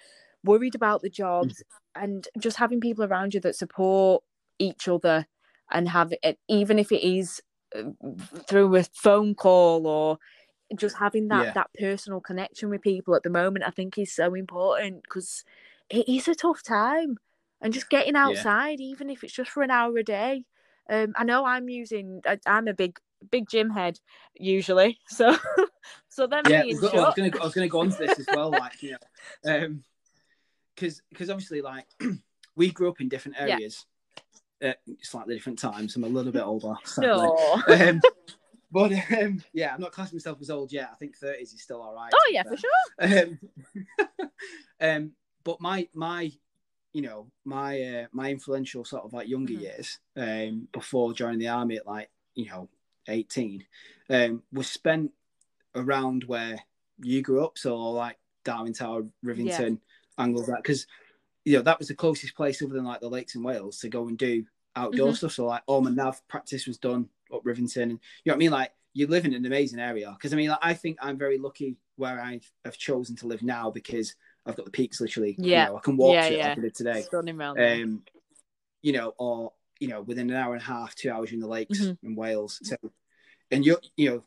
worried 0.43 0.75
about 0.75 1.01
the 1.01 1.09
jobs, 1.09 1.63
and 1.95 2.27
just 2.37 2.57
having 2.57 2.79
people 2.79 3.03
around 3.03 3.33
you 3.33 3.39
that 3.41 3.55
support 3.55 4.23
each 4.59 4.87
other 4.87 5.27
and 5.71 5.89
have 5.89 6.13
it 6.21 6.37
even 6.47 6.77
if 6.77 6.91
it 6.91 7.01
is 7.01 7.41
uh, 7.75 7.83
through 8.47 8.75
a 8.75 8.83
phone 8.93 9.33
call 9.33 9.87
or 9.87 10.19
just 10.75 10.97
having 10.97 11.27
that 11.29 11.43
Yeah. 11.47 11.53
that 11.53 11.69
personal 11.79 12.19
connection 12.21 12.69
with 12.69 12.81
people 12.81 13.15
at 13.15 13.23
the 13.23 13.29
moment 13.29 13.65
i 13.65 13.71
think 13.71 13.97
is 13.97 14.13
so 14.13 14.33
important 14.33 15.03
because 15.03 15.43
it 15.89 16.07
is 16.07 16.27
a 16.27 16.35
tough 16.35 16.63
time 16.63 17.17
and 17.61 17.73
just 17.73 17.89
getting 17.89 18.15
outside 18.15 18.79
even 18.79 19.09
if 19.09 19.23
it's 19.23 19.33
just 19.33 19.51
for 19.51 19.63
an 19.63 19.71
hour 19.71 19.97
a 19.97 20.03
day. 20.03 20.45
Um 20.89 21.13
i 21.17 21.23
know 21.23 21.45
i'm 21.45 21.69
using 21.69 22.21
I, 22.25 22.37
i'm 22.45 22.67
a 22.67 22.73
big 22.73 22.99
big 23.29 23.49
gym 23.49 23.69
head 23.69 23.99
usually 24.35 24.99
so 25.07 25.35
so 26.09 26.27
then 26.27 26.45
yeah, 26.47 26.61
I 26.61 26.65
was, 26.65 26.79
go- 26.79 26.87
I 26.89 26.95
was 26.95 27.05
shut- 27.05 27.15
gonna 27.17 27.31
I 27.41 27.43
was 27.43 27.53
gonna 27.53 27.67
go 27.67 27.79
on 27.79 27.89
to 27.89 27.97
this 27.97 28.19
as 28.19 28.27
well, 28.31 28.51
like 28.51 28.81
you 28.81 28.91
know, 29.45 29.53
um, 29.65 29.83
because 30.75 31.01
because 31.09 31.29
obviously 31.29 31.61
like 31.61 31.85
we 32.55 32.71
grew 32.71 32.89
up 32.89 33.01
in 33.01 33.09
different 33.09 33.37
Yeah. 33.39 33.53
areas, 33.55 33.85
at 34.61 34.77
slightly 35.01 35.33
different 35.35 35.59
times. 35.59 35.95
I'm 35.95 36.03
a 36.03 36.07
little 36.07 36.31
bit 36.31 36.43
older, 36.43 36.73
sadly. 36.83 37.27
no 37.27 37.61
Um, 37.67 38.01
but 38.71 38.91
um, 39.11 39.43
yeah, 39.53 39.73
I'm 39.73 39.81
not 39.81 39.91
classing 39.91 40.15
myself 40.17 40.37
as 40.41 40.49
old 40.49 40.71
yet. 40.71 40.89
I 40.91 40.95
think 40.95 41.17
30s 41.17 41.53
is 41.53 41.61
still 41.61 41.81
all 41.81 41.93
right. 41.95 42.11
oh 42.15 42.29
yeah 42.31 42.43
fair. 42.43 42.51
for 42.51 42.57
sure 42.57 43.29
Um, 43.29 43.39
um, 44.81 45.11
but 45.43 45.59
my 45.59 45.87
my, 45.93 46.31
you 46.93 47.01
know, 47.01 47.27
my 47.45 47.81
uh, 47.81 48.05
my 48.11 48.29
influential 48.31 48.85
sort 48.85 49.03
of 49.03 49.13
like 49.13 49.27
younger 49.27 49.53
Mhm. 49.53 49.61
years, 49.61 49.99
um, 50.15 50.67
before 50.71 51.13
joining 51.13 51.39
the 51.39 51.47
army 51.47 51.77
at 51.77 51.87
like 51.87 52.09
you 52.35 52.45
know, 52.47 52.69
eighteen, 53.07 53.65
um, 54.09 54.43
was 54.53 54.67
spent 54.69 55.11
around 55.75 56.23
where 56.25 56.59
you 57.01 57.21
grew 57.21 57.43
up, 57.43 57.57
so 57.57 57.75
like 57.91 58.17
Darwen 58.45 58.77
Tower, 58.77 59.03
Rivington, 59.25 59.79
Angles, 60.21 60.47
that 60.47 60.57
because 60.57 60.87
you 61.45 61.57
know 61.57 61.63
that 61.63 61.79
was 61.79 61.87
the 61.87 61.95
closest 61.95 62.35
place 62.35 62.61
other 62.61 62.73
than 62.73 62.85
like 62.85 63.01
the 63.01 63.09
lakes 63.09 63.35
in 63.35 63.43
Wales 63.43 63.79
to 63.79 63.89
go 63.89 64.07
and 64.07 64.17
do 64.17 64.45
outdoor 64.75 65.11
Mhm. 65.11 65.17
stuff. 65.17 65.31
So 65.33 65.45
like 65.45 65.63
all 65.65 65.81
my 65.81 65.89
nav 65.89 66.25
practice 66.27 66.67
was 66.67 66.77
done 66.77 67.09
up 67.33 67.43
Rivington, 67.43 67.83
and 67.83 67.91
you 67.91 67.97
know 68.27 68.33
what 68.33 68.35
I 68.35 68.37
mean. 68.37 68.51
Like 68.51 68.71
you 68.93 69.07
live 69.07 69.25
in 69.25 69.33
an 69.33 69.45
amazing 69.45 69.79
area 69.79 70.11
because 70.17 70.33
I 70.33 70.35
mean, 70.35 70.49
like, 70.49 70.59
I 70.61 70.73
think 70.73 70.97
I'm 71.01 71.17
very 71.17 71.37
lucky 71.37 71.77
where 71.95 72.19
I 72.21 72.41
have 72.65 72.77
chosen 72.77 73.15
to 73.17 73.27
live 73.27 73.41
now 73.41 73.71
because 73.71 74.15
I've 74.45 74.55
got 74.55 74.65
the 74.65 74.71
peaks 74.71 74.99
literally. 75.01 75.35
Yeah. 75.39 75.65
you 75.65 75.65
know, 75.71 75.77
I 75.77 75.81
can 75.81 75.97
walk 75.97 76.15
Yeah, 76.15 76.27
to 76.27 76.33
it 76.33 76.37
yeah. 76.37 76.47
like 76.47 76.57
I 76.57 76.61
did 76.61 76.75
today. 76.75 77.01
stunning. 77.01 77.41
Um, 77.41 78.03
you 78.81 78.93
know, 78.93 79.13
or 79.17 79.53
you 79.79 79.87
know, 79.87 80.01
within 80.01 80.29
an 80.29 80.35
hour 80.35 80.53
and 80.53 80.61
a 80.61 80.65
half, 80.65 80.93
two 80.95 81.11
hours 81.11 81.31
in 81.31 81.39
the 81.39 81.47
lakes 81.47 81.79
Mhm. 81.79 81.97
in 82.03 82.15
Wales. 82.15 82.59
So, 82.63 82.75
and 83.49 83.65
you're 83.65 83.81
you 83.97 84.09
know, 84.09 84.23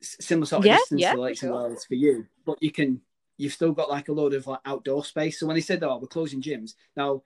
similar 0.00 0.46
sort 0.46 0.60
of 0.60 0.66
Yeah, 0.66 0.78
distance 0.78 1.02
to 1.06 1.14
the 1.14 1.20
lakes 1.20 1.42
in. 1.42 1.50
Wales 1.52 1.84
for 1.84 1.94
you, 1.94 2.26
but 2.44 2.62
you 2.62 2.72
can. 2.72 3.00
You've 3.40 3.54
still 3.54 3.72
got 3.72 3.88
like 3.88 4.08
a 4.08 4.12
load 4.12 4.34
of 4.34 4.46
like 4.46 4.60
outdoor 4.66 5.02
space. 5.04 5.40
So 5.40 5.46
when 5.46 5.54
they 5.56 5.62
said, 5.62 5.82
"Oh, 5.82 5.96
we're 5.98 6.06
closing 6.08 6.42
gyms," 6.42 6.74
now 6.96 7.22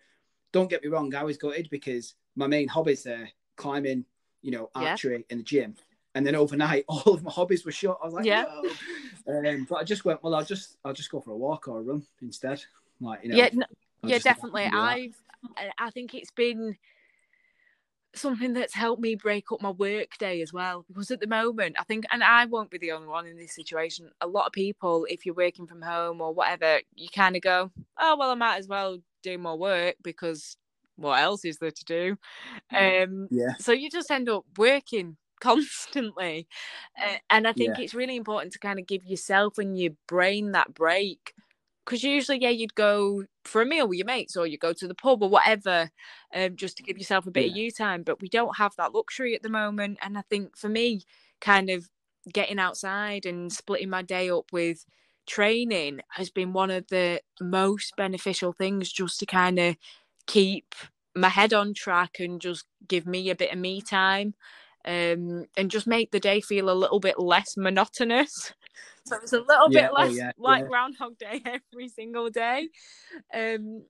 don't 0.52 0.70
get 0.70 0.82
me 0.84 0.88
wrong, 0.88 1.12
I 1.12 1.24
was 1.24 1.36
gutted 1.36 1.68
because 1.68 2.14
my 2.36 2.46
main 2.46 2.68
hobbies 2.68 3.02
there 3.02 3.28
climbing, 3.56 4.04
you 4.40 4.52
know, 4.52 4.70
Yeah. 4.76 4.90
archery 4.92 5.24
in 5.28 5.38
the 5.38 5.44
gym. 5.44 5.74
And 6.14 6.24
then 6.24 6.36
overnight, 6.36 6.84
all 6.88 7.12
of 7.14 7.24
my 7.24 7.32
hobbies 7.32 7.64
were 7.64 7.72
shut. 7.72 7.98
I 8.00 8.04
was 8.06 8.14
like, 8.14 8.24
Yeah. 8.24 8.44
no. 9.26 9.40
Um, 9.50 9.66
but 9.68 9.76
I 9.76 9.82
just 9.84 10.04
went, 10.04 10.22
well, 10.22 10.36
I'll 10.36 10.44
just, 10.44 10.76
I'll 10.84 10.92
just 10.92 11.10
go 11.10 11.20
for 11.20 11.32
a 11.32 11.36
walk 11.36 11.66
or 11.66 11.80
a 11.80 11.82
run 11.82 12.06
instead. 12.22 12.62
Like, 13.00 13.24
you 13.24 13.30
know, 13.30 13.36
yeah, 13.36 13.46
n- 13.46 13.64
I'll 14.04 14.10
yeah, 14.10 14.16
just 14.16 14.24
do 14.24 14.28
that 14.28 14.34
definitely. 14.36 14.62
and 14.62 14.72
do 14.72 14.78
that. 14.78 14.84
I've, 14.84 15.16
I- 15.56 15.86
I 15.86 15.90
think 15.90 16.14
it's 16.14 16.30
been 16.30 16.76
something 18.14 18.52
that's 18.52 18.74
helped 18.74 19.02
me 19.02 19.14
break 19.14 19.50
up 19.52 19.60
my 19.62 19.70
work 19.70 20.16
day 20.18 20.42
as 20.42 20.52
well. 20.52 20.84
Because 20.88 21.10
at 21.10 21.20
the 21.20 21.26
moment, 21.26 21.76
I 21.78 21.84
think, 21.84 22.04
and 22.12 22.22
I 22.22 22.46
won't 22.46 22.70
be 22.70 22.78
the 22.78 22.92
only 22.92 23.08
one 23.08 23.26
in 23.26 23.36
this 23.36 23.54
situation. 23.54 24.10
A 24.20 24.26
lot 24.26 24.46
of 24.46 24.52
people, 24.52 25.06
if 25.08 25.26
you're 25.26 25.34
working 25.34 25.66
from 25.66 25.82
home 25.82 26.20
or 26.20 26.32
whatever, 26.32 26.80
you 26.94 27.08
kind 27.14 27.36
of 27.36 27.42
go, 27.42 27.70
oh 27.98 28.16
well, 28.18 28.30
I 28.30 28.34
might 28.34 28.58
as 28.58 28.68
well 28.68 28.98
do 29.22 29.38
more 29.38 29.58
work 29.58 29.96
because 30.02 30.56
what 30.96 31.20
else 31.20 31.44
is 31.44 31.58
there 31.58 31.70
to 31.72 31.84
do? 31.84 32.16
Um, 32.76 33.30
Yeah. 33.30 33.54
so 33.58 33.72
you 33.72 33.90
just 33.90 34.10
end 34.10 34.28
up 34.28 34.44
working 34.56 35.16
constantly 35.40 36.46
uh, 37.02 37.16
and 37.28 37.46
i 37.46 37.52
think 37.52 37.76
Yeah. 37.76 37.78
it's 37.78 37.92
really 37.92 38.16
important 38.16 38.52
to 38.52 38.58
kind 38.58 38.78
of 38.78 38.86
give 38.86 39.04
yourself 39.04 39.58
and 39.58 39.78
your 39.78 39.92
brain 40.06 40.52
that 40.52 40.72
break 40.72 41.34
because 41.84 42.02
usually 42.02 42.38
yeah 42.40 42.48
you'd 42.48 42.74
go 42.74 43.24
for 43.44 43.62
a 43.62 43.66
meal 43.66 43.86
with 43.86 43.98
your 43.98 44.06
mates 44.06 44.36
or 44.36 44.46
you 44.46 44.58
go 44.58 44.72
to 44.72 44.88
the 44.88 44.94
pub 44.94 45.22
or 45.22 45.28
whatever 45.28 45.90
um, 46.34 46.56
just 46.56 46.76
to 46.76 46.82
give 46.82 46.98
yourself 46.98 47.26
a 47.26 47.30
bit 47.30 47.50
of 47.50 47.56
you 47.56 47.70
time 47.70 48.02
but 48.02 48.20
we 48.20 48.28
don't 48.28 48.56
have 48.56 48.74
that 48.76 48.94
luxury 48.94 49.34
at 49.34 49.42
the 49.42 49.48
moment 49.48 49.98
and 50.02 50.16
i 50.16 50.22
think 50.30 50.56
for 50.56 50.68
me 50.68 51.02
kind 51.40 51.70
of 51.70 51.88
getting 52.32 52.58
outside 52.58 53.26
and 53.26 53.52
splitting 53.52 53.90
my 53.90 54.02
day 54.02 54.30
up 54.30 54.46
with 54.52 54.86
training 55.26 56.00
has 56.10 56.30
been 56.30 56.52
one 56.52 56.70
of 56.70 56.86
the 56.88 57.20
most 57.40 57.94
beneficial 57.96 58.52
things 58.52 58.90
just 58.90 59.20
to 59.20 59.26
kind 59.26 59.58
of 59.58 59.76
keep 60.26 60.74
my 61.14 61.28
head 61.28 61.52
on 61.52 61.74
track 61.74 62.16
and 62.18 62.40
just 62.40 62.64
give 62.88 63.06
me 63.06 63.30
a 63.30 63.34
bit 63.34 63.52
of 63.52 63.58
me 63.58 63.80
time 63.80 64.34
um, 64.84 65.46
and 65.56 65.70
just 65.70 65.86
make 65.86 66.10
the 66.10 66.20
day 66.20 66.40
feel 66.40 66.70
a 66.70 66.72
little 66.74 67.00
bit 67.00 67.18
less 67.18 67.56
monotonous. 67.56 68.52
So 69.04 69.16
it's 69.16 69.32
a 69.32 69.40
little 69.40 69.68
Yeah, 69.70 69.82
bit 69.82 69.90
oh, 69.92 70.02
less 70.02 70.16
yeah, 70.16 70.32
like 70.38 70.62
yeah. 70.62 70.68
Groundhog 70.68 71.18
Day 71.18 71.42
every 71.72 71.88
single 71.88 72.30
day. 72.30 72.68
Um, 73.32 73.84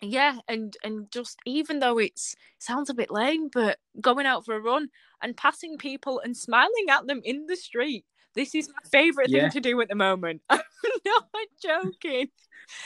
yeah, 0.00 0.38
and 0.48 0.76
and 0.84 1.10
just 1.10 1.38
even 1.46 1.78
though 1.78 1.98
it's 1.98 2.34
sounds 2.58 2.90
a 2.90 2.94
bit 2.94 3.10
lame, 3.10 3.48
but 3.48 3.78
going 4.00 4.26
out 4.26 4.44
for 4.44 4.54
a 4.54 4.60
run 4.60 4.88
and 5.22 5.36
passing 5.36 5.78
people 5.78 6.20
and 6.20 6.36
smiling 6.36 6.86
at 6.90 7.06
them 7.06 7.20
in 7.24 7.46
the 7.46 7.56
street. 7.56 8.04
This 8.34 8.54
is 8.54 8.68
my 8.68 8.88
favourite 8.90 9.30
Yeah. 9.30 9.42
thing 9.42 9.50
to 9.52 9.60
do 9.60 9.80
at 9.80 9.88
the 9.88 9.94
moment. 9.94 10.42
I'm 10.50 10.60
not 11.06 11.24
joking. 11.62 12.28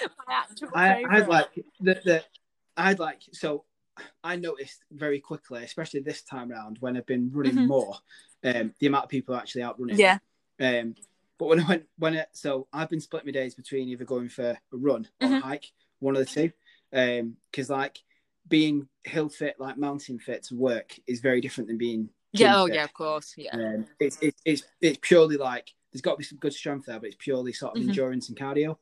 My 0.02 0.34
actual 0.34 0.68
I, 0.74 0.94
favourite. 0.94 1.22
I'd 1.22 1.28
like 1.28 1.64
the, 1.80 1.94
the 2.04 2.24
I'd 2.76 2.98
like 2.98 3.22
so 3.32 3.64
I 4.22 4.36
noticed 4.36 4.84
very 4.92 5.20
quickly, 5.20 5.64
especially 5.64 6.00
this 6.00 6.22
time 6.22 6.52
around 6.52 6.76
when 6.80 6.96
I've 6.96 7.06
been 7.06 7.30
running 7.32 7.54
Mhm. 7.54 7.66
more, 7.66 7.96
um, 8.44 8.74
the 8.78 8.86
amount 8.86 9.04
of 9.04 9.10
people 9.10 9.34
actually 9.34 9.62
out 9.62 9.80
running. 9.80 9.98
Yeah. 9.98 10.18
Um, 10.60 10.94
but 11.38 11.46
when 11.46 11.60
I 11.60 11.68
went 11.68 11.86
when 11.98 12.14
it 12.14 12.28
so 12.32 12.66
I've 12.72 12.88
been 12.90 13.00
splitting 13.00 13.28
my 13.28 13.32
days 13.32 13.54
between 13.54 13.88
either 13.88 14.04
going 14.04 14.28
for 14.28 14.50
a 14.50 14.58
run 14.76 15.08
or 15.20 15.28
a 15.28 15.30
Mhm. 15.32 15.40
hike, 15.40 15.72
one 16.00 16.16
of 16.16 16.20
the 16.26 16.26
two. 16.26 16.52
Um, 16.92 17.36
because 17.50 17.70
like 17.70 18.02
being 18.48 18.88
hill 19.04 19.28
fit, 19.28 19.56
like 19.58 19.76
mountain 19.76 20.18
fit 20.18 20.42
to 20.44 20.54
work 20.54 20.98
is 21.06 21.20
very 21.20 21.40
different 21.40 21.68
than 21.68 21.78
being 21.78 22.10
Yeah, 22.32 22.60
oh 22.60 22.66
fit. 22.66 22.76
yeah, 22.76 22.84
of 22.84 22.92
course. 22.92 23.34
Yeah. 23.36 23.54
Um, 23.54 23.86
it's, 24.00 24.18
it's 24.20 24.40
it's 24.44 24.62
it's 24.80 24.98
purely 25.00 25.36
like 25.36 25.72
there's 25.92 26.02
got 26.02 26.12
to 26.12 26.18
be 26.18 26.24
some 26.24 26.38
good 26.38 26.52
strength 26.52 26.86
there, 26.86 26.98
but 27.00 27.06
it's 27.06 27.16
purely 27.18 27.52
sort 27.52 27.74
of 27.76 27.82
Mhm. 27.82 27.88
endurance 27.88 28.28
and 28.28 28.38
cardio. 28.38 28.76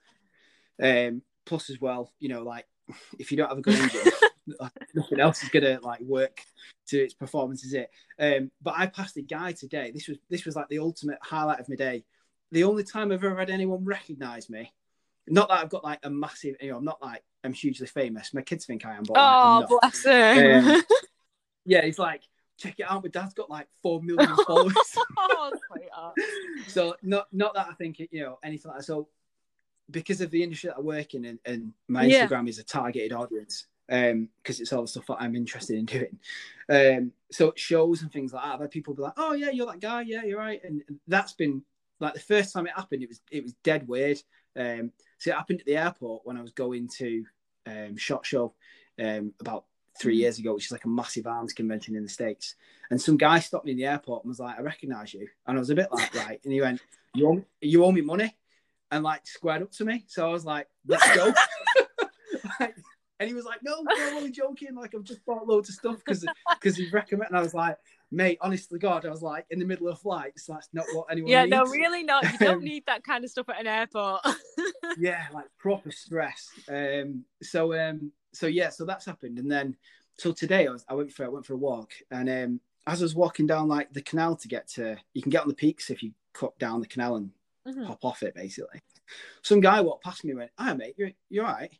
Um, 0.82 1.22
plus 1.44 1.70
as 1.70 1.80
well, 1.80 2.12
you 2.18 2.28
know, 2.28 2.42
like 2.42 2.66
if 3.18 3.30
you 3.30 3.36
don't 3.36 3.48
have 3.48 3.58
a 3.58 3.62
good 3.62 3.74
engine, 3.74 4.12
nothing 4.94 5.20
else 5.20 5.42
is 5.42 5.48
gonna 5.48 5.80
like 5.82 6.00
work 6.00 6.40
to 6.88 6.98
its 6.98 7.14
performance, 7.14 7.64
is 7.64 7.74
it? 7.74 7.90
Um, 8.18 8.50
but 8.62 8.74
I 8.76 8.86
passed 8.86 9.16
a 9.16 9.22
guy 9.22 9.52
today. 9.52 9.90
This 9.90 10.08
was 10.08 10.18
this 10.30 10.44
was 10.44 10.56
like 10.56 10.68
the 10.68 10.78
ultimate 10.78 11.18
highlight 11.22 11.60
of 11.60 11.68
my 11.68 11.76
day. 11.76 12.04
The 12.52 12.64
only 12.64 12.84
time 12.84 13.12
I've 13.12 13.24
ever 13.24 13.36
had 13.38 13.50
anyone 13.50 13.84
recognise 13.84 14.48
me. 14.48 14.72
Not 15.28 15.48
that 15.48 15.58
I've 15.58 15.70
got 15.70 15.82
like 15.82 15.98
a 16.04 16.10
massive, 16.10 16.54
you 16.60 16.70
know, 16.70 16.76
I'm 16.78 16.84
not 16.84 17.02
like 17.02 17.22
I'm 17.42 17.52
hugely 17.52 17.86
famous. 17.88 18.32
My 18.32 18.42
kids 18.42 18.64
think 18.64 18.86
I 18.86 18.94
am, 18.94 19.02
but 19.02 19.14
Oh, 19.18 19.66
bless 19.82 20.04
him. 20.04 20.68
Um, 20.68 20.82
Yeah, 21.68 21.84
he's 21.84 21.98
like, 21.98 22.22
check 22.58 22.76
it 22.78 22.84
out. 22.88 23.02
My 23.02 23.08
dad's 23.08 23.34
got 23.34 23.50
like 23.50 23.66
four 23.82 24.00
million 24.00 24.36
followers. 24.46 24.76
oh, 25.18 25.52
so 26.68 26.94
not 27.02 27.26
not 27.32 27.54
that 27.54 27.66
I 27.68 27.74
think 27.74 27.98
you 27.98 28.20
know 28.20 28.38
anything 28.44 28.70
like 28.70 28.78
that. 28.78 28.84
So 28.84 29.08
because 29.90 30.20
of 30.20 30.30
the 30.30 30.42
industry 30.42 30.68
that 30.68 30.76
I 30.78 30.80
work 30.80 31.14
in 31.14 31.24
and, 31.24 31.38
and 31.44 31.72
my 31.88 32.06
Yeah. 32.06 32.26
Instagram 32.26 32.48
is 32.48 32.58
a 32.58 32.64
targeted 32.64 33.12
audience, 33.12 33.66
um, 33.90 34.28
because 34.42 34.60
it's 34.60 34.72
all 34.72 34.82
the 34.82 34.88
stuff 34.88 35.06
that 35.06 35.18
I'm 35.20 35.34
interested 35.36 35.76
in 35.76 35.84
doing. 35.86 36.18
Um, 36.68 37.12
so 37.30 37.52
shows 37.56 38.02
and 38.02 38.12
things 38.12 38.32
like 38.32 38.44
that, 38.44 38.54
I've 38.54 38.60
had 38.60 38.70
people 38.70 38.94
be 38.94 39.02
like, 39.02 39.14
Oh 39.16 39.32
yeah, 39.32 39.50
you're 39.50 39.66
that 39.66 39.80
guy, 39.80 40.02
yeah, 40.02 40.22
you're 40.24 40.38
right. 40.38 40.60
And 40.64 40.82
that's 41.08 41.32
been 41.32 41.62
like 42.00 42.14
the 42.14 42.20
first 42.20 42.52
time 42.52 42.66
it 42.66 42.72
happened, 42.74 43.02
it 43.02 43.08
was 43.08 43.20
it 43.30 43.42
was 43.42 43.54
dead 43.64 43.86
weird. 43.88 44.18
Um 44.56 44.92
so 45.18 45.30
it 45.30 45.34
happened 45.34 45.60
at 45.60 45.66
the 45.66 45.76
airport 45.76 46.22
when 46.24 46.36
I 46.36 46.42
was 46.42 46.52
going 46.52 46.88
to 46.98 47.24
um 47.66 47.96
SHOT 47.96 48.24
Show 48.26 48.54
um 49.02 49.32
about 49.40 49.64
three 49.98 50.16
Mhm. 50.16 50.20
years 50.20 50.38
ago, 50.38 50.54
which 50.54 50.66
is 50.66 50.72
like 50.72 50.84
a 50.84 50.88
massive 50.88 51.26
arms 51.26 51.52
convention 51.54 51.96
in 51.96 52.02
the 52.02 52.08
States. 52.08 52.54
And 52.90 53.00
some 53.00 53.16
guy 53.16 53.38
stopped 53.40 53.64
me 53.64 53.72
in 53.72 53.78
the 53.78 53.86
airport 53.86 54.24
and 54.24 54.28
was 54.28 54.38
like, 54.40 54.58
I 54.58 54.62
recognize 54.62 55.14
you. 55.14 55.26
And 55.46 55.56
I 55.56 55.58
was 55.58 55.70
a 55.70 55.74
bit 55.74 55.88
like, 55.90 56.14
right. 56.14 56.38
And 56.44 56.52
he 56.52 56.60
went, 56.60 56.80
You 57.14 57.28
owe, 57.28 57.44
you 57.62 57.84
owe 57.84 57.92
me 57.92 58.02
money? 58.02 58.36
And 58.90 59.02
like 59.02 59.26
squared 59.26 59.62
up 59.62 59.72
to 59.72 59.84
me. 59.86 60.04
So 60.06 60.28
I 60.28 60.32
was 60.32 60.44
like, 60.44 60.68
Let's 60.86 61.16
go. 61.16 61.32
Like, 62.60 62.76
and 63.18 63.28
he 63.28 63.34
was 63.34 63.44
like, 63.46 63.60
No, 63.62 63.80
no, 63.82 63.90
I'm 63.96 64.16
only 64.18 64.30
joking. 64.30 64.74
Like, 64.74 64.94
I've 64.94 65.02
just 65.02 65.24
bought 65.24 65.46
loads 65.46 65.68
of 65.70 65.74
stuff 65.74 65.96
because 66.04 66.24
because 66.50 66.76
he 66.76 66.88
recommended. 66.90 67.30
And 67.30 67.38
I 67.38 67.42
was 67.42 67.54
like, 67.54 67.76
Mate, 68.12 68.38
honestly, 68.40 68.78
God, 68.78 69.04
I 69.04 69.10
was 69.10 69.22
like, 69.22 69.46
in 69.50 69.58
the 69.58 69.64
middle 69.64 69.88
of 69.88 69.98
flights, 70.00 70.46
that's 70.46 70.68
not 70.72 70.86
what 70.94 71.06
anyone 71.10 71.32
Yeah, 71.32 71.44
needs. 71.44 71.50
no, 71.50 71.64
really 71.64 72.02
not. 72.04 72.22
You 72.32 72.38
don't 72.38 72.62
need 72.72 72.84
that 72.86 73.02
kind 73.04 73.24
of 73.24 73.30
stuff 73.30 73.48
at 73.48 73.60
an 73.60 73.66
airport. 73.66 74.20
yeah, 74.98 75.26
like 75.32 75.46
proper 75.58 75.90
stress. 75.90 76.48
Um, 76.68 77.24
so 77.42 77.74
um, 77.74 78.12
so 78.32 78.46
yeah, 78.46 78.68
so 78.68 78.84
that's 78.84 79.04
happened, 79.04 79.38
and 79.38 79.50
then 79.50 79.76
so 80.18 80.32
today 80.32 80.66
I 80.66 80.70
was 80.70 80.84
I 80.88 80.94
went 80.94 81.12
for 81.12 81.24
I 81.24 81.28
went 81.28 81.46
for 81.46 81.54
a 81.54 81.58
walk, 81.58 81.90
and 82.12 82.28
um, 82.28 82.60
as 82.86 83.02
I 83.02 83.04
was 83.04 83.14
walking 83.16 83.46
down 83.46 83.66
like 83.66 83.92
the 83.92 84.02
canal 84.02 84.36
to 84.36 84.48
get 84.48 84.68
to, 84.74 84.96
you 85.14 85.22
can 85.22 85.30
get 85.30 85.42
on 85.42 85.48
the 85.48 85.54
peaks 85.54 85.90
if 85.90 86.02
you 86.02 86.12
cut 86.32 86.56
down 86.58 86.80
the 86.80 86.86
canal 86.86 87.16
and 87.16 87.30
Mhm. 87.66 87.84
hop 87.86 88.04
off 88.04 88.22
it 88.22 88.32
basically. 88.36 88.80
Some 89.42 89.58
guy 89.60 89.80
walked 89.80 90.04
past 90.04 90.24
me, 90.24 90.30
and 90.30 90.38
went, 90.38 90.52
"Hi 90.56 90.72
mate, 90.74 90.94
you're 90.96 91.10
you're 91.28 91.44
all 91.44 91.52
right," 91.54 91.72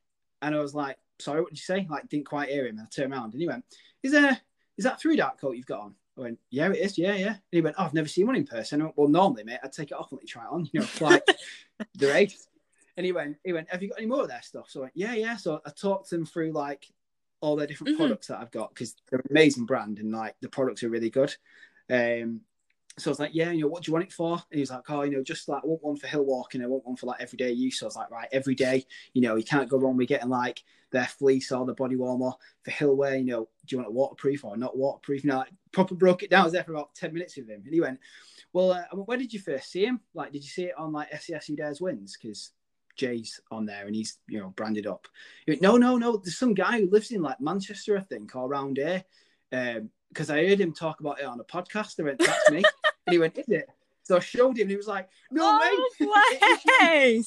and 0.42 0.54
I 0.54 0.58
was 0.58 0.74
like, 0.74 0.98
"Sorry, 1.20 1.40
what 1.40 1.50
did 1.50 1.58
you 1.58 1.62
say?" 1.62 1.86
Like 1.88 2.08
didn't 2.08 2.26
quite 2.26 2.48
hear 2.48 2.66
him. 2.66 2.80
I 2.80 2.86
turned 2.86 3.12
around, 3.12 3.32
and 3.34 3.40
he 3.40 3.46
went, 3.46 3.64
"Is 4.02 4.10
there 4.10 4.40
is 4.76 4.84
that 4.84 5.00
three 5.00 5.14
dark 5.14 5.40
coat 5.40 5.52
you've 5.56 5.66
got 5.66 5.80
on?" 5.80 5.94
I 6.16 6.20
went, 6.20 6.38
"Yeah, 6.50 6.70
it 6.70 6.78
is. 6.78 6.96
Yeah, 6.98 7.14
yeah." 7.14 7.28
And 7.28 7.38
he 7.50 7.60
went, 7.60 7.76
"Oh, 7.78 7.84
I've 7.84 7.94
never 7.94 8.08
seen 8.08 8.26
one 8.26 8.36
in 8.36 8.46
person." 8.46 8.82
Went, 8.82 8.96
well, 8.96 9.08
normally, 9.08 9.44
mate, 9.44 9.58
I'd 9.62 9.72
take 9.72 9.90
it 9.90 9.96
off 9.96 10.10
and 10.10 10.18
let 10.18 10.22
you 10.22 10.28
try 10.28 10.44
it 10.44 10.50
on. 10.50 10.68
You 10.72 10.80
know, 10.80 10.86
like 11.00 11.24
the 11.94 12.08
race. 12.08 12.48
And 12.96 13.04
he 13.04 13.12
went, 13.12 13.36
he 13.44 13.52
went, 13.52 13.70
have 13.70 13.82
you 13.82 13.90
got 13.90 13.98
any 13.98 14.06
more 14.06 14.22
of 14.22 14.28
their 14.28 14.40
stuff? 14.40 14.70
So 14.70 14.80
I 14.80 14.82
went, 14.84 14.96
yeah, 14.96 15.12
yeah. 15.12 15.36
So 15.36 15.60
I 15.66 15.70
talked 15.70 16.08
them 16.08 16.24
through 16.24 16.52
like 16.52 16.86
all 17.42 17.54
their 17.54 17.66
different 17.66 17.94
Mhm. 17.94 17.98
products 17.98 18.28
that 18.28 18.40
I've 18.40 18.50
got 18.50 18.70
because 18.70 18.96
they're 19.10 19.18
an 19.20 19.26
amazing 19.30 19.66
brand 19.66 19.98
and 19.98 20.10
like 20.12 20.34
the 20.40 20.48
products 20.48 20.82
are 20.82 20.88
really 20.88 21.10
good. 21.10 21.34
Um, 21.90 22.40
so 22.98 23.10
I 23.10 23.12
was 23.12 23.20
like, 23.20 23.34
yeah, 23.34 23.50
you 23.50 23.62
know, 23.62 23.68
what 23.68 23.82
do 23.82 23.90
you 23.90 23.92
want 23.92 24.06
it 24.06 24.12
for? 24.12 24.32
And 24.32 24.42
he 24.56 24.60
was 24.60 24.70
like, 24.70 24.88
oh, 24.88 25.02
you 25.02 25.12
know, 25.12 25.22
just 25.22 25.48
like 25.48 25.62
I 25.62 25.66
want 25.66 25.84
one 25.84 25.96
for 25.96 26.06
hill 26.06 26.24
walking, 26.24 26.62
I 26.62 26.66
want 26.66 26.86
one 26.86 26.96
for 26.96 27.06
like 27.06 27.20
everyday 27.20 27.52
use. 27.52 27.78
So 27.78 27.86
I 27.86 27.88
was 27.88 27.96
like, 27.96 28.10
right, 28.10 28.28
every 28.32 28.54
day, 28.54 28.86
you 29.12 29.20
know, 29.20 29.36
you 29.36 29.44
can't 29.44 29.68
go 29.68 29.78
wrong 29.78 29.98
with 29.98 30.08
getting 30.08 30.30
like 30.30 30.62
their 30.92 31.06
fleece 31.06 31.52
or 31.52 31.66
the 31.66 31.74
body 31.74 31.96
warmer 31.96 32.32
for 32.62 32.70
hill 32.70 32.96
wear. 32.96 33.16
You 33.16 33.24
know, 33.24 33.48
do 33.66 33.76
you 33.76 33.78
want 33.78 33.90
it 33.90 33.94
waterproof 33.94 34.44
or 34.44 34.56
not 34.56 34.78
waterproof? 34.78 35.24
You 35.24 35.30
know, 35.30 35.38
like, 35.38 35.52
proper 35.72 35.94
broke 35.94 36.22
it 36.22 36.30
down. 36.30 36.42
I 36.42 36.44
was 36.44 36.52
there 36.54 36.64
for 36.64 36.72
about 36.72 36.94
ten 36.94 37.12
minutes 37.12 37.36
with 37.36 37.50
him, 37.50 37.62
and 37.64 37.74
he 37.74 37.82
went, 37.82 38.00
well, 38.54 38.72
uh, 38.72 38.96
where 38.96 39.18
did 39.18 39.32
you 39.32 39.40
first 39.40 39.70
see 39.70 39.84
him? 39.84 40.00
Like, 40.14 40.32
did 40.32 40.42
you 40.42 40.48
see 40.48 40.64
it 40.64 40.78
on 40.78 40.92
like 40.92 41.12
SAS 41.20 41.46
Who 41.46 41.56
Dares 41.56 41.82
Wins? 41.82 42.16
Because 42.20 42.52
Jay's 42.96 43.38
on 43.50 43.66
there 43.66 43.86
and 43.86 43.94
he's 43.94 44.18
you 44.26 44.40
know 44.40 44.54
branded 44.56 44.86
up. 44.86 45.06
Went, 45.46 45.60
no, 45.60 45.76
no, 45.76 45.98
no. 45.98 46.16
There's 46.16 46.38
some 46.38 46.54
guy 46.54 46.80
who 46.80 46.90
lives 46.90 47.10
in 47.10 47.20
like 47.20 47.42
Manchester, 47.42 47.98
I 47.98 48.02
think, 48.02 48.34
or 48.34 48.46
around 48.46 48.78
here. 48.78 49.04
Um, 49.52 49.90
because 50.08 50.30
I 50.30 50.46
heard 50.46 50.60
him 50.60 50.72
talk 50.72 51.00
about 51.00 51.20
it 51.20 51.26
on 51.26 51.40
a 51.40 51.44
podcast. 51.44 52.00
I 52.00 52.04
went, 52.04 52.20
that's 52.20 52.50
me. 52.50 52.62
and 53.06 53.12
he 53.12 53.18
went, 53.18 53.38
is 53.38 53.48
it? 53.48 53.68
So 54.02 54.16
I 54.16 54.20
showed 54.20 54.56
him, 54.56 54.62
and 54.62 54.70
he 54.70 54.76
was 54.76 54.86
like, 54.86 55.08
no 55.30 55.42
oh, 55.44 55.90
way. 56.00 56.06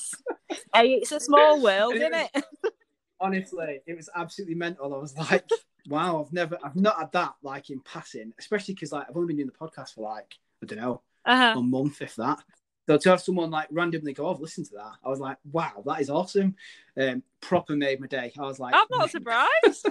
Hey, 0.73 0.93
it's 0.93 1.11
a 1.11 1.19
small 1.19 1.61
world, 1.61 1.95
it 1.95 2.01
isn't 2.01 2.29
it? 2.33 2.45
Honestly, 3.19 3.81
it 3.85 3.95
was 3.97 4.09
absolutely 4.15 4.55
mental. 4.55 4.93
I 4.93 4.97
was 4.97 5.17
like, 5.17 5.43
wow, 5.89 6.23
I've 6.25 6.31
never, 6.31 6.57
I've 6.63 6.75
not 6.77 6.97
had 6.97 7.11
that 7.11 7.33
like 7.43 7.69
in 7.69 7.81
passing, 7.81 8.33
especially 8.39 8.75
because 8.75 8.93
like 8.93 9.07
I've 9.09 9.17
only 9.17 9.27
been 9.27 9.37
doing 9.37 9.51
the 9.51 9.67
podcast 9.67 9.93
for 9.95 10.01
like 10.09 10.35
I 10.63 10.67
don't 10.67 10.79
know 10.79 11.01
Uh-huh. 11.25 11.59
a 11.59 11.61
month, 11.61 12.01
if 12.01 12.15
that. 12.15 12.39
So 12.87 12.97
to 12.97 13.09
have 13.09 13.21
someone 13.21 13.51
like 13.51 13.67
randomly 13.71 14.13
go, 14.13 14.31
"I've 14.33 14.39
listened 14.39 14.67
to 14.67 14.75
that," 14.75 14.93
I 15.03 15.09
was 15.09 15.19
like, 15.19 15.37
"Wow, 15.51 15.83
that 15.85 15.99
is 16.01 16.09
awesome!" 16.09 16.55
Um, 16.97 17.23
proper 17.41 17.75
made 17.75 17.99
my 17.99 18.07
day. 18.07 18.31
I 18.39 18.41
was 18.41 18.59
like, 18.59 18.73
I'm 18.73 18.87
not 18.89 19.11
surprised. 19.11 19.85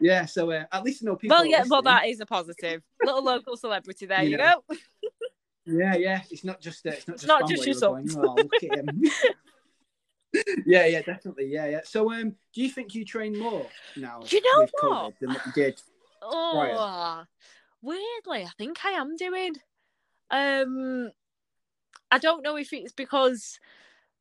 Yeah. 0.00 0.26
So 0.26 0.50
uh, 0.50 0.64
at 0.72 0.82
least 0.84 1.02
I 1.02 1.06
know 1.06 1.16
people. 1.16 1.36
well, 1.36 1.46
yeah, 1.46 1.64
well, 1.68 1.82
that 1.82 2.06
is 2.06 2.20
a 2.20 2.26
positive. 2.26 2.82
Little 3.02 3.24
local 3.24 3.56
celebrity 3.56 4.06
there, 4.06 4.22
you, 4.22 4.30
You 4.30 4.38
go. 4.38 4.44
know. 4.44 4.76
Yeah, 5.66 5.94
yeah. 5.94 6.22
It's 6.30 6.44
not 6.44 6.60
just 6.60 6.86
uh, 6.86 6.90
it's 6.90 7.06
not 7.06 7.14
It's 7.14 7.22
just, 7.22 7.28
not 7.28 7.48
just 7.48 7.66
your 7.66 7.74
who 7.74 7.86
are 7.86 8.02
going, 8.02 8.10
"Oh, 8.16 8.34
look 8.34 8.62
at 8.62 8.78
him. 8.78 9.02
yeah, 10.66 10.86
yeah, 10.86 11.02
definitely, 11.02 11.46
yeah, 11.46 11.66
yeah. 11.66 11.80
So, 11.84 12.12
um, 12.12 12.34
do 12.54 12.62
you 12.62 12.70
think 12.70 12.94
you 12.94 13.04
train 13.04 13.38
more 13.38 13.66
now? 13.96 14.20
Do 14.20 14.36
you 14.36 14.42
know 14.42 14.66
what? 14.80 15.14
Than 15.20 15.30
what 15.30 15.46
you 15.46 15.52
did? 15.52 15.80
Oh, 16.22 17.24
weirdly, 17.82 18.44
I 18.44 18.50
think 18.58 18.84
I 18.84 18.90
am 18.90 19.16
doing. 19.16 19.54
Um, 20.30 21.10
I 22.10 22.18
don't 22.18 22.42
know 22.42 22.56
if 22.56 22.72
it's 22.72 22.92
because, 22.92 23.58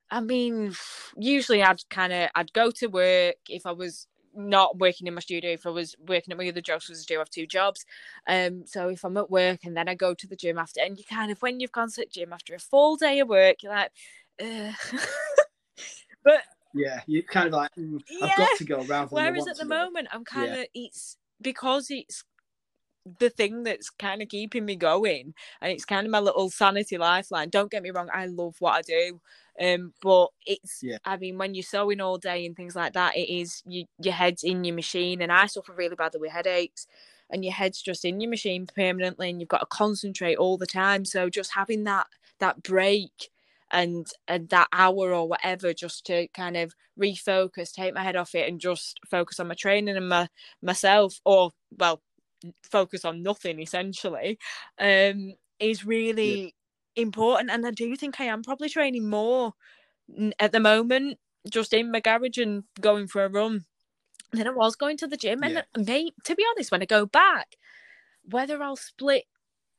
I 0.09 0.21
mean, 0.21 0.73
usually 1.17 1.61
I'd 1.61 1.87
kind 1.89 2.13
of 2.13 2.29
I'd 2.35 2.53
go 2.53 2.71
to 2.71 2.87
work 2.87 3.35
if 3.47 3.65
I 3.65 3.71
was 3.71 4.07
not 4.35 4.79
working 4.79 5.07
in 5.07 5.13
my 5.13 5.21
studio 5.21 5.51
if 5.51 5.65
I 5.65 5.69
was 5.69 5.95
working 6.07 6.31
at 6.31 6.37
my 6.37 6.47
other 6.47 6.61
jobs 6.61 6.87
because 6.87 7.01
I 7.01 7.05
do 7.13 7.19
have 7.19 7.29
two 7.29 7.47
jobs. 7.47 7.85
Um, 8.27 8.65
so 8.65 8.89
if 8.89 9.03
I'm 9.03 9.17
at 9.17 9.31
work 9.31 9.61
and 9.63 9.75
then 9.75 9.89
I 9.89 9.95
go 9.95 10.13
to 10.13 10.27
the 10.27 10.35
gym 10.35 10.57
after, 10.57 10.81
and 10.81 10.97
you 10.97 11.03
kind 11.03 11.31
of 11.31 11.41
when 11.41 11.59
you've 11.59 11.71
gone 11.71 11.89
to 11.89 12.01
the 12.01 12.07
gym 12.11 12.33
after 12.33 12.55
a 12.55 12.59
full 12.59 12.95
day 12.95 13.19
of 13.19 13.29
work, 13.29 13.63
you're 13.63 13.73
like, 13.73 13.91
but 16.23 16.41
yeah, 16.73 17.01
you 17.07 17.23
kind 17.23 17.47
of 17.47 17.53
like 17.53 17.71
mm, 17.77 18.01
I've 18.21 18.37
got 18.37 18.57
to 18.57 18.65
go 18.65 18.83
rather. 18.83 19.09
Whereas 19.09 19.47
at 19.47 19.57
the 19.57 19.65
moment, 19.65 20.07
I'm 20.11 20.23
kind 20.23 20.53
of 20.53 20.65
it's 20.73 21.17
because 21.41 21.87
it's 21.89 22.23
the 23.17 23.29
thing 23.29 23.63
that's 23.63 23.89
kind 23.89 24.21
of 24.21 24.27
keeping 24.27 24.65
me 24.65 24.75
going 24.75 25.33
and 25.61 25.71
it's 25.71 25.85
kind 25.85 26.05
of 26.05 26.11
my 26.11 26.19
little 26.19 26.49
sanity 26.49 26.97
lifeline 26.97 27.49
don't 27.49 27.71
get 27.71 27.81
me 27.81 27.89
wrong 27.91 28.09
i 28.13 28.25
love 28.25 28.55
what 28.59 28.75
i 28.75 28.81
do 28.81 29.19
um 29.61 29.93
but 30.01 30.27
it's 30.45 30.79
yeah. 30.81 30.97
i 31.05 31.17
mean 31.17 31.37
when 31.37 31.53
you're 31.53 31.63
sewing 31.63 32.01
all 32.01 32.17
day 32.17 32.45
and 32.45 32.55
things 32.55 32.75
like 32.75 32.93
that 32.93 33.15
it 33.15 33.29
is 33.29 33.61
you, 33.65 33.85
your 34.01 34.13
head's 34.13 34.43
in 34.43 34.63
your 34.63 34.75
machine 34.75 35.21
and 35.21 35.31
i 35.31 35.45
suffer 35.45 35.73
really 35.73 35.95
badly 35.95 36.19
with 36.19 36.31
headaches 36.31 36.87
and 37.29 37.43
your 37.43 37.53
head's 37.53 37.81
just 37.81 38.05
in 38.05 38.19
your 38.19 38.29
machine 38.29 38.65
permanently 38.65 39.29
and 39.29 39.39
you've 39.39 39.49
got 39.49 39.59
to 39.59 39.65
concentrate 39.67 40.35
all 40.35 40.57
the 40.57 40.65
time 40.65 41.05
so 41.05 41.29
just 41.29 41.53
having 41.53 41.83
that 41.83 42.07
that 42.39 42.61
break 42.63 43.29
and 43.71 44.07
and 44.27 44.49
that 44.49 44.67
hour 44.71 45.13
or 45.13 45.27
whatever 45.27 45.73
just 45.73 46.05
to 46.05 46.27
kind 46.29 46.57
of 46.57 46.73
refocus 46.99 47.71
take 47.71 47.93
my 47.93 48.03
head 48.03 48.15
off 48.15 48.33
it 48.33 48.49
and 48.49 48.59
just 48.59 48.99
focus 49.09 49.39
on 49.39 49.47
my 49.47 49.53
training 49.53 49.95
and 49.95 50.09
my 50.09 50.27
myself 50.61 51.19
or 51.25 51.51
well 51.77 52.01
focus 52.63 53.03
on 53.03 53.21
nothing 53.21 53.59
essentially 53.59 54.39
um 54.79 55.33
is 55.59 55.85
really. 55.85 56.55
Important 57.01 57.49
and 57.49 57.65
i 57.65 57.71
do 57.71 57.95
think 57.95 58.19
i 58.19 58.25
am 58.25 58.43
probably 58.43 58.69
training 58.69 59.09
more 59.09 59.53
at 60.39 60.51
the 60.51 60.59
moment 60.59 61.17
just 61.49 61.73
in 61.73 61.91
my 61.91 61.99
garage 61.99 62.37
and 62.37 62.63
going 62.81 63.07
for 63.07 63.23
a 63.23 63.29
run 63.29 63.65
than 64.31 64.47
i 64.47 64.51
was 64.51 64.75
going 64.75 64.97
to 64.97 65.07
the 65.07 65.17
gym 65.17 65.39
yeah. 65.43 65.61
and 65.75 65.87
may, 65.87 66.11
to 66.23 66.35
be 66.35 66.45
honest 66.51 66.71
when 66.71 66.81
i 66.81 66.85
go 66.85 67.05
back 67.05 67.55
whether 68.23 68.61
i'll 68.61 68.75
split 68.75 69.25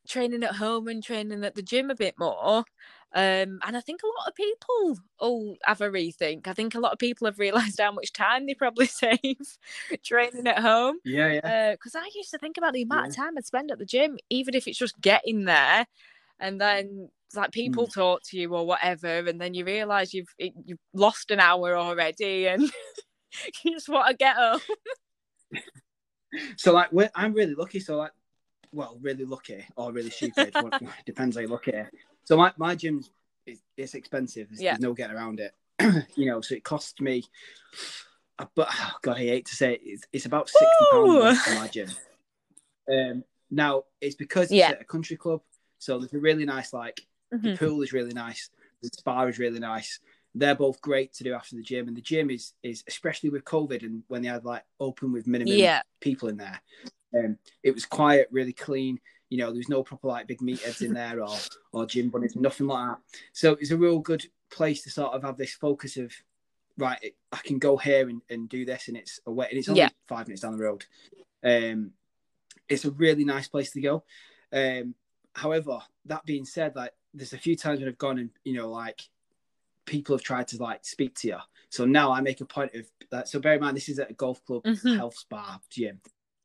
training 0.08 0.42
at 0.42 0.56
home 0.56 0.88
and 0.88 1.04
training 1.04 1.44
at 1.44 1.54
the 1.54 1.62
gym 1.62 1.90
a 1.90 1.94
bit 1.94 2.14
more 2.18 2.64
um, 3.12 3.58
and 3.66 3.76
I 3.76 3.80
think 3.80 4.02
a 4.02 4.06
lot 4.06 4.28
of 4.28 4.36
people 4.36 4.98
will 5.20 5.56
have 5.64 5.80
a 5.80 5.88
rethink. 5.88 6.46
I 6.46 6.52
think 6.52 6.76
a 6.76 6.80
lot 6.80 6.92
of 6.92 6.98
people 6.98 7.26
have 7.26 7.40
realised 7.40 7.80
how 7.80 7.90
much 7.90 8.12
time 8.12 8.46
they 8.46 8.54
probably 8.54 8.86
save 8.86 9.58
training 10.04 10.46
at 10.46 10.60
home. 10.60 10.98
Yeah, 11.04 11.32
yeah. 11.32 11.72
Because 11.72 11.96
uh, 11.96 12.00
I 12.00 12.10
used 12.14 12.30
to 12.30 12.38
think 12.38 12.56
about 12.56 12.72
the 12.72 12.82
amount 12.82 13.06
yeah. 13.06 13.08
of 13.08 13.16
time 13.16 13.34
I'd 13.36 13.46
spend 13.46 13.72
at 13.72 13.78
the 13.78 13.84
gym, 13.84 14.16
even 14.30 14.54
if 14.54 14.68
it's 14.68 14.78
just 14.78 15.00
getting 15.00 15.44
there, 15.44 15.86
and 16.41 16.61
then 16.61 17.09
like 17.34 17.53
people 17.53 17.86
mm. 17.86 17.95
talk 17.95 18.22
to 18.24 18.38
you 18.38 18.55
or 18.55 18.66
whatever, 18.66 19.18
and 19.18 19.41
then 19.41 19.55
you 19.55 19.64
realise 19.64 20.12
you've 20.12 20.34
you've 20.38 20.78
lost 20.93 21.30
an 21.30 21.41
hour 21.41 21.76
already, 21.76 22.47
and 22.47 22.62
you 23.64 23.72
just 23.72 23.88
want 23.88 24.09
to 24.09 24.16
get 24.16 24.36
home. 24.36 24.61
so 26.57 26.72
like, 26.72 26.91
I'm 27.14 27.32
really 27.32 27.55
lucky. 27.55 27.80
So 27.80 27.97
like, 27.97 28.12
well, 28.72 28.99
really 29.01 29.24
lucky 29.24 29.64
or 29.76 29.93
really 29.93 30.11
stupid. 30.11 30.55
depends 31.07 31.36
how 31.36 31.43
you 31.43 31.49
look 31.49 31.68
at 31.68 31.74
it. 31.74 31.86
So 32.24 32.36
my, 32.36 32.53
my 32.57 32.74
gym 32.74 33.03
is 33.47 33.61
it's 33.76 33.95
expensive. 33.95 34.49
There's, 34.49 34.61
yeah. 34.61 34.72
there's 34.72 34.80
no 34.80 34.95
getting 34.95 35.16
around 35.16 35.41
it. 35.41 35.55
you 36.16 36.26
know, 36.26 36.41
so 36.41 36.55
it 36.55 36.64
costs 36.64 37.01
me. 37.01 37.24
Uh, 38.38 38.47
but 38.55 38.68
oh 38.70 38.93
God, 39.03 39.16
I 39.16 39.20
hate 39.20 39.47
to 39.47 39.57
say 39.57 39.74
it. 39.74 39.80
It's, 39.84 40.05
it's 40.12 40.26
about 40.26 40.49
sixty 40.49 40.84
pounds 40.93 41.43
for 41.43 41.55
my 41.55 41.68
gym. 41.68 41.88
Um, 42.91 43.24
now 43.51 43.84
it's 44.01 44.14
because 44.14 44.45
it's 44.45 44.53
yeah. 44.53 44.72
a 44.72 44.84
country 44.84 45.16
club, 45.16 45.41
so 45.81 45.99
there's 45.99 46.14
a 46.14 46.18
really 46.18 46.45
nice 46.45 46.72
like 46.72 47.01
mm-hmm. 47.35 47.45
the 47.45 47.57
pool 47.57 47.83
is 47.83 47.93
really 47.93 48.12
nice, 48.12 48.51
the 48.83 48.91
spa 48.93 49.24
is 49.24 49.39
really 49.39 49.59
nice. 49.59 49.99
They're 50.33 50.55
both 50.55 50.81
great 50.81 51.12
to 51.14 51.24
do 51.24 51.35
after 51.35 51.57
the 51.57 51.62
gym, 51.62 51.89
and 51.89 51.97
the 51.97 52.01
gym 52.01 52.31
is 52.31 52.53
is 52.62 52.85
especially 52.87 53.31
with 53.31 53.45
COVID 53.45 53.83
and 53.83 54.05
when 54.07 54.22
they 54.22 54.28
had 54.28 54.45
like 54.45 54.62
open 54.78 55.12
with 55.12 55.26
minimum 55.26 55.55
yeah. 55.55 55.83
people 56.01 56.28
in 56.28 56.37
there. 56.37 56.61
Um, 57.12 57.39
it 57.64 57.74
was 57.74 57.85
quiet, 57.85 58.28
really 58.31 58.53
clean. 58.53 59.01
You 59.28 59.39
know, 59.39 59.47
there 59.47 59.59
was 59.59 59.68
no 59.68 59.83
proper 59.83 60.07
like 60.07 60.28
big 60.28 60.39
meatheads 60.39 60.83
in 60.83 60.95
there 60.95 61.20
or 61.20 61.37
or 61.72 61.87
gym 61.87 62.11
bunnies, 62.11 62.37
nothing 62.37 62.68
like 62.68 62.91
that. 62.91 62.99
So 63.33 63.57
it's 63.61 63.72
a 63.72 63.76
real 63.76 63.99
good 63.99 64.24
place 64.53 64.83
to 64.83 64.91
sort 64.91 65.14
of 65.14 65.24
have 65.24 65.37
this 65.37 65.55
focus 65.55 65.97
of 65.97 66.12
right, 66.81 67.14
I 67.33 67.37
can 67.39 67.59
go 67.59 67.76
here 67.76 68.09
and, 68.09 68.22
and 68.28 68.49
do 68.49 68.64
this, 68.64 68.89
and 68.89 68.97
it's 68.97 69.20
away, 69.26 69.47
and 69.51 69.59
it's 69.59 69.68
only 69.68 69.81
yeah. 69.81 69.91
five 70.09 70.26
minutes 70.26 70.43
down 70.43 70.57
the 70.57 70.64
road. 70.64 70.85
Um, 71.45 71.93
it's 72.68 72.85
a 72.85 72.91
really 72.91 73.24
nice 73.24 73.49
place 73.49 73.70
to 73.72 73.81
go. 73.81 74.05
Um, 74.53 74.95
however, 75.35 75.81
that 76.07 76.24
being 76.24 76.45
said, 76.45 76.76
like 76.76 76.93
there's 77.14 77.33
a 77.33 77.39
few 77.39 77.57
times 77.57 77.81
when 77.81 77.89
I've 77.89 77.99
gone 77.99 78.18
and 78.18 78.31
you 78.45 78.55
know 78.55 78.70
like 78.70 79.01
people 79.87 80.16
have 80.16 80.22
tried 80.22 80.49
to 80.49 80.59
like 80.59 80.85
speak 80.85 81.14
to 81.16 81.28
you. 81.28 81.37
So 81.68 81.85
now 81.85 82.12
I 82.12 82.20
make 82.20 82.41
a 82.41 82.45
point 82.45 82.74
of 82.74 82.87
that. 83.11 83.28
So 83.28 83.41
bear 83.41 83.55
in 83.55 83.61
mind, 83.61 83.76
this 83.76 83.89
is 83.89 83.99
at 83.99 84.11
a 84.11 84.14
golf 84.14 84.45
club, 84.45 84.62
mm-hmm. 84.64 84.97
health 84.97 85.16
spa 85.16 85.61
gym. 85.68 86.01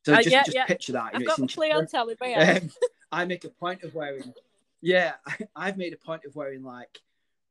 So 0.06 0.14
uh, 0.14 0.18
just, 0.18 0.30
yeah, 0.30 0.44
just 0.44 0.56
yeah. 0.56 0.66
picture 0.66 0.94
that. 0.94 1.14
You 1.14 1.18
I've 1.18 1.22
know, 1.22 1.28
got 1.28 1.38
the 1.38 1.48
play 1.48 1.72
on 1.72 1.88
telly, 1.88 2.16
but 2.20 2.30
yeah. 2.30 2.60
Um, 2.62 2.70
I 3.12 3.26
make 3.26 3.44
a 3.44 3.50
point 3.50 3.84
of 3.84 3.96
wearing, 3.96 4.34
yeah, 4.82 5.14
I, 5.56 5.68
have 5.68 5.78
made 5.78 5.94
a 5.94 5.98
point 5.98 6.24
of 6.26 6.36
wearing 6.36 6.64
like 6.64 7.00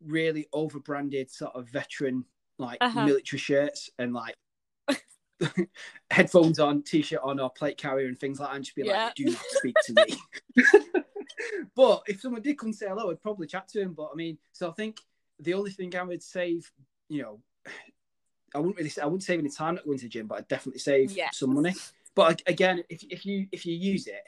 really 0.05 0.49
over 0.53 0.79
branded 0.79 1.31
sort 1.31 1.55
of 1.55 1.69
veteran 1.69 2.25
like 2.59 2.79
uh-huh. 2.81 3.07
military 3.07 3.39
shirts 3.39 3.91
and 3.99 4.13
like 4.13 4.37
headphones 6.11 6.59
on, 6.59 6.83
t-shirt 6.83 7.21
on, 7.23 7.41
or 7.41 7.51
plate 7.51 7.79
carrier 7.79 8.07
and 8.07 8.19
things 8.19 8.39
like 8.39 8.51
that, 8.51 8.57
and 8.57 8.65
just 8.65 8.77
be 8.77 8.83
yeah. 8.85 9.07
like, 9.07 9.15
"Do 9.15 9.25
not 9.25 9.43
speak 9.49 9.77
to 9.87 10.07
me." 10.07 10.63
but 11.75 12.03
if 12.07 12.21
someone 12.21 12.43
did 12.43 12.59
come 12.59 12.73
say 12.73 12.87
hello, 12.89 13.11
I'd 13.11 13.23
probably 13.23 13.47
chat 13.47 13.69
to 13.69 13.81
him. 13.81 13.93
But 13.93 14.11
I 14.13 14.17
mean, 14.17 14.39
so 14.53 14.69
I 14.69 14.73
think 14.73 15.01
the 15.41 15.55
only 15.55 15.71
thing 15.71 15.95
I 15.97 16.03
would 16.03 16.23
save, 16.23 16.71
you 17.09 17.23
know, 17.23 17.41
I 18.55 18.59
wouldn't 18.59 18.77
really, 18.77 18.91
I 19.03 19.07
wouldn't 19.07 19.25
save 19.25 19.41
any 19.41 19.51
time 19.51 19.75
not 19.75 19.85
going 19.85 19.99
to 19.99 20.05
the 20.05 20.09
gym, 20.09 20.27
but 20.27 20.39
I'd 20.39 20.49
definitely 20.49 20.79
save 20.79 21.11
yeah. 21.13 21.31
some 21.33 21.55
money. 21.55 21.75
But 22.15 22.43
again, 22.47 22.85
if 22.89 23.05
if 23.11 23.27
you 23.27 23.49
if 23.51 23.67
you 23.67 23.75
use 23.75 24.07
it, 24.07 24.23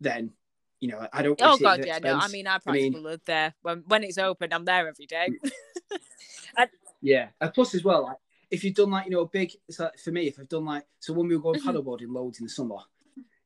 then 0.00 0.32
you 0.80 0.88
know 0.88 1.06
I 1.12 1.22
don't. 1.22 1.40
oh 1.42 1.56
God, 1.56 1.84
yeah, 1.84 1.98
no. 1.98 2.18
I 2.18 2.28
mean, 2.28 2.46
I 2.46 2.58
practically 2.58 2.86
I 2.86 2.90
mean, 2.90 3.02
live 3.02 3.22
there. 3.24 3.54
When 3.62 3.84
when 3.86 4.04
it's 4.04 4.18
open, 4.18 4.52
I'm 4.52 4.66
there 4.66 4.86
every 4.86 5.06
day. 5.06 5.28
and, 6.58 6.70
yeah, 7.00 7.28
and 7.40 7.54
plus 7.54 7.74
as 7.74 7.82
well, 7.82 8.04
like, 8.04 8.16
if 8.50 8.62
you've 8.62 8.74
done 8.74 8.90
like 8.90 9.06
you 9.06 9.12
know 9.12 9.20
a 9.20 9.26
big, 9.26 9.52
it's 9.68 9.78
like 9.78 9.98
for 9.98 10.10
me, 10.10 10.26
if 10.28 10.38
I've 10.38 10.48
done 10.48 10.66
like 10.66 10.84
so 10.98 11.14
when 11.14 11.28
we 11.28 11.36
were 11.36 11.42
going 11.42 11.60
mm-hmm. 11.60 11.70
paddleboarding 11.70 12.12
loads 12.12 12.40
in 12.40 12.46
the 12.46 12.50
summer, 12.50 12.76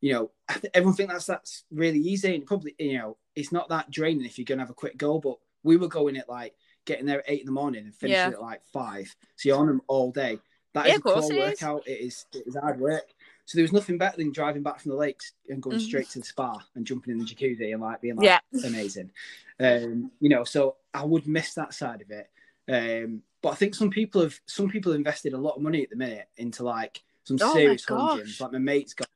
you 0.05 0.13
know, 0.13 0.31
everyone 0.75 0.95
think 0.95 1.09
that's 1.09 1.25
that's 1.25 1.65
really 1.71 1.99
easy 1.99 2.35
and 2.35 2.45
probably 2.45 2.75
you 2.79 2.99
know 2.99 3.17
it's 3.35 3.53
not 3.53 3.71
that 3.71 3.91
draining 3.91 4.27
if 4.27 4.39
you're 4.39 4.45
gonna 4.45 4.61
have 4.61 4.69
a 4.69 4.75
quick 4.75 4.99
go. 4.99 5.19
But 5.19 5.39
we 5.63 5.79
were 5.79 5.89
going 5.89 6.19
at 6.19 6.29
like 6.29 6.55
getting 6.85 7.07
there 7.07 7.21
at 7.21 7.25
eight 7.27 7.41
in 7.41 7.47
the 7.47 7.53
morning 7.53 7.87
and 7.87 7.95
finishing 7.95 8.33
yeah. 8.33 8.37
at 8.37 8.43
like 8.43 8.63
five, 8.71 9.17
so 9.37 9.49
you're 9.49 9.57
on 9.57 9.67
them 9.67 9.81
all 9.87 10.11
day. 10.11 10.39
That 10.75 10.89
yeah, 10.89 10.93
is 10.93 10.99
a 10.99 11.03
core 11.03 11.31
workout. 11.31 11.89
It 11.89 12.01
is 12.03 12.27
it 12.35 12.47
is 12.47 12.55
hard 12.55 12.81
work. 12.81 13.07
So 13.47 13.57
there 13.57 13.63
was 13.63 13.73
nothing 13.73 13.97
better 13.97 14.19
than 14.19 14.31
driving 14.31 14.63
back 14.63 14.81
from 14.81 14.91
the 14.91 14.99
lakes 14.99 15.33
and 15.49 15.63
going 15.63 15.79
mm-hmm. 15.79 15.87
straight 15.87 16.11
to 16.11 16.19
the 16.19 16.27
spa 16.27 16.59
and 16.75 16.87
jumping 16.87 17.13
in 17.13 17.19
the 17.19 17.25
jacuzzi 17.25 17.73
and 17.73 17.81
like 17.81 18.03
being 18.03 18.17
like 18.17 18.27
yeah. 18.27 18.41
amazing. 18.67 19.11
Um, 19.59 20.11
you 20.21 20.29
know, 20.29 20.45
so 20.45 20.77
I 20.93 21.05
would 21.07 21.27
miss 21.27 21.55
that 21.55 21.73
side 21.73 22.03
of 22.03 22.11
it. 22.11 22.29
Um, 22.69 23.23
but 23.41 23.51
I 23.51 23.55
think 23.55 23.75
some 23.75 23.89
people 23.89 24.21
have 24.21 24.39
some 24.45 24.69
people 24.69 24.93
have 24.93 24.99
invested 24.99 25.33
a 25.33 25.39
lot 25.39 25.57
of 25.57 25.63
money 25.63 25.83
at 25.83 25.89
the 25.89 25.97
minute 25.97 26.29
into 26.37 26.63
like 26.63 27.03
some 27.25 27.39
oh 27.41 27.55
serious 27.55 27.87
home 27.87 28.21
gyms. 28.21 28.39
Like 28.39 28.53
my 28.53 28.59
mate's 28.59 28.93
got 28.93 29.09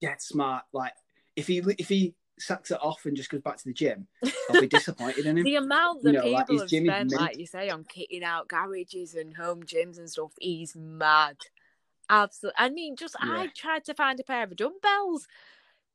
get 0.00 0.22
smart. 0.22 0.64
Like 0.72 0.92
if 1.36 1.46
he 1.46 1.58
if 1.78 1.88
he 1.88 2.14
sacks 2.38 2.70
it 2.70 2.78
off 2.80 3.04
and 3.04 3.16
just 3.16 3.30
goes 3.30 3.42
back 3.42 3.56
to 3.58 3.64
the 3.64 3.72
gym, 3.72 4.06
I'll 4.50 4.60
be 4.60 4.66
disappointed 4.68 5.26
in 5.26 5.38
him. 5.38 5.44
the 5.44 5.56
amount 5.56 6.02
that 6.02 6.12
you 6.12 6.18
know, 6.18 6.22
people 6.22 6.56
like, 6.56 6.70
have 6.70 6.70
spent, 6.70 7.12
like 7.12 7.38
you 7.38 7.46
say, 7.46 7.68
on 7.68 7.84
kitting 7.84 8.22
out 8.22 8.48
garages 8.48 9.14
and 9.14 9.36
home 9.36 9.62
gyms 9.62 9.98
and 9.98 10.08
stuff 10.08 10.32
is 10.40 10.74
mad. 10.76 11.36
Absolutely. 12.08 12.56
I 12.58 12.68
mean, 12.70 12.96
just 12.96 13.16
yeah. 13.22 13.32
I 13.32 13.48
tried 13.54 13.84
to 13.84 13.94
find 13.94 14.18
a 14.18 14.24
pair 14.24 14.42
of 14.42 14.56
dumbbells. 14.56 15.28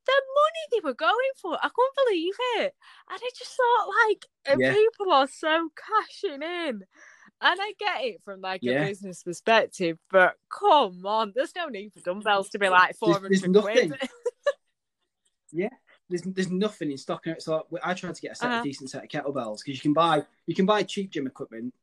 The 0.06 0.12
money 0.12 0.64
they 0.70 0.88
were 0.88 0.94
going 0.94 1.16
for, 1.36 1.54
I 1.54 1.68
couldn't 1.68 2.06
believe 2.06 2.34
it. 2.58 2.74
And 3.10 3.20
I 3.22 3.30
just 3.36 3.56
thought, 3.56 3.88
like, 4.08 4.58
yeah. 4.58 4.72
people 4.72 5.12
are 5.12 5.26
so 5.26 5.68
cashing 5.76 6.42
in. 6.42 6.84
And 7.40 7.60
I 7.60 7.72
get 7.78 8.04
it 8.04 8.22
from 8.24 8.40
like 8.40 8.62
a 8.64 8.86
business 8.86 9.22
perspective, 9.22 9.98
but 10.10 10.34
come 10.50 11.04
on, 11.04 11.32
there's 11.34 11.54
no 11.54 11.66
need 11.66 11.92
for 11.92 12.00
dumbbells 12.00 12.48
to 12.50 12.58
be 12.58 12.68
like 12.68 12.96
400 12.96 13.30
there's, 13.30 13.42
there's 13.42 13.62
quid. 13.62 13.94
yeah, 15.52 15.68
there's 16.08 16.22
there's 16.22 16.50
nothing 16.50 16.90
in 16.90 16.96
stock. 16.96 17.24
So 17.38 17.66
I 17.82 17.92
tried 17.92 18.14
to 18.14 18.22
get 18.22 18.32
a 18.32 18.34
set 18.34 18.48
uh-huh. 18.48 18.58
of 18.58 18.64
decent 18.64 18.90
set 18.90 19.04
of 19.04 19.10
kettlebells 19.10 19.58
because 19.58 19.74
you 19.74 19.82
can 19.82 19.92
buy 19.92 20.22
you 20.46 20.54
can 20.54 20.64
buy 20.64 20.82
cheap 20.82 21.10
gym 21.10 21.26
equipment 21.26 21.74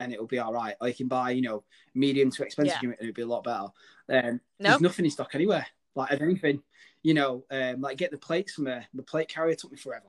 and 0.00 0.12
it'll 0.12 0.26
be 0.26 0.38
all 0.38 0.52
right. 0.52 0.74
Or 0.80 0.88
you 0.88 0.94
can 0.94 1.08
buy, 1.08 1.30
you 1.30 1.42
know, 1.42 1.64
medium 1.94 2.30
to 2.30 2.44
expensive 2.44 2.78
yeah. 2.82 2.90
and 2.90 2.96
it'll 3.00 3.12
be 3.12 3.22
a 3.22 3.26
lot 3.26 3.44
better. 3.44 3.68
Um, 4.08 4.34
nope. 4.34 4.40
There's 4.58 4.80
nothing 4.80 5.04
in 5.04 5.10
stock 5.10 5.34
anywhere. 5.34 5.66
Like 5.94 6.10
of 6.10 6.22
anything, 6.22 6.62
you 7.02 7.14
know, 7.14 7.44
um, 7.50 7.80
like 7.80 7.96
get 7.96 8.10
the 8.10 8.18
plates 8.18 8.52
from 8.52 8.66
a, 8.66 8.86
the 8.94 9.02
plate 9.02 9.28
carrier 9.28 9.54
took 9.54 9.72
me 9.72 9.78
forever. 9.78 10.04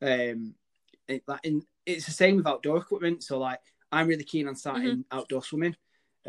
Um, 0.00 0.54
it, 1.06 1.22
like 1.26 1.40
in, 1.44 1.62
it's 1.84 2.06
the 2.06 2.12
same 2.12 2.36
with 2.36 2.46
outdoor 2.46 2.78
equipment. 2.78 3.22
So 3.22 3.38
like 3.38 3.60
I'm 3.92 4.08
really 4.08 4.24
keen 4.24 4.48
on 4.48 4.54
starting 4.56 4.90
Mm-hmm. 4.90 5.18
outdoor 5.18 5.42
swimming 5.42 5.76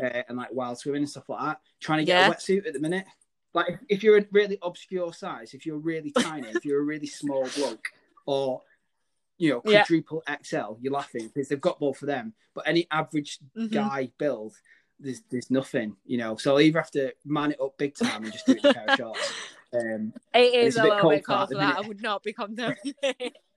uh, 0.02 0.22
and 0.28 0.36
like 0.38 0.52
wild 0.52 0.78
swimming 0.78 1.02
and 1.02 1.10
stuff 1.10 1.28
like 1.28 1.40
that. 1.42 1.60
Trying 1.80 1.98
to 1.98 2.04
get 2.04 2.20
Yeah. 2.20 2.28
a 2.28 2.30
wetsuit 2.34 2.66
at 2.66 2.72
the 2.72 2.80
minute. 2.80 3.06
Like 3.52 3.68
if, 3.68 3.80
if 3.88 4.02
you're 4.02 4.18
a 4.18 4.26
really 4.30 4.58
obscure 4.62 5.12
size, 5.12 5.54
if 5.54 5.66
you're 5.66 5.78
really 5.78 6.12
tiny, 6.12 6.48
if 6.48 6.64
you're 6.64 6.80
a 6.80 6.84
really 6.84 7.06
small 7.20 7.48
bloke, 7.56 7.88
or 8.26 8.62
you 9.38 9.50
know 9.50 9.62
Yeah. 9.64 9.82
quadruple 9.84 10.22
XL, 10.42 10.76
you're 10.80 10.92
laughing 10.92 11.28
because 11.34 11.48
they've 11.48 11.60
got 11.60 11.80
both 11.80 11.98
for 11.98 12.06
them. 12.06 12.34
But 12.54 12.68
any 12.68 12.86
average 12.90 13.38
Mhm. 13.56 13.72
guy 13.72 14.10
build, 14.18 14.54
there's 14.98 15.22
there's 15.30 15.50
nothing, 15.50 15.96
you 16.04 16.18
know. 16.18 16.36
So 16.36 16.52
I'll 16.52 16.60
either 16.60 16.78
have 16.78 16.90
to 16.92 17.12
man 17.24 17.52
it 17.52 17.60
up 17.60 17.76
big 17.78 17.94
time 17.94 18.22
and 18.24 18.32
just 18.32 18.46
do 18.46 18.52
it 18.52 18.64
in 18.64 18.70
a 18.70 18.74
pair 18.74 18.86
of 18.88 18.94
shorts. 18.96 19.32
Um, 19.72 20.12
it's 20.34 20.74
is 20.74 20.76
a 20.76 20.80
a 20.80 20.82
bit 20.82 20.88
little 20.88 21.00
cold 21.02 21.14
bit 21.14 21.24
for 21.24 21.30
that 21.30 21.36
cold 21.38 21.48
for 21.50 21.54
that. 21.58 21.76
I 21.76 21.80
would 21.82 22.02
not 22.02 22.24
be 22.24 22.34
it. 22.36 23.36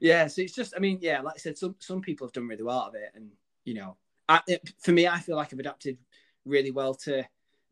yeah, 0.00 0.26
so 0.26 0.42
it's 0.42 0.54
just, 0.54 0.74
I 0.76 0.80
mean, 0.80 0.98
yeah, 1.00 1.20
like 1.20 1.34
I 1.34 1.38
said, 1.38 1.58
some 1.58 1.76
some 1.78 2.00
people 2.00 2.26
have 2.26 2.32
done 2.32 2.48
really 2.48 2.62
well 2.62 2.80
out 2.80 2.88
of 2.88 2.94
it, 2.96 3.10
and 3.14 3.30
you 3.64 3.74
know, 3.74 3.96
I, 4.28 4.40
it, 4.46 4.72
for 4.78 4.92
me, 4.92 5.06
I 5.06 5.18
feel 5.18 5.36
like 5.36 5.52
I've 5.52 5.58
adapted 5.60 5.98
really 6.44 6.70
well 6.70 6.94
to 6.94 7.24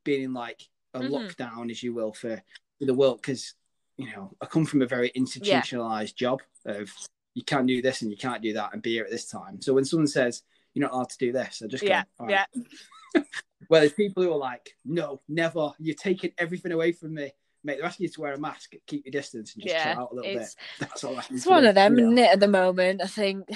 being 0.05 0.23
in 0.23 0.33
like 0.35 0.69
a 0.95 1.01
Mhm. 1.01 1.11
lockdown, 1.11 1.71
as 1.71 1.83
you 1.83 1.93
will, 1.95 2.13
for, 2.13 2.37
for 2.79 2.85
the 2.85 2.95
world, 2.95 3.21
because 3.23 3.55
you 3.97 4.11
know, 4.13 4.35
I 4.41 4.47
come 4.47 4.65
from 4.65 4.81
a 4.83 4.87
very 4.87 5.09
institutionalized 5.15 6.17
job 6.17 6.41
of 6.65 6.91
you 7.35 7.45
can't 7.45 7.67
do 7.67 7.83
this 7.83 8.01
and 8.03 8.11
you 8.11 8.17
can't 8.17 8.43
do 8.43 8.55
that 8.55 8.73
and 8.73 8.81
be 8.83 8.93
here 8.93 9.05
at 9.05 9.11
this 9.11 9.27
time. 9.27 9.61
So 9.61 9.75
when 9.75 9.85
someone 9.85 10.07
says 10.07 10.43
you're 10.73 10.83
not 10.83 10.93
allowed 10.95 11.11
to 11.11 11.19
do 11.19 11.33
this, 11.33 11.63
I 11.63 11.67
just 11.67 11.83
go, 11.85 11.89
yeah, 11.91 12.05
"All 12.19 12.27
right." 12.27 12.47
yeah. 13.15 13.23
Well, 13.69 13.83
there's 13.83 13.93
people 13.93 14.23
who 14.25 14.33
are 14.33 14.39
like, 14.39 14.77
no, 14.85 15.21
never. 15.29 15.71
You're 15.79 15.95
taking 15.95 16.33
everything 16.39 16.73
away 16.73 16.91
from 16.91 17.15
me. 17.15 17.31
Mate, 17.63 17.77
they're 17.77 17.87
asking 17.87 18.05
you 18.05 18.11
to 18.11 18.21
wear 18.21 18.33
a 18.35 18.39
mask, 18.39 18.73
keep 18.87 19.05
your 19.05 19.13
distance, 19.13 19.55
and 19.55 19.63
just 19.63 19.75
Yeah, 19.75 19.95
chill 19.95 20.03
out 20.03 20.13
a 20.13 20.15
little 20.15 20.33
bit. 20.33 20.49
That's 20.79 21.05
all 21.05 21.19
It's 21.31 21.47
one 21.47 21.67
of 21.67 21.75
them, 21.75 21.99
isn't 21.99 22.19
it, 22.19 22.33
at 22.33 22.41
the 22.41 22.49
moment? 22.49 23.03
I 23.03 23.07
think 23.07 23.49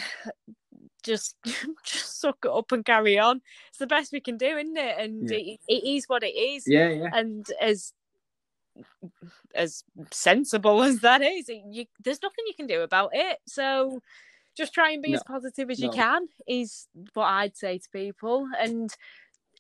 just 1.03 1.37
just 1.85 2.21
suck 2.21 2.39
it 2.45 2.51
up 2.51 2.73
and 2.73 2.85
carry 2.85 3.19
on. 3.19 3.41
It's 3.69 3.79
the 3.79 3.87
best 3.87 4.13
we 4.13 4.21
can 4.21 4.37
do, 4.37 4.57
isn't 4.57 4.77
it? 4.77 4.99
And 4.99 5.31
Yeah. 5.31 5.37
it, 5.39 5.61
it 5.69 5.85
is 5.85 6.05
what 6.07 6.23
it 6.23 6.35
is. 6.37 6.65
Yeah, 6.67 6.89
yeah. 6.91 7.11
And 7.13 7.47
as 7.61 7.93
as 9.55 9.85
sensible 10.11 10.83
as 10.89 11.01
that 11.01 11.23
is, 11.23 11.49
it- 11.49 11.63
you, 11.71 11.87
there's 12.03 12.23
nothing 12.23 12.45
you 12.47 12.55
can 12.55 12.67
do 12.67 12.83
about 12.83 13.11
it. 13.15 13.39
So 13.47 14.01
just 14.57 14.73
try 14.75 14.91
and 14.91 15.03
be 15.03 15.11
No, 15.11 15.17
as 15.17 15.23
positive 15.25 15.71
as 15.71 15.81
you 15.81 15.91
can 15.91 16.29
is 16.47 16.87
what 17.15 17.27
I'd 17.27 17.57
say 17.57 17.79
to 17.79 17.89
people. 17.91 18.47
And 18.59 18.95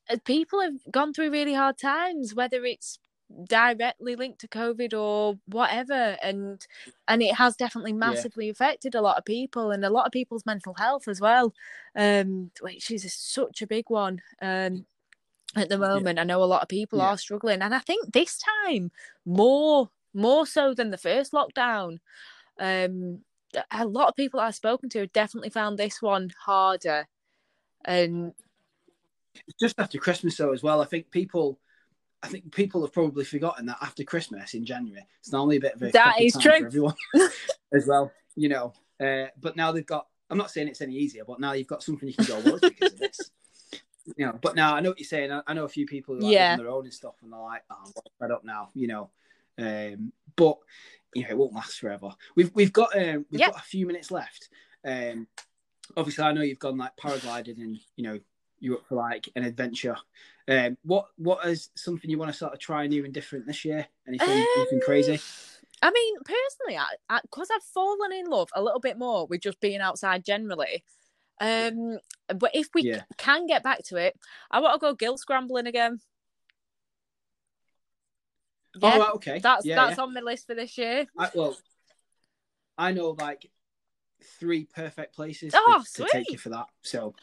uh, 0.08 0.18
people 0.24 0.60
have 0.60 0.74
gone 0.90 1.12
through 1.12 1.30
really 1.32 1.54
hard 1.54 1.78
times, 1.78 2.34
whether 2.34 2.64
it's 2.64 2.98
directly 3.44 4.16
linked 4.16 4.40
to 4.40 4.48
COVID 4.48 4.94
or 4.98 5.38
whatever, 5.46 6.16
and 6.22 6.66
and 7.08 7.22
it 7.22 7.34
has 7.34 7.56
definitely 7.56 7.92
massively 7.92 8.48
affected 8.48 8.94
a 8.94 9.02
lot 9.02 9.18
of 9.18 9.24
people 9.24 9.70
and 9.70 9.84
a 9.84 9.90
lot 9.90 10.06
of 10.06 10.12
people's 10.12 10.46
mental 10.46 10.74
health 10.74 11.08
as 11.08 11.20
well, 11.20 11.54
um, 11.96 12.50
which 12.60 12.90
is 12.90 13.12
such 13.14 13.62
a 13.62 13.66
big 13.66 13.86
one. 13.88 14.20
Um, 14.42 14.86
at 15.56 15.68
the 15.68 15.78
moment, 15.78 16.18
I 16.18 16.24
know 16.24 16.42
a 16.42 16.46
lot 16.46 16.62
of 16.62 16.68
people 16.68 17.00
Yeah. 17.00 17.02
are 17.02 17.18
struggling, 17.18 17.62
and 17.62 17.74
I 17.74 17.80
think 17.80 18.12
this 18.12 18.38
time 18.66 18.90
more 19.24 19.90
more 20.14 20.46
so 20.46 20.74
than 20.74 20.90
the 20.90 20.98
first 20.98 21.32
lockdown. 21.32 21.98
Um, 22.60 23.24
a 23.70 23.86
lot 23.86 24.08
of 24.08 24.16
people 24.16 24.40
I've 24.40 24.54
spoken 24.56 24.88
to 24.90 25.00
have 25.00 25.12
definitely 25.12 25.50
found 25.50 25.78
this 25.78 26.02
one 26.02 26.30
harder, 26.46 27.08
and 27.84 28.34
just 29.60 29.78
after 29.78 29.98
Christmas 29.98 30.36
though 30.36 30.52
as 30.52 30.62
well. 30.62 30.80
I 30.80 30.86
think 30.86 31.10
people 31.10 31.58
I 32.24 32.28
think 32.28 32.50
people 32.54 32.80
have 32.82 32.92
probably 32.92 33.24
forgotten 33.24 33.66
that 33.66 33.76
after 33.82 34.02
Christmas 34.02 34.54
in 34.54 34.64
January, 34.64 35.06
it's 35.20 35.30
normally 35.32 35.56
a 35.56 35.60
bit 35.60 35.74
of 35.74 35.82
a 35.82 35.90
That 35.90 36.20
is 36.20 36.32
true. 36.40 36.58
for 36.58 36.66
everyone 36.66 36.94
as 37.74 37.86
well. 37.86 38.10
You 38.34 38.48
know. 38.48 38.72
Uh, 38.98 39.26
but 39.40 39.56
now 39.56 39.72
they've 39.72 39.84
got 39.84 40.06
I'm 40.30 40.38
not 40.38 40.50
saying 40.50 40.68
it's 40.68 40.80
any 40.80 40.94
easier, 40.94 41.24
but 41.26 41.38
now 41.38 41.52
you've 41.52 41.66
got 41.66 41.82
something 41.82 42.08
you 42.08 42.14
can 42.14 42.24
go, 42.24 42.40
well, 42.40 42.58
because 42.60 42.92
of 42.94 42.98
this. 42.98 43.30
You 44.18 44.26
know, 44.26 44.38
but 44.42 44.54
now 44.54 44.74
I 44.74 44.80
know 44.80 44.90
what 44.90 45.00
you're 45.00 45.06
saying. 45.06 45.32
I, 45.32 45.40
I 45.46 45.54
know 45.54 45.64
a 45.64 45.68
few 45.68 45.86
people 45.86 46.14
who 46.14 46.20
like, 46.20 46.32
Yeah. 46.34 46.56
their 46.58 46.68
own 46.68 46.84
and 46.84 46.92
stuff, 46.92 47.14
and 47.22 47.32
they're 47.32 47.40
like, 47.40 47.62
"Oh, 47.70 47.76
I'm 47.86 47.92
fed 48.20 48.30
up 48.32 48.44
now," 48.44 48.68
you 48.74 48.86
know. 48.86 49.08
Um, 49.56 50.12
but 50.36 50.58
you 51.14 51.22
know, 51.22 51.28
it 51.30 51.38
won't 51.38 51.54
last 51.54 51.78
forever. 51.78 52.10
We've 52.36 52.50
we've 52.54 52.70
got 52.72 52.94
um, 52.98 53.24
we've 53.30 53.40
Yep. 53.40 53.52
got 53.52 53.60
a 53.62 53.64
few 53.64 53.86
minutes 53.86 54.10
left. 54.10 54.50
Um, 54.84 55.26
obviously, 55.96 56.22
I 56.22 56.32
know 56.32 56.42
you've 56.42 56.58
gone 56.58 56.76
like 56.76 56.94
paragliding, 57.02 57.56
and 57.62 57.78
you 57.96 58.04
know, 58.04 58.20
you're 58.64 58.76
up 58.76 58.86
for 58.88 58.94
like 58.94 59.28
an 59.36 59.44
adventure. 59.44 59.96
Um, 60.48 60.76
what 60.82 61.06
what 61.16 61.46
is 61.46 61.70
something 61.74 62.10
you 62.10 62.18
want 62.18 62.32
to 62.32 62.36
sort 62.36 62.52
of 62.52 62.58
try 62.58 62.86
new 62.86 63.04
and 63.04 63.12
different 63.12 63.46
this 63.46 63.64
year? 63.64 63.86
Anything 64.08 64.28
anything 64.56 64.80
crazy? 64.80 65.12
Um, 65.12 65.18
I 65.82 65.90
mean, 65.90 66.16
personally, 66.24 66.80
I 67.08 67.20
because 67.22 67.48
I've 67.54 67.62
fallen 67.62 68.12
in 68.12 68.26
love 68.26 68.48
a 68.54 68.62
little 68.62 68.80
bit 68.80 68.98
more 68.98 69.26
with 69.26 69.42
just 69.42 69.60
being 69.60 69.80
outside 69.80 70.24
generally. 70.24 70.82
Um, 71.40 71.98
but 72.28 72.52
if 72.54 72.68
we 72.74 72.82
Yeah. 72.82 73.02
can 73.18 73.46
get 73.46 73.62
back 73.62 73.82
to 73.86 73.96
it, 73.96 74.18
I 74.50 74.60
want 74.60 74.80
to 74.80 74.86
go 74.86 74.94
gill 74.94 75.18
scrambling 75.18 75.66
again. 75.66 76.00
Oh, 78.82 78.98
right, 78.98 79.14
okay. 79.14 79.38
that's 79.40 79.66
yeah, 79.66 79.76
that's 79.76 79.98
yeah. 79.98 80.02
on 80.02 80.14
my 80.14 80.20
list 80.20 80.46
for 80.46 80.54
this 80.54 80.76
year. 80.78 81.06
I, 81.18 81.30
well, 81.34 81.56
I 82.76 82.92
know 82.92 83.10
like 83.10 83.50
three 84.38 84.64
perfect 84.64 85.14
places 85.14 85.54
Oh, 85.54 85.82
to, 85.94 86.04
to 86.04 86.10
take 86.10 86.32
you 86.32 86.38
for 86.38 86.50
that. 86.50 86.66
So, 86.82 87.14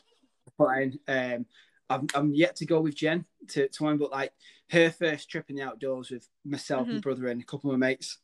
fine. 0.57 0.99
Um, 1.07 1.45
I'm 1.89 2.07
I'm 2.15 2.33
yet 2.33 2.55
to 2.57 2.65
go 2.65 2.79
with 2.81 2.95
Jen 2.95 3.25
to 3.49 3.67
to 3.67 3.83
one, 3.83 3.97
but 3.97 4.11
like 4.11 4.31
her 4.71 4.89
first 4.89 5.29
trip 5.29 5.49
in 5.49 5.55
the 5.57 5.63
outdoors 5.63 6.09
with 6.11 6.27
myself, 6.45 6.85
Mm-hmm. 6.87 6.95
my 6.95 6.99
brother, 7.01 7.27
and 7.27 7.41
a 7.41 7.45
couple 7.45 7.71
of 7.71 7.77
my 7.79 7.87
mates 7.87 8.17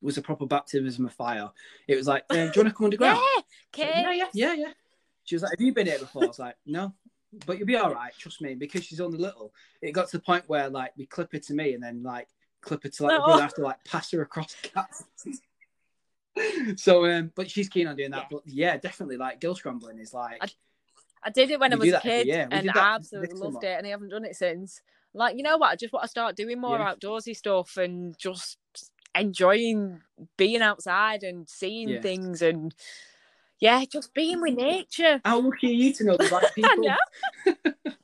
was 0.00 0.18
a 0.18 0.22
proper 0.22 0.46
baptism 0.46 1.06
of 1.06 1.12
fire. 1.14 1.50
It 1.88 1.96
was 1.96 2.06
like, 2.06 2.24
um, 2.30 2.36
do 2.36 2.42
you 2.42 2.62
want 2.62 2.68
to 2.68 2.74
come 2.74 2.84
underground? 2.84 3.20
Yeah, 3.76 3.84
okay. 3.86 4.02
like, 4.04 4.18
yeah, 4.18 4.28
yeah, 4.34 4.54
yeah. 4.54 4.72
She 5.24 5.34
was 5.34 5.42
like, 5.42 5.52
"Have 5.52 5.60
you 5.60 5.72
been 5.74 5.86
here 5.86 5.98
before?" 5.98 6.24
I 6.24 6.26
was 6.28 6.38
like, 6.38 6.56
"No." 6.66 6.92
But 7.46 7.58
you'll 7.58 7.66
be 7.66 7.76
all 7.76 7.92
right, 7.92 8.12
trust 8.16 8.40
me. 8.40 8.54
Because 8.54 8.84
she's 8.84 9.00
only 9.00 9.18
little, 9.18 9.52
it 9.82 9.90
got 9.90 10.08
to 10.10 10.18
the 10.18 10.22
point 10.22 10.44
where 10.46 10.68
like 10.70 10.92
we 10.96 11.06
clip 11.06 11.32
her 11.32 11.38
to 11.40 11.54
me, 11.54 11.74
and 11.74 11.82
then 11.82 12.02
like 12.04 12.28
clip 12.60 12.84
her 12.84 12.88
to 12.90 13.02
like 13.02 13.18
my 13.18 13.24
Oh. 13.34 13.38
have 13.38 13.54
to 13.54 13.62
like 13.62 13.82
pass 13.84 14.12
her 14.12 14.22
across 14.22 14.54
cats. 14.62 15.02
so, 16.76 17.04
um, 17.06 17.32
but 17.34 17.50
she's 17.50 17.68
keen 17.68 17.86
on 17.86 17.96
doing 17.96 18.10
that. 18.10 18.22
Yeah. 18.22 18.28
But 18.30 18.42
yeah, 18.46 18.76
definitely 18.76 19.16
like 19.16 19.40
gill 19.40 19.54
scrambling 19.54 19.98
is 19.98 20.12
like 20.14 20.38
I- 20.42 20.48
I 21.24 21.30
did 21.30 21.50
it 21.50 21.58
when 21.58 21.72
I 21.72 21.76
was 21.76 21.88
a 21.88 22.00
kid, 22.00 22.26
year. 22.26 22.48
We 22.50 22.58
and 22.58 22.70
I 22.70 22.94
absolutely 22.96 23.38
loved 23.38 23.62
summer. 23.62 23.72
it, 23.72 23.78
and 23.78 23.86
I 23.86 23.90
haven't 23.90 24.10
done 24.10 24.24
it 24.24 24.36
since. 24.36 24.82
Like, 25.14 25.36
you 25.36 25.42
know 25.42 25.56
what? 25.56 25.70
I 25.70 25.76
just 25.76 25.92
want 25.92 26.04
to 26.04 26.08
start 26.08 26.36
doing 26.36 26.60
more 26.60 26.78
Yeah. 26.78 26.94
outdoorsy 26.94 27.36
stuff 27.36 27.76
and 27.76 28.16
just 28.18 28.58
enjoying 29.14 30.02
being 30.36 30.60
outside 30.60 31.22
and 31.22 31.48
seeing 31.48 31.88
Yeah. 31.88 32.00
things 32.00 32.42
and 32.42 32.74
yeah, 33.60 33.84
just 33.90 34.12
being 34.12 34.42
with 34.42 34.54
nature. 34.54 35.20
how 35.24 35.40
lucky 35.40 35.68
are 35.68 35.70
you 35.70 35.92
to 35.94 36.04
know 36.04 36.16
the 36.16 36.28
right 36.28 36.44
people? 36.54 36.94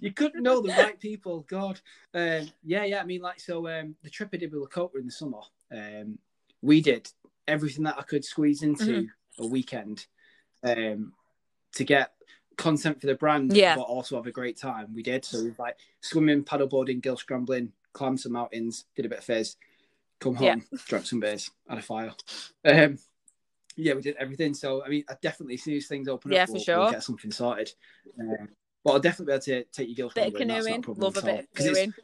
you 0.00 0.12
couldn't 0.12 0.42
know 0.42 0.60
the 0.60 0.72
right 0.72 0.98
people. 0.98 1.40
God, 1.48 1.80
um, 2.14 2.50
yeah, 2.64 2.84
yeah. 2.84 3.00
I 3.00 3.04
mean, 3.04 3.20
like, 3.20 3.38
so 3.38 3.68
um, 3.68 3.94
the 4.02 4.10
trip 4.10 4.30
I 4.32 4.38
did 4.38 4.52
with 4.52 4.68
Lakota 4.68 4.96
in 4.98 5.06
the 5.06 5.12
summer, 5.12 5.40
um, 5.70 6.18
we 6.62 6.80
did 6.80 7.08
everything 7.46 7.84
that 7.84 7.98
I 7.98 8.02
could 8.02 8.24
squeeze 8.24 8.62
into 8.62 9.02
Mm-hmm. 9.02 9.44
a 9.44 9.46
weekend 9.46 10.06
um, 10.62 11.12
to 11.74 11.84
get 11.84 12.12
content 12.56 13.00
for 13.00 13.06
the 13.06 13.14
brand, 13.14 13.56
Yeah. 13.56 13.76
but 13.76 13.82
also 13.82 14.16
have 14.16 14.26
a 14.26 14.30
great 14.32 14.56
time. 14.56 14.94
We 14.94 15.02
did. 15.02 15.24
So 15.24 15.42
we 15.42 15.54
like 15.58 15.76
swimming, 16.00 16.44
paddleboarding, 16.44 17.00
gill 17.00 17.16
scrambling, 17.16 17.72
climbed 17.92 18.20
some 18.20 18.32
mountains, 18.32 18.84
did 18.94 19.06
a 19.06 19.08
bit 19.08 19.18
of 19.18 19.24
fizz, 19.24 19.56
come 20.20 20.34
home, 20.36 20.62
Yeah. 20.70 20.78
drank 20.86 21.06
some 21.06 21.20
beers, 21.20 21.50
had 21.68 21.78
a 21.78 21.82
fire. 21.82 22.12
Um, 22.64 22.98
yeah, 23.76 23.94
we 23.94 24.02
did 24.02 24.16
everything. 24.16 24.54
So 24.54 24.84
I 24.84 24.88
mean, 24.88 25.04
I 25.08 25.16
definitely 25.22 25.56
see 25.56 25.72
these 25.72 25.88
things 25.88 26.08
open 26.08 26.32
Yeah, 26.32 26.42
up, 26.42 26.48
for 26.48 26.52
we'll, 26.54 26.62
sure. 26.62 26.78
we'll 26.78 26.90
get 26.90 27.02
something 27.02 27.30
sorted. 27.30 27.72
Um, 28.20 28.48
but 28.84 28.92
I'll 28.92 29.00
definitely 29.00 29.32
be 29.32 29.34
able 29.34 29.42
to 29.42 29.64
take 29.72 29.88
your 29.88 29.94
gill 29.94 30.08
Bit 30.14 30.26
of 30.26 30.32
scrambling. 30.34 30.48
not 30.48 30.64
canoeing, 30.64 30.84
love 30.98 31.16
a 31.16 31.22
bit 31.22 31.40
of 31.40 31.54
canoeing. 31.54 31.94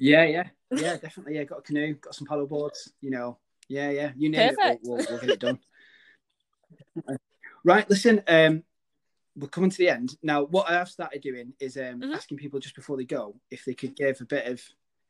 Yeah, 0.00 0.24
yeah, 0.24 0.48
yeah, 0.72 0.96
definitely. 0.96 1.36
Yeah, 1.36 1.44
got 1.44 1.58
a 1.60 1.62
canoe, 1.62 1.94
got 1.94 2.14
some 2.14 2.26
paddle 2.26 2.46
boards. 2.46 2.92
You 3.00 3.10
know, 3.10 3.38
yeah, 3.68 3.90
yeah. 3.90 4.12
You 4.16 4.28
name 4.30 4.56
Perfect. 4.56 4.82
it, 4.82 4.88
we'll, 4.88 4.96
we'll, 4.96 5.06
we'll 5.10 5.18
get 5.20 5.30
it 5.30 5.38
done. 5.40 5.58
right, 7.64 7.88
listen. 7.88 8.22
Um, 8.26 8.64
we're 9.36 9.48
coming 9.48 9.70
to 9.70 9.78
the 9.78 9.88
end 9.88 10.16
now. 10.22 10.42
What 10.44 10.68
I 10.68 10.74
have 10.74 10.88
started 10.88 11.22
doing 11.22 11.52
is 11.60 11.76
um, 11.76 12.00
Mhm. 12.00 12.14
asking 12.14 12.38
people 12.38 12.58
just 12.58 12.74
before 12.74 12.96
they 12.96 13.04
go 13.04 13.40
if 13.50 13.64
they 13.64 13.74
could 13.74 13.94
give 13.94 14.20
a 14.20 14.24
bit 14.24 14.46
of 14.46 14.60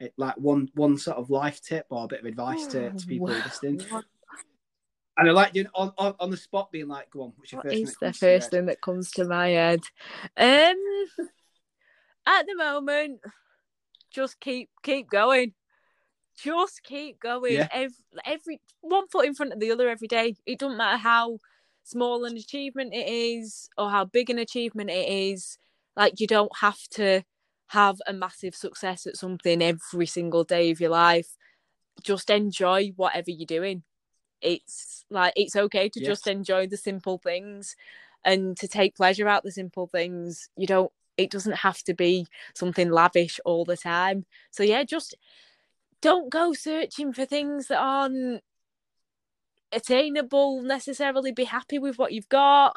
eh, 0.01 0.09
like 0.17 0.37
one 0.37 0.71
one 0.75 0.99
sort 0.99 1.17
of 1.17 1.31
life 1.31 1.61
tip 1.63 1.87
or 1.89 2.05
a 2.05 2.09
bit 2.09 2.21
of 2.21 2.27
advice 2.27 2.67
to, 2.67 2.93
to 2.93 3.07
people 3.07 3.31
are 3.31 3.43
listening. 3.43 3.81
And 5.17 5.29
I 5.29 5.33
like 5.33 5.53
doing 5.53 5.67
on, 5.75 5.93
on 5.99 6.15
on 6.21 6.31
the 6.31 6.37
spot, 6.37 6.71
being 6.71 6.87
like, 6.89 7.11
"Go 7.11 7.23
on, 7.23 7.33
what's 7.37 7.51
your 7.51 7.59
What 7.59 7.65
first 7.67 7.75
thing 7.75 7.85
is 7.85 7.93
the 7.95 7.99
comes 8.07 8.19
to 8.19 8.27
your 8.31 8.41
first 8.41 8.51
thing 8.51 8.67
that 8.67 8.81
comes 8.81 9.11
to 9.13 9.25
my 9.25 9.49
head? 9.49 9.81
Um, 10.37 11.27
at 12.27 12.47
the 12.47 12.55
moment, 12.57 13.21
just 14.11 14.39
keep 14.39 14.71
keep 14.83 15.09
going. 15.09 15.55
Just 16.37 16.85
keep 16.85 17.19
going. 17.19 17.55
Yeah. 17.55 17.69
Every, 17.73 17.97
every 18.25 18.61
one 18.81 19.09
foot 19.09 19.27
in 19.27 19.35
front 19.35 19.53
of 19.53 19.59
the 19.59 19.73
other 19.73 19.89
every 19.89 20.07
day. 20.07 20.37
It 20.47 20.61
doesn't 20.61 20.77
matter 20.77 20.99
how 20.99 21.39
small 21.89 22.25
an 22.25 22.37
achievement 22.37 22.93
it 22.95 23.09
is 23.09 23.69
or 23.79 23.91
how 23.91 24.05
big 24.05 24.31
an 24.31 24.39
achievement 24.39 24.91
it 24.91 25.09
is. 25.09 25.59
Like 25.97 26.21
you 26.21 26.27
don't 26.27 26.57
have 26.59 26.81
to 26.93 27.23
have 27.69 28.01
a 28.07 28.13
massive 28.13 28.55
success 28.55 29.07
at 29.07 29.17
something 29.17 29.63
every 29.63 30.07
single 30.07 30.45
day 30.45 30.71
of 30.71 30.81
your 30.81 30.91
life. 30.91 31.37
Just 32.03 32.31
enjoy 32.31 32.93
whatever 32.97 33.31
you're 33.31 33.47
doing 33.47 33.83
it's 34.41 35.05
like 35.11 35.33
it's 35.37 35.57
okay 35.57 35.89
to 35.89 36.01
Yes. 36.01 36.07
just 36.07 36.27
enjoy 36.27 36.67
the 36.67 36.77
simple 36.77 37.19
things 37.19 37.77
and 38.25 38.57
to 38.57 38.69
take 38.69 38.97
pleasure 38.97 39.29
out 39.29 39.43
the 39.43 39.53
simple 39.53 39.87
things. 39.87 40.49
You 40.57 40.67
don't 40.67 40.93
it 41.17 41.31
doesn't 41.31 41.57
have 41.57 41.83
to 41.85 41.95
be 41.95 42.27
something 42.55 42.91
lavish 42.91 43.41
all 43.45 43.65
the 43.65 43.77
time. 43.77 44.27
So 44.51 44.63
yeah, 44.63 44.85
just 44.85 45.17
don't 46.01 46.31
go 46.31 46.53
searching 46.53 47.13
for 47.13 47.25
things 47.25 47.69
that 47.69 47.79
aren't 47.81 48.43
attainable 49.73 50.63
necessarily. 50.63 51.33
Be 51.33 51.45
happy 51.45 51.79
with 51.79 51.99
what 51.99 52.13
you've 52.13 52.29
got. 52.29 52.77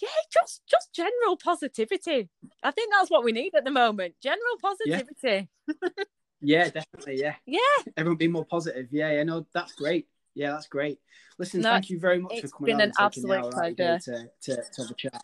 Yeah, 0.00 0.08
just 0.32 0.62
just 0.68 0.92
general 0.94 1.36
positivity. 1.36 2.28
I 2.62 2.70
think 2.70 2.92
that's 2.92 3.10
what 3.10 3.24
we 3.24 3.32
need 3.32 3.54
at 3.54 3.64
the 3.64 3.70
moment. 3.70 4.14
General 4.22 4.56
positivity. 4.60 5.48
Yeah, 6.42 6.68
definitely. 6.70 7.20
Yeah. 7.20 7.36
Yeah. 7.46 7.60
Everyone 7.96 8.16
be 8.16 8.26
more 8.28 8.44
positive. 8.44 8.88
Yeah, 8.90 9.12
yeah, 9.12 9.22
no, 9.22 9.46
that's 9.54 9.74
great. 9.74 10.08
Yeah, 10.34 10.50
that's 10.50 10.66
great. 10.66 10.98
Listen, 11.38 11.60
No, 11.60 11.70
thank 11.70 11.88
you 11.88 12.00
very 12.00 12.18
much 12.18 12.32
for 12.40 12.44
it's 12.46 12.52
coming 12.52 12.72
been 12.72 12.80
on 12.82 12.88
an 12.88 12.92
absolute 12.98 13.30
hour 13.30 13.46
out 13.56 13.70
of 13.70 13.78
your 13.78 13.96
day 13.96 13.98
to, 14.02 14.28
to, 14.42 14.56
to 14.56 14.82
have 14.82 14.90
a 14.90 14.94
chat. 14.94 15.22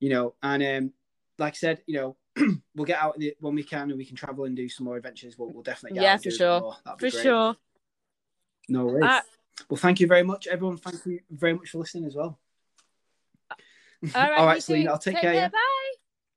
You 0.00 0.08
know, 0.08 0.34
and 0.42 0.62
um, 0.62 0.92
like 1.38 1.52
I 1.52 1.56
said, 1.56 1.82
you 1.86 1.96
know, 1.96 2.16
we'll 2.74 2.86
get 2.86 2.98
out 2.98 3.20
when 3.40 3.54
we 3.54 3.62
can 3.62 3.90
and 3.90 3.98
we 3.98 4.06
can 4.06 4.16
travel 4.16 4.46
and 4.46 4.56
do 4.56 4.68
some 4.70 4.86
more 4.86 4.96
adventures. 4.96 5.36
We'll, 5.36 5.50
we'll 5.50 5.62
definitely 5.62 5.96
get 5.98 6.04
Yeah, 6.04 6.14
out 6.14 6.22
for 6.22 6.22
do 6.22 6.28
a 6.28 6.32
bit 6.32 6.38
sure. 6.38 6.60
more. 6.60 6.76
That'd 6.84 6.98
be 6.98 7.10
For 7.10 7.14
great. 7.14 7.22
sure. 7.22 7.56
No 8.70 8.84
worries. 8.86 9.04
Uh, 9.04 9.20
well, 9.68 9.78
thank 9.78 10.00
you 10.00 10.06
very 10.06 10.22
much, 10.22 10.46
everyone. 10.46 10.76
Thank 10.76 11.04
you 11.06 11.20
very 11.30 11.54
much 11.54 11.70
for 11.70 11.78
listening 11.78 12.04
as 12.06 12.14
well. 12.14 12.38
all 13.50 13.58
right, 14.14 14.32
All 14.38 14.46
right, 14.46 14.56
you 14.56 14.60
Celine. 14.60 14.88
I'll 14.88 14.98
take 14.98 15.20
care, 15.20 15.34
yeah. 15.34 15.48
Bye. 15.48 15.92